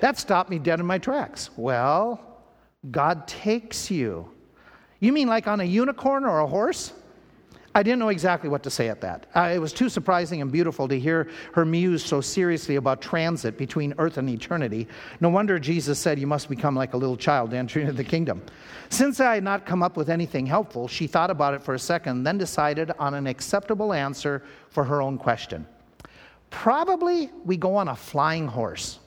That 0.00 0.18
stopped 0.18 0.50
me 0.50 0.58
dead 0.58 0.80
in 0.80 0.86
my 0.86 0.98
tracks. 0.98 1.50
Well, 1.56 2.20
God 2.90 3.28
takes 3.28 3.90
you. 3.90 4.28
You 5.00 5.12
mean 5.12 5.28
like 5.28 5.46
on 5.46 5.60
a 5.60 5.64
unicorn 5.64 6.24
or 6.24 6.40
a 6.40 6.46
horse? 6.46 6.92
I 7.74 7.82
didn't 7.82 7.98
know 7.98 8.08
exactly 8.08 8.48
what 8.48 8.62
to 8.62 8.70
say 8.70 8.88
at 8.88 9.00
that. 9.02 9.26
Uh, 9.34 9.50
it 9.54 9.58
was 9.58 9.72
too 9.72 9.88
surprising 9.88 10.40
and 10.40 10.50
beautiful 10.50 10.88
to 10.88 10.98
hear 10.98 11.28
her 11.52 11.64
muse 11.64 12.02
so 12.04 12.20
seriously 12.20 12.76
about 12.76 13.02
transit 13.02 13.58
between 13.58 13.94
earth 13.98 14.16
and 14.16 14.28
eternity. 14.28 14.88
No 15.20 15.28
wonder 15.28 15.58
Jesus 15.58 15.98
said, 15.98 16.18
You 16.18 16.26
must 16.26 16.48
become 16.48 16.74
like 16.74 16.94
a 16.94 16.96
little 16.96 17.16
child 17.16 17.50
to 17.50 17.56
enter 17.56 17.80
into 17.80 17.92
the 17.92 18.04
kingdom. 18.04 18.42
Since 18.88 19.20
I 19.20 19.34
had 19.34 19.44
not 19.44 19.66
come 19.66 19.82
up 19.82 19.96
with 19.96 20.08
anything 20.08 20.46
helpful, 20.46 20.88
she 20.88 21.06
thought 21.06 21.30
about 21.30 21.54
it 21.54 21.62
for 21.62 21.74
a 21.74 21.78
second, 21.78 22.22
then 22.22 22.38
decided 22.38 22.90
on 22.98 23.14
an 23.14 23.26
acceptable 23.26 23.92
answer 23.92 24.42
for 24.70 24.82
her 24.84 25.02
own 25.02 25.18
question. 25.18 25.66
Probably 26.50 27.30
we 27.44 27.58
go 27.58 27.76
on 27.76 27.88
a 27.88 27.96
flying 27.96 28.46
horse. 28.46 28.98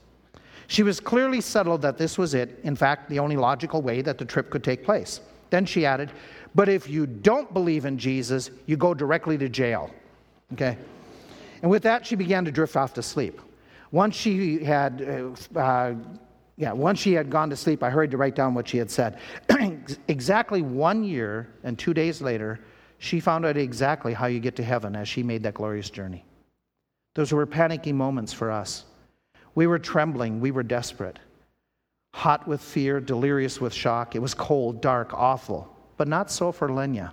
She 0.67 0.83
was 0.83 0.99
clearly 0.99 1.41
settled 1.41 1.81
that 1.81 1.97
this 1.97 2.17
was 2.17 2.33
it, 2.33 2.59
in 2.63 2.75
fact, 2.75 3.09
the 3.09 3.19
only 3.19 3.35
logical 3.35 3.81
way 3.81 4.01
that 4.03 4.17
the 4.17 4.25
trip 4.25 4.49
could 4.49 4.63
take 4.63 4.85
place. 4.85 5.19
Then 5.49 5.65
she 5.65 5.85
added, 5.85 6.11
but 6.53 6.67
if 6.67 6.89
you 6.89 7.05
don't 7.05 7.53
believe 7.53 7.85
in 7.85 7.97
Jesus, 7.97 8.51
you 8.65 8.77
go 8.77 8.93
directly 8.93 9.37
to 9.37 9.47
jail. 9.47 9.89
Okay? 10.53 10.77
And 11.61 11.71
with 11.71 11.83
that, 11.83 12.05
she 12.05 12.15
began 12.15 12.43
to 12.45 12.51
drift 12.51 12.75
off 12.75 12.93
to 12.95 13.03
sleep. 13.03 13.39
Once 13.91 14.15
she 14.15 14.63
had, 14.63 15.35
uh, 15.55 15.59
uh, 15.59 15.93
yeah, 16.57 16.71
once 16.71 16.99
she 16.99 17.13
had 17.13 17.29
gone 17.29 17.49
to 17.49 17.55
sleep, 17.55 17.83
I 17.83 17.89
hurried 17.89 18.11
to 18.11 18.17
write 18.17 18.35
down 18.35 18.53
what 18.53 18.67
she 18.67 18.77
had 18.77 18.89
said. 18.89 19.19
exactly 20.07 20.61
one 20.61 21.03
year 21.03 21.47
and 21.63 21.77
two 21.77 21.93
days 21.93 22.21
later, 22.21 22.59
she 22.97 23.19
found 23.19 23.45
out 23.45 23.57
exactly 23.57 24.13
how 24.13 24.27
you 24.27 24.39
get 24.39 24.55
to 24.57 24.63
heaven 24.63 24.95
as 24.95 25.07
she 25.07 25.23
made 25.23 25.43
that 25.43 25.55
glorious 25.55 25.89
journey. 25.89 26.25
Those 27.15 27.31
were 27.31 27.45
panicky 27.45 27.91
moments 27.91 28.31
for 28.31 28.51
us. 28.51 28.85
We 29.55 29.67
were 29.67 29.79
trembling, 29.79 30.39
we 30.39 30.51
were 30.51 30.63
desperate, 30.63 31.19
hot 32.13 32.47
with 32.47 32.61
fear, 32.61 33.01
delirious 33.01 33.59
with 33.59 33.73
shock. 33.73 34.15
It 34.15 34.19
was 34.19 34.33
cold, 34.33 34.81
dark, 34.81 35.13
awful 35.13 35.75
but 36.01 36.07
not 36.07 36.31
so 36.31 36.51
for 36.51 36.67
Lenya. 36.67 37.11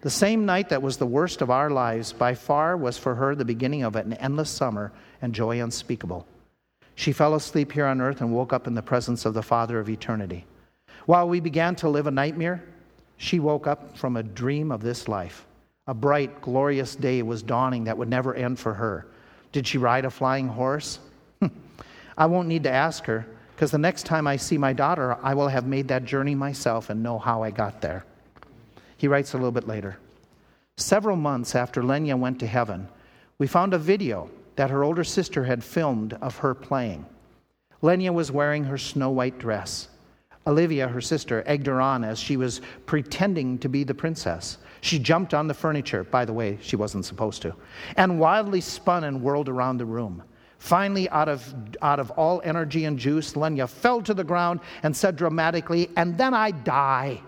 The 0.00 0.08
same 0.08 0.46
night 0.46 0.70
that 0.70 0.80
was 0.80 0.96
the 0.96 1.04
worst 1.04 1.42
of 1.42 1.50
our 1.50 1.68
lives 1.68 2.10
by 2.10 2.34
far 2.34 2.74
was 2.74 2.96
for 2.96 3.14
her 3.16 3.34
the 3.34 3.44
beginning 3.44 3.82
of 3.82 3.96
an 3.96 4.14
endless 4.14 4.48
summer 4.48 4.92
and 5.20 5.34
joy 5.34 5.62
unspeakable. 5.62 6.26
She 6.94 7.12
fell 7.12 7.34
asleep 7.34 7.70
here 7.70 7.84
on 7.84 8.00
earth 8.00 8.22
and 8.22 8.32
woke 8.32 8.54
up 8.54 8.66
in 8.66 8.74
the 8.74 8.80
presence 8.80 9.26
of 9.26 9.34
the 9.34 9.42
Father 9.42 9.78
of 9.78 9.90
eternity. 9.90 10.46
While 11.04 11.28
we 11.28 11.38
began 11.38 11.76
to 11.76 11.90
live 11.90 12.06
a 12.06 12.10
nightmare, 12.10 12.64
she 13.18 13.40
woke 13.40 13.66
up 13.66 13.98
from 13.98 14.16
a 14.16 14.22
dream 14.22 14.72
of 14.72 14.80
this 14.80 15.06
life. 15.06 15.44
A 15.86 15.92
bright, 15.92 16.40
glorious 16.40 16.96
day 16.96 17.20
was 17.20 17.42
dawning 17.42 17.84
that 17.84 17.98
would 17.98 18.08
never 18.08 18.34
end 18.34 18.58
for 18.58 18.72
her. 18.72 19.06
Did 19.52 19.66
she 19.66 19.76
ride 19.76 20.06
a 20.06 20.10
flying 20.10 20.48
horse? 20.48 20.98
I 22.16 22.24
won't 22.24 22.48
need 22.48 22.62
to 22.62 22.70
ask 22.70 23.04
her 23.04 23.26
because 23.58 23.72
the 23.72 23.76
next 23.76 24.06
time 24.06 24.28
I 24.28 24.36
see 24.36 24.56
my 24.56 24.72
daughter, 24.72 25.18
I 25.20 25.34
will 25.34 25.48
have 25.48 25.66
made 25.66 25.88
that 25.88 26.04
journey 26.04 26.36
myself 26.36 26.90
and 26.90 27.02
know 27.02 27.18
how 27.18 27.42
I 27.42 27.50
got 27.50 27.80
there. 27.80 28.04
He 28.96 29.08
writes 29.08 29.32
a 29.32 29.36
little 29.36 29.50
bit 29.50 29.66
later. 29.66 29.98
Several 30.76 31.16
months 31.16 31.56
after 31.56 31.82
Lenya 31.82 32.16
went 32.16 32.38
to 32.38 32.46
heaven, 32.46 32.86
we 33.36 33.48
found 33.48 33.74
a 33.74 33.78
video 33.78 34.30
that 34.54 34.70
her 34.70 34.84
older 34.84 35.02
sister 35.02 35.42
had 35.42 35.64
filmed 35.64 36.12
of 36.20 36.36
her 36.36 36.54
playing. 36.54 37.04
Lenya 37.82 38.12
was 38.12 38.30
wearing 38.30 38.62
her 38.62 38.78
snow 38.78 39.10
white 39.10 39.40
dress. 39.40 39.88
Olivia, 40.46 40.86
her 40.86 41.00
sister, 41.00 41.42
egged 41.44 41.66
her 41.66 41.80
on 41.80 42.04
as 42.04 42.20
she 42.20 42.36
was 42.36 42.60
pretending 42.86 43.58
to 43.58 43.68
be 43.68 43.82
the 43.82 43.92
princess. 43.92 44.58
She 44.82 45.00
jumped 45.00 45.34
on 45.34 45.48
the 45.48 45.52
furniture, 45.52 46.04
by 46.04 46.24
the 46.24 46.32
way, 46.32 46.58
she 46.62 46.76
wasn't 46.76 47.06
supposed 47.06 47.42
to, 47.42 47.56
and 47.96 48.20
wildly 48.20 48.60
spun 48.60 49.02
and 49.02 49.20
whirled 49.20 49.48
around 49.48 49.78
the 49.78 49.84
room. 49.84 50.22
Finally, 50.58 51.08
out 51.10 51.28
of, 51.28 51.54
out 51.82 52.00
of 52.00 52.10
all 52.12 52.40
energy 52.44 52.84
and 52.84 52.98
juice, 52.98 53.34
Lenya 53.34 53.68
fell 53.68 54.02
to 54.02 54.12
the 54.12 54.24
ground 54.24 54.60
and 54.82 54.96
said 54.96 55.16
dramatically, 55.16 55.88
And 55.96 56.18
then 56.18 56.34
I 56.34 56.50
die. 56.50 57.20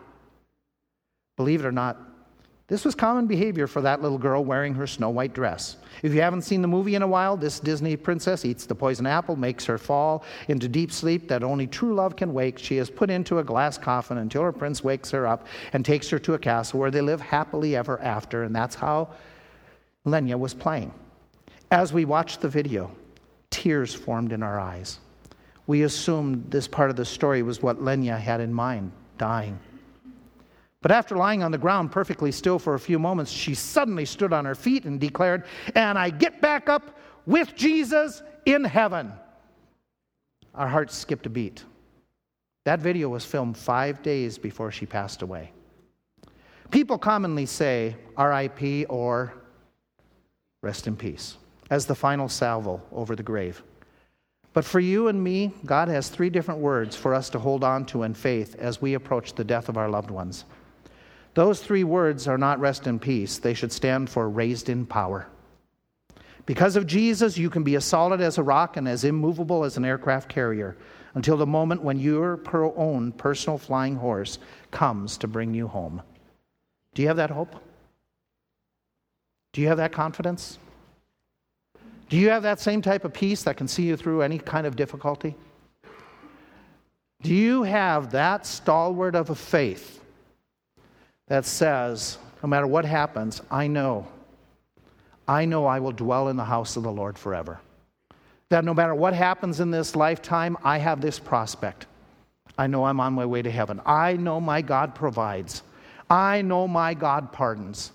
Believe 1.36 1.60
it 1.60 1.66
or 1.66 1.72
not, 1.72 1.96
this 2.70 2.84
was 2.84 2.94
common 2.94 3.26
behavior 3.26 3.66
for 3.66 3.80
that 3.82 4.00
little 4.00 4.16
girl 4.16 4.44
wearing 4.44 4.74
her 4.74 4.86
snow 4.86 5.10
white 5.10 5.32
dress. 5.32 5.76
If 6.04 6.14
you 6.14 6.20
haven't 6.20 6.42
seen 6.42 6.62
the 6.62 6.68
movie 6.68 6.94
in 6.94 7.02
a 7.02 7.06
while, 7.06 7.36
this 7.36 7.58
Disney 7.58 7.96
princess 7.96 8.44
eats 8.44 8.64
the 8.64 8.76
poison 8.76 9.06
apple, 9.06 9.34
makes 9.34 9.64
her 9.64 9.76
fall 9.76 10.22
into 10.46 10.68
deep 10.68 10.92
sleep 10.92 11.26
that 11.26 11.42
only 11.42 11.66
true 11.66 11.94
love 11.94 12.14
can 12.14 12.32
wake. 12.32 12.60
She 12.60 12.78
is 12.78 12.88
put 12.88 13.10
into 13.10 13.40
a 13.40 13.44
glass 13.44 13.76
coffin 13.76 14.18
until 14.18 14.42
her 14.42 14.52
prince 14.52 14.84
wakes 14.84 15.10
her 15.10 15.26
up 15.26 15.48
and 15.72 15.84
takes 15.84 16.08
her 16.10 16.18
to 16.20 16.34
a 16.34 16.38
castle 16.38 16.78
where 16.78 16.92
they 16.92 17.00
live 17.00 17.20
happily 17.20 17.74
ever 17.74 18.00
after. 18.02 18.44
And 18.44 18.54
that's 18.54 18.76
how 18.76 19.08
Lenya 20.06 20.38
was 20.38 20.54
playing. 20.54 20.94
As 21.72 21.92
we 21.92 22.04
watched 22.04 22.40
the 22.40 22.48
video, 22.48 22.92
tears 23.50 23.94
formed 23.94 24.32
in 24.32 24.42
our 24.42 24.58
eyes. 24.58 24.98
We 25.66 25.82
assumed 25.82 26.50
this 26.50 26.66
part 26.66 26.90
of 26.90 26.96
the 26.96 27.04
story 27.04 27.42
was 27.42 27.62
what 27.62 27.80
Lenya 27.80 28.18
had 28.18 28.40
in 28.40 28.52
mind, 28.52 28.92
dying. 29.18 29.58
But 30.82 30.90
after 30.90 31.16
lying 31.16 31.42
on 31.42 31.52
the 31.52 31.58
ground 31.58 31.92
perfectly 31.92 32.32
still 32.32 32.58
for 32.58 32.74
a 32.74 32.80
few 32.80 32.98
moments, 32.98 33.30
she 33.30 33.54
suddenly 33.54 34.04
stood 34.04 34.32
on 34.32 34.46
her 34.46 34.54
feet 34.54 34.84
and 34.84 34.98
declared, 34.98 35.44
And 35.74 35.98
I 35.98 36.10
get 36.10 36.40
back 36.40 36.68
up 36.68 36.98
with 37.26 37.54
Jesus 37.54 38.22
in 38.46 38.64
heaven. 38.64 39.12
Our 40.54 40.68
hearts 40.68 40.96
skipped 40.96 41.26
a 41.26 41.30
beat. 41.30 41.64
That 42.64 42.80
video 42.80 43.08
was 43.08 43.24
filmed 43.24 43.56
five 43.56 44.02
days 44.02 44.38
before 44.38 44.70
she 44.70 44.86
passed 44.86 45.22
away. 45.22 45.52
People 46.70 46.98
commonly 46.98 47.46
say 47.46 47.96
RIP 48.18 48.86
or 48.88 49.34
rest 50.62 50.86
in 50.86 50.96
peace 50.96 51.36
as 51.70 51.86
the 51.86 51.94
final 51.94 52.28
salvo 52.28 52.82
over 52.92 53.16
the 53.16 53.22
grave. 53.22 53.62
But 54.52 54.64
for 54.64 54.80
you 54.80 55.08
and 55.08 55.22
me, 55.22 55.52
God 55.64 55.88
has 55.88 56.08
three 56.08 56.28
different 56.28 56.60
words 56.60 56.96
for 56.96 57.14
us 57.14 57.30
to 57.30 57.38
hold 57.38 57.62
on 57.62 57.86
to 57.86 58.02
in 58.02 58.14
faith 58.14 58.56
as 58.58 58.82
we 58.82 58.94
approach 58.94 59.34
the 59.34 59.44
death 59.44 59.68
of 59.68 59.76
our 59.76 59.88
loved 59.88 60.10
ones. 60.10 60.44
Those 61.34 61.62
three 61.62 61.84
words 61.84 62.26
are 62.26 62.38
not 62.38 62.58
rest 62.58 62.88
in 62.88 62.98
peace, 62.98 63.38
they 63.38 63.54
should 63.54 63.70
stand 63.70 64.10
for 64.10 64.28
raised 64.28 64.68
in 64.68 64.84
power. 64.84 65.28
Because 66.46 66.74
of 66.74 66.88
Jesus, 66.88 67.38
you 67.38 67.48
can 67.48 67.62
be 67.62 67.76
as 67.76 67.84
solid 67.84 68.20
as 68.20 68.38
a 68.38 68.42
rock 68.42 68.76
and 68.76 68.88
as 68.88 69.04
immovable 69.04 69.62
as 69.62 69.76
an 69.76 69.84
aircraft 69.84 70.28
carrier 70.28 70.76
until 71.14 71.36
the 71.36 71.46
moment 71.46 71.82
when 71.82 72.00
your 72.00 72.40
own 72.76 73.12
personal 73.12 73.58
flying 73.58 73.94
horse 73.94 74.38
comes 74.72 75.16
to 75.18 75.28
bring 75.28 75.54
you 75.54 75.68
home. 75.68 76.02
Do 76.94 77.02
you 77.02 77.08
have 77.08 77.18
that 77.18 77.30
hope? 77.30 77.54
Do 79.52 79.60
you 79.60 79.68
have 79.68 79.76
that 79.76 79.92
confidence? 79.92 80.58
Do 82.10 82.16
you 82.16 82.28
have 82.30 82.42
that 82.42 82.58
same 82.58 82.82
type 82.82 83.04
of 83.04 83.12
peace 83.12 83.44
that 83.44 83.56
can 83.56 83.68
see 83.68 83.84
you 83.84 83.96
through 83.96 84.22
any 84.22 84.38
kind 84.38 84.66
of 84.66 84.74
difficulty? 84.74 85.36
Do 87.22 87.32
you 87.32 87.62
have 87.62 88.10
that 88.10 88.46
stalwart 88.46 89.14
of 89.14 89.30
a 89.30 89.34
faith 89.34 90.02
that 91.28 91.44
says, 91.44 92.18
no 92.42 92.48
matter 92.48 92.66
what 92.66 92.84
happens, 92.84 93.40
I 93.48 93.68
know, 93.68 94.08
I 95.28 95.44
know 95.44 95.66
I 95.66 95.78
will 95.78 95.92
dwell 95.92 96.28
in 96.28 96.36
the 96.36 96.44
house 96.44 96.76
of 96.76 96.82
the 96.82 96.90
Lord 96.90 97.16
forever? 97.16 97.60
That 98.48 98.64
no 98.64 98.74
matter 98.74 98.94
what 98.94 99.14
happens 99.14 99.60
in 99.60 99.70
this 99.70 99.94
lifetime, 99.94 100.56
I 100.64 100.78
have 100.78 101.00
this 101.00 101.20
prospect. 101.20 101.86
I 102.58 102.66
know 102.66 102.86
I'm 102.86 102.98
on 102.98 103.12
my 103.12 103.24
way 103.24 103.42
to 103.42 103.50
heaven. 103.50 103.80
I 103.86 104.14
know 104.14 104.40
my 104.40 104.62
God 104.62 104.96
provides. 104.96 105.62
I 106.08 106.42
know 106.42 106.66
my 106.66 106.94
God 106.94 107.30
pardons. 107.30 107.92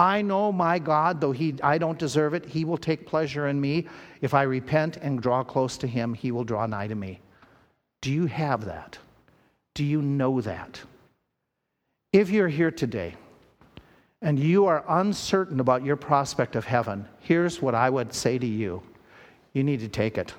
I 0.00 0.22
know 0.22 0.50
my 0.50 0.78
God, 0.78 1.20
though 1.20 1.30
he, 1.30 1.56
I 1.62 1.76
don't 1.76 1.98
deserve 1.98 2.32
it, 2.32 2.46
He 2.46 2.64
will 2.64 2.78
take 2.78 3.06
pleasure 3.06 3.48
in 3.48 3.60
me. 3.60 3.86
If 4.22 4.32
I 4.32 4.44
repent 4.44 4.96
and 4.96 5.20
draw 5.20 5.44
close 5.44 5.76
to 5.76 5.86
Him, 5.86 6.14
He 6.14 6.32
will 6.32 6.42
draw 6.42 6.64
nigh 6.64 6.86
to 6.86 6.94
me. 6.94 7.20
Do 8.00 8.10
you 8.10 8.24
have 8.24 8.64
that? 8.64 8.96
Do 9.74 9.84
you 9.84 10.00
know 10.00 10.40
that? 10.40 10.80
If 12.14 12.30
you're 12.30 12.48
here 12.48 12.70
today 12.70 13.14
and 14.22 14.38
you 14.38 14.64
are 14.64 14.86
uncertain 14.88 15.60
about 15.60 15.84
your 15.84 15.96
prospect 15.96 16.56
of 16.56 16.64
heaven, 16.64 17.06
here's 17.18 17.60
what 17.60 17.74
I 17.74 17.90
would 17.90 18.14
say 18.14 18.38
to 18.38 18.46
you 18.46 18.82
you 19.52 19.62
need 19.62 19.80
to 19.80 19.88
take 19.88 20.16
it. 20.16 20.32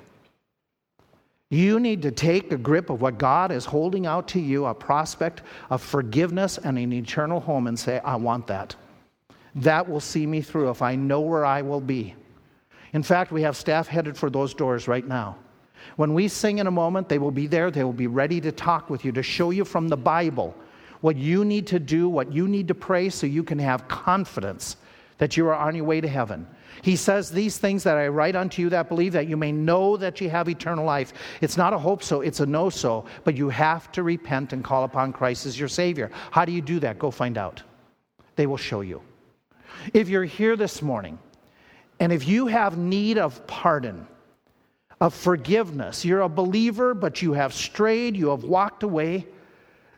You 1.51 1.79
need 1.79 2.01
to 2.01 2.11
take 2.11 2.51
a 2.51 2.57
grip 2.57 2.89
of 2.89 3.01
what 3.01 3.19
God 3.19 3.51
is 3.51 3.65
holding 3.65 4.07
out 4.07 4.27
to 4.29 4.39
you 4.39 4.65
a 4.65 4.73
prospect 4.73 5.43
of 5.69 5.83
forgiveness 5.83 6.57
and 6.57 6.79
an 6.79 6.93
eternal 6.93 7.41
home 7.41 7.67
and 7.67 7.77
say, 7.77 7.99
I 7.99 8.15
want 8.15 8.47
that. 8.47 8.75
That 9.55 9.87
will 9.89 9.99
see 9.99 10.25
me 10.25 10.41
through 10.41 10.69
if 10.69 10.81
I 10.81 10.95
know 10.95 11.21
where 11.21 11.45
I 11.45 11.61
will 11.61 11.81
be. 11.81 12.15
In 12.93 13.03
fact, 13.03 13.31
we 13.31 13.41
have 13.41 13.55
staff 13.55 13.87
headed 13.87 14.17
for 14.17 14.29
those 14.29 14.53
doors 14.53 14.87
right 14.87 15.05
now. 15.05 15.37
When 15.95 16.13
we 16.13 16.27
sing 16.27 16.59
in 16.59 16.67
a 16.67 16.71
moment, 16.71 17.09
they 17.09 17.19
will 17.19 17.31
be 17.31 17.47
there. 17.47 17.71
They 17.71 17.83
will 17.83 17.93
be 17.93 18.07
ready 18.07 18.39
to 18.41 18.51
talk 18.51 18.89
with 18.89 19.03
you, 19.03 19.11
to 19.13 19.23
show 19.23 19.49
you 19.49 19.65
from 19.65 19.87
the 19.87 19.97
Bible 19.97 20.55
what 21.01 21.17
you 21.17 21.43
need 21.43 21.67
to 21.67 21.79
do, 21.79 22.07
what 22.07 22.31
you 22.31 22.47
need 22.47 22.67
to 22.67 22.75
pray 22.75 23.09
so 23.09 23.25
you 23.25 23.43
can 23.43 23.59
have 23.59 23.87
confidence 23.87 24.77
that 25.17 25.35
you 25.35 25.47
are 25.47 25.55
on 25.55 25.75
your 25.75 25.85
way 25.85 25.99
to 25.99 26.07
heaven. 26.07 26.47
He 26.81 26.95
says, 26.95 27.29
These 27.29 27.57
things 27.57 27.83
that 27.83 27.97
I 27.97 28.07
write 28.07 28.35
unto 28.35 28.61
you 28.61 28.69
that 28.69 28.87
believe, 28.87 29.13
that 29.13 29.27
you 29.27 29.37
may 29.37 29.51
know 29.51 29.97
that 29.97 30.21
you 30.21 30.29
have 30.29 30.47
eternal 30.47 30.85
life. 30.85 31.13
It's 31.41 31.57
not 31.57 31.73
a 31.73 31.77
hope 31.77 32.03
so, 32.03 32.21
it's 32.21 32.39
a 32.39 32.45
no 32.45 32.69
so, 32.69 33.05
but 33.23 33.35
you 33.35 33.49
have 33.49 33.91
to 33.93 34.03
repent 34.03 34.53
and 34.53 34.63
call 34.63 34.83
upon 34.83 35.13
Christ 35.13 35.45
as 35.45 35.59
your 35.59 35.69
Savior. 35.69 36.11
How 36.31 36.45
do 36.45 36.51
you 36.51 36.61
do 36.61 36.79
that? 36.79 36.97
Go 36.97 37.11
find 37.11 37.37
out. 37.37 37.61
They 38.35 38.47
will 38.47 38.57
show 38.57 38.81
you. 38.81 39.01
If 39.93 40.09
you're 40.09 40.23
here 40.23 40.55
this 40.55 40.81
morning 40.81 41.19
and 41.99 42.11
if 42.11 42.27
you 42.27 42.47
have 42.47 42.77
need 42.77 43.17
of 43.17 43.45
pardon, 43.47 44.07
of 44.99 45.13
forgiveness, 45.13 46.05
you're 46.05 46.21
a 46.21 46.29
believer, 46.29 46.93
but 46.93 47.21
you 47.21 47.33
have 47.33 47.53
strayed, 47.53 48.15
you 48.15 48.29
have 48.29 48.43
walked 48.43 48.83
away, 48.83 49.27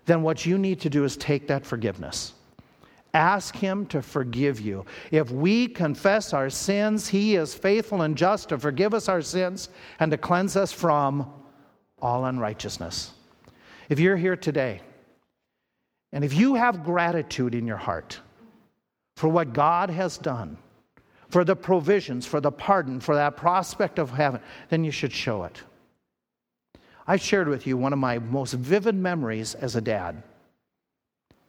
then 0.06 0.22
what 0.22 0.46
you 0.46 0.58
need 0.58 0.80
to 0.82 0.90
do 0.90 1.04
is 1.04 1.18
take 1.18 1.48
that 1.48 1.66
forgiveness. 1.66 2.34
Ask 3.14 3.56
Him 3.56 3.86
to 3.88 4.02
forgive 4.02 4.60
you. 4.60 4.86
If 5.12 5.30
we 5.30 5.68
confess 5.68 6.34
our 6.34 6.50
sins, 6.50 7.08
He 7.08 7.36
is 7.36 7.54
faithful 7.54 8.02
and 8.02 8.18
just 8.18 8.50
to 8.50 8.58
forgive 8.58 8.94
us 8.94 9.08
our 9.08 9.22
sins 9.22 9.70
and 10.00 10.10
to 10.12 10.18
cleanse 10.18 10.56
us 10.56 10.72
from 10.72 11.32
all 12.02 12.26
unrighteousness. 12.26 13.12
If 13.90 14.00
you're 14.00 14.18
here 14.18 14.36
today, 14.36 14.82
and 16.12 16.24
if 16.24 16.34
you 16.34 16.56
have 16.56 16.84
gratitude 16.84 17.56
in 17.56 17.68
your 17.68 17.78
heart, 17.78 18.20
for 19.16 19.28
what 19.30 19.54
God 19.54 19.90
has 19.90 20.18
done, 20.18 20.58
for 21.30 21.44
the 21.44 21.56
provisions, 21.56 22.26
for 22.26 22.42
the 22.42 22.52
pardon, 22.52 23.00
for 23.00 23.16
that 23.16 23.38
prospect 23.38 24.00
of 24.00 24.12
heaven, 24.12 24.42
then 24.70 24.84
you 24.84 24.92
should 24.92 25.14
show 25.14 25.44
it. 25.44 25.62
I 27.06 27.18
shared 27.18 27.48
with 27.48 27.68
you 27.68 27.78
one 27.78 27.94
of 27.94 28.00
my 28.00 28.20
most 28.20 28.54
vivid 28.54 28.96
memories 28.96 29.56
as 29.56 29.76
a 29.76 29.82
dad. 29.82 30.24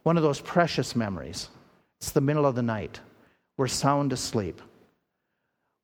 One 0.03 0.17
of 0.17 0.23
those 0.23 0.41
precious 0.41 0.95
memories. 0.97 1.49
It's 2.01 2.11
the 2.11 2.21
middle 2.21 2.45
of 2.45 2.55
the 2.55 2.63
night. 2.63 3.01
We're 3.57 3.69
sound 3.69 4.13
asleep. 4.13 4.61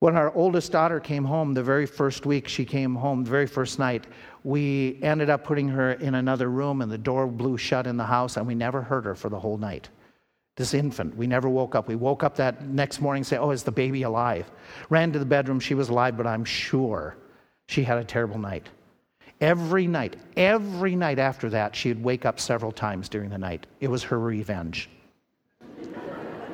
When 0.01 0.17
our 0.17 0.35
oldest 0.35 0.73
daughter 0.73 0.99
came 0.99 1.25
home, 1.25 1.55
the 1.55 1.63
very 1.63 1.87
first 1.87 2.27
week 2.27 2.49
she 2.49 2.65
came 2.65 2.95
home, 2.95 3.23
the 3.25 3.31
very 3.31 3.47
first 3.47 3.79
night, 3.79 4.07
we 4.45 4.99
ended 5.03 5.31
up 5.31 5.45
putting 5.45 5.69
her 5.69 5.93
in 5.93 6.15
another 6.15 6.49
room 6.51 6.81
and 6.83 6.91
the 6.91 6.99
door 6.99 7.27
blew 7.27 7.59
shut 7.59 7.87
in 7.87 7.97
the 7.97 8.05
house 8.05 8.37
and 8.37 8.47
we 8.47 8.55
never 8.55 8.83
heard 8.83 9.05
her 9.05 9.15
for 9.15 9.29
the 9.29 9.39
whole 9.39 9.59
night 9.59 9.91
this 10.61 10.75
infant. 10.75 11.17
We 11.17 11.27
never 11.27 11.49
woke 11.49 11.75
up. 11.75 11.89
We 11.89 11.97
woke 11.97 12.23
up 12.23 12.37
that 12.37 12.67
next 12.67 13.01
morning 13.01 13.21
and 13.21 13.27
say, 13.27 13.39
Oh, 13.39 13.51
is 13.51 13.63
the 13.63 13.73
baby 13.73 14.03
alive? 14.03 14.49
Ran 14.91 15.11
to 15.13 15.19
the 15.19 15.25
bedroom. 15.25 15.59
She 15.59 15.75
was 15.75 15.89
alive, 15.89 16.19
but 16.19 16.27
I'm 16.27 16.45
sure 16.45 17.17
she 17.67 17.83
had 17.83 17.97
a 17.97 18.05
terrible 18.05 18.39
night. 18.39 18.69
Every 19.41 19.87
night, 19.87 20.17
every 20.37 20.95
night 20.95 21.19
after 21.19 21.49
that, 21.49 21.75
she'd 21.75 22.05
wake 22.05 22.27
up 22.27 22.39
several 22.39 22.73
times 22.73 23.09
during 23.09 23.31
the 23.31 23.39
night. 23.39 23.67
It 23.81 23.89
was 23.89 24.03
her 24.05 24.19
revenge. 24.19 24.91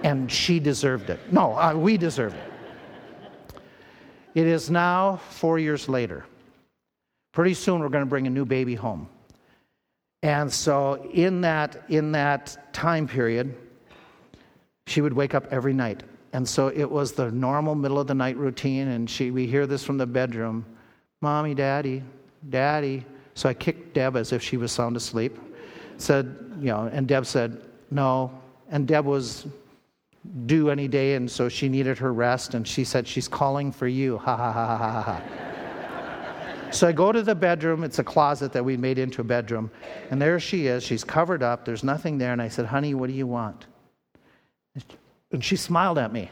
and 0.05 0.31
she 0.31 0.61
deserved 0.61 1.11
it. 1.11 1.19
No, 1.33 1.59
uh, 1.59 1.75
we 1.75 1.97
deserved 1.97 2.37
it. 2.37 3.61
It 4.37 4.47
is 4.47 4.71
now 4.71 5.17
four 5.31 5.59
years 5.59 5.89
later. 5.89 6.27
Pretty 7.33 7.55
soon, 7.55 7.81
we're 7.81 7.89
going 7.89 8.05
to 8.05 8.09
bring 8.09 8.29
a 8.29 8.31
new 8.31 8.45
baby 8.45 8.77
home. 8.77 9.09
And 10.23 10.53
so, 10.53 11.11
in 11.13 11.41
that, 11.41 11.83
in 11.89 12.13
that 12.13 12.73
time 12.73 13.09
period, 13.09 13.57
she 14.87 15.01
would 15.01 15.13
wake 15.13 15.35
up 15.35 15.47
every 15.51 15.73
night. 15.73 16.03
And 16.33 16.49
so 16.49 16.69
it 16.69 16.91
was 16.91 17.13
the 17.13 17.31
normal 17.31 17.75
middle 17.75 17.99
of 17.99 18.07
the 18.07 18.15
night 18.15 18.37
routine. 18.37 18.89
And 18.89 19.09
she, 19.09 19.31
we 19.31 19.47
hear 19.47 19.67
this 19.67 19.85
from 19.85 19.99
the 19.99 20.07
bedroom 20.07 20.65
Mommy, 21.23 21.55
Daddy, 21.55 22.03
Daddy, 22.51 23.05
So 23.35 23.49
I 23.49 23.55
kicked 23.55 23.95
Deb 23.95 24.17
as 24.17 24.33
if 24.33 24.43
she 24.43 24.57
was 24.57 24.71
sound 24.71 24.97
asleep. 24.97 25.39
Said, 25.97 26.37
you 26.61 26.67
know, 26.67 26.91
and 26.93 27.09
Deb 27.09 27.25
said, 27.25 27.63
no. 27.91 28.31
And 28.71 28.87
Deb 28.87 29.07
was 29.07 29.47
due 30.45 30.71
any 30.71 30.89
day, 30.89 31.15
and 31.15 31.31
so 31.31 31.49
she 31.49 31.69
needed 31.69 31.97
her 31.99 32.13
rest, 32.13 32.55
and 32.55 32.69
she 32.69 32.85
said, 32.85 33.09
she's 33.09 33.29
calling 33.29 33.73
for 33.73 33.87
you. 33.87 34.19
Ha 34.19 34.37
ha 34.37 34.53
ha 34.53 34.77
ha 34.77 34.77
ha 34.77 35.03
ha. 35.03 35.23
So 36.71 36.87
I 36.87 36.93
go 36.93 37.13
to 37.13 37.23
the 37.23 37.35
bedroom. 37.35 37.85
It's 37.85 37.99
a 37.99 38.05
closet 38.05 38.53
that 38.53 38.65
we 38.65 38.77
made 38.77 38.99
into 38.99 39.21
a 39.21 39.25
bedroom. 39.25 39.71
And 40.11 40.21
there 40.21 40.39
she 40.39 40.67
is. 40.67 40.83
She's 40.83 41.05
covered 41.05 41.43
up. 41.43 41.65
There's 41.65 41.85
nothing 41.85 42.19
there. 42.19 42.33
And 42.33 42.43
I 42.43 42.49
said, 42.49 42.67
Honey, 42.67 42.93
what 42.93 43.07
do 43.07 43.15
you 43.15 43.27
want? 43.27 43.67
And 45.33 45.45
she 45.45 45.57
smiled 45.57 45.99
at 45.99 46.13
me 46.13 46.31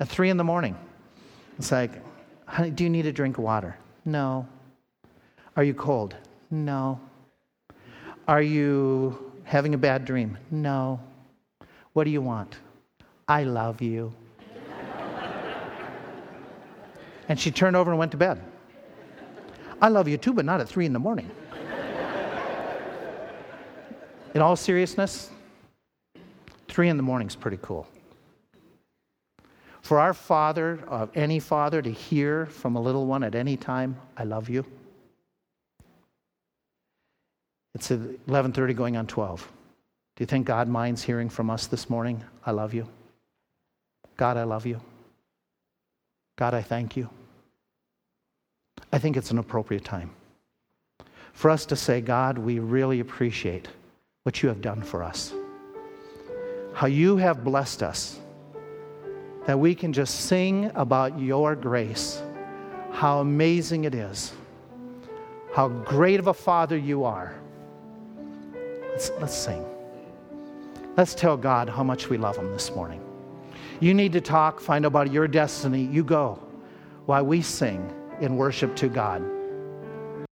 at 0.00 0.08
three 0.08 0.30
in 0.30 0.36
the 0.36 0.44
morning. 0.44 0.76
It's 1.58 1.70
like, 1.70 1.92
Honey, 2.46 2.70
do 2.70 2.84
you 2.84 2.90
need 2.90 3.06
a 3.06 3.12
drink 3.12 3.38
of 3.38 3.44
water? 3.44 3.76
No. 4.04 4.46
Are 5.56 5.64
you 5.64 5.74
cold? 5.74 6.16
No. 6.50 7.00
Are 8.28 8.42
you 8.42 9.32
having 9.44 9.74
a 9.74 9.78
bad 9.78 10.04
dream? 10.04 10.36
No. 10.50 11.00
What 11.92 12.04
do 12.04 12.10
you 12.10 12.20
want? 12.20 12.56
I 13.28 13.44
love 13.44 13.80
you. 13.80 14.12
and 17.28 17.38
she 17.38 17.50
turned 17.50 17.76
over 17.76 17.90
and 17.90 17.98
went 17.98 18.12
to 18.12 18.18
bed. 18.18 18.42
I 19.80 19.88
love 19.88 20.08
you 20.08 20.16
too, 20.16 20.32
but 20.32 20.44
not 20.44 20.60
at 20.60 20.68
three 20.68 20.86
in 20.86 20.92
the 20.92 20.98
morning. 20.98 21.30
in 24.34 24.42
all 24.42 24.56
seriousness, 24.56 25.30
three 26.74 26.88
in 26.88 26.96
the 26.96 27.04
morning 27.04 27.28
is 27.28 27.36
pretty 27.36 27.58
cool. 27.62 27.86
For 29.80 30.00
our 30.00 30.12
father, 30.12 30.80
uh, 30.88 31.06
any 31.14 31.38
father, 31.38 31.80
to 31.80 31.88
hear 31.88 32.46
from 32.46 32.74
a 32.74 32.80
little 32.80 33.06
one 33.06 33.22
at 33.22 33.36
any 33.36 33.56
time, 33.56 33.96
I 34.16 34.24
love 34.24 34.48
you. 34.48 34.66
It's 37.76 37.92
11:30 37.92 38.74
going 38.74 38.96
on 38.96 39.06
12. 39.06 39.52
Do 40.16 40.22
you 40.22 40.26
think 40.26 40.46
God 40.46 40.66
minds 40.66 41.04
hearing 41.04 41.28
from 41.28 41.48
us 41.48 41.68
this 41.68 41.88
morning? 41.88 42.24
I 42.44 42.50
love 42.50 42.74
you. 42.74 42.88
God, 44.16 44.36
I 44.36 44.42
love 44.42 44.66
you. 44.66 44.80
God, 46.34 46.54
I 46.54 46.62
thank 46.62 46.96
you. 46.96 47.08
I 48.92 48.98
think 48.98 49.16
it's 49.16 49.30
an 49.30 49.38
appropriate 49.38 49.84
time 49.84 50.10
for 51.34 51.52
us 51.52 51.66
to 51.66 51.76
say, 51.76 52.00
God, 52.00 52.36
we 52.36 52.58
really 52.58 52.98
appreciate 52.98 53.68
what 54.24 54.42
you 54.42 54.48
have 54.48 54.60
done 54.60 54.82
for 54.82 55.04
us. 55.04 55.32
How 56.74 56.88
you 56.88 57.16
have 57.16 57.44
blessed 57.44 57.82
us, 57.82 58.18
that 59.46 59.58
we 59.58 59.74
can 59.74 59.92
just 59.92 60.22
sing 60.22 60.70
about 60.74 61.18
your 61.18 61.54
grace, 61.54 62.20
how 62.90 63.20
amazing 63.20 63.84
it 63.84 63.94
is, 63.94 64.32
how 65.54 65.68
great 65.68 66.18
of 66.18 66.26
a 66.26 66.34
Father 66.34 66.76
you 66.76 67.04
are. 67.04 67.34
Let's, 68.90 69.10
let's 69.20 69.34
sing. 69.36 69.64
Let's 70.96 71.14
tell 71.14 71.36
God 71.36 71.68
how 71.68 71.82
much 71.82 72.08
we 72.08 72.18
love 72.18 72.36
Him 72.36 72.52
this 72.52 72.74
morning. 72.74 73.00
You 73.80 73.94
need 73.94 74.12
to 74.12 74.20
talk, 74.20 74.60
find 74.60 74.84
out 74.84 74.88
about 74.88 75.12
your 75.12 75.28
destiny. 75.28 75.82
You 75.84 76.04
go 76.04 76.40
while 77.06 77.24
we 77.24 77.42
sing 77.42 77.92
in 78.20 78.36
worship 78.36 78.74
to 78.76 78.88
God. 78.88 79.22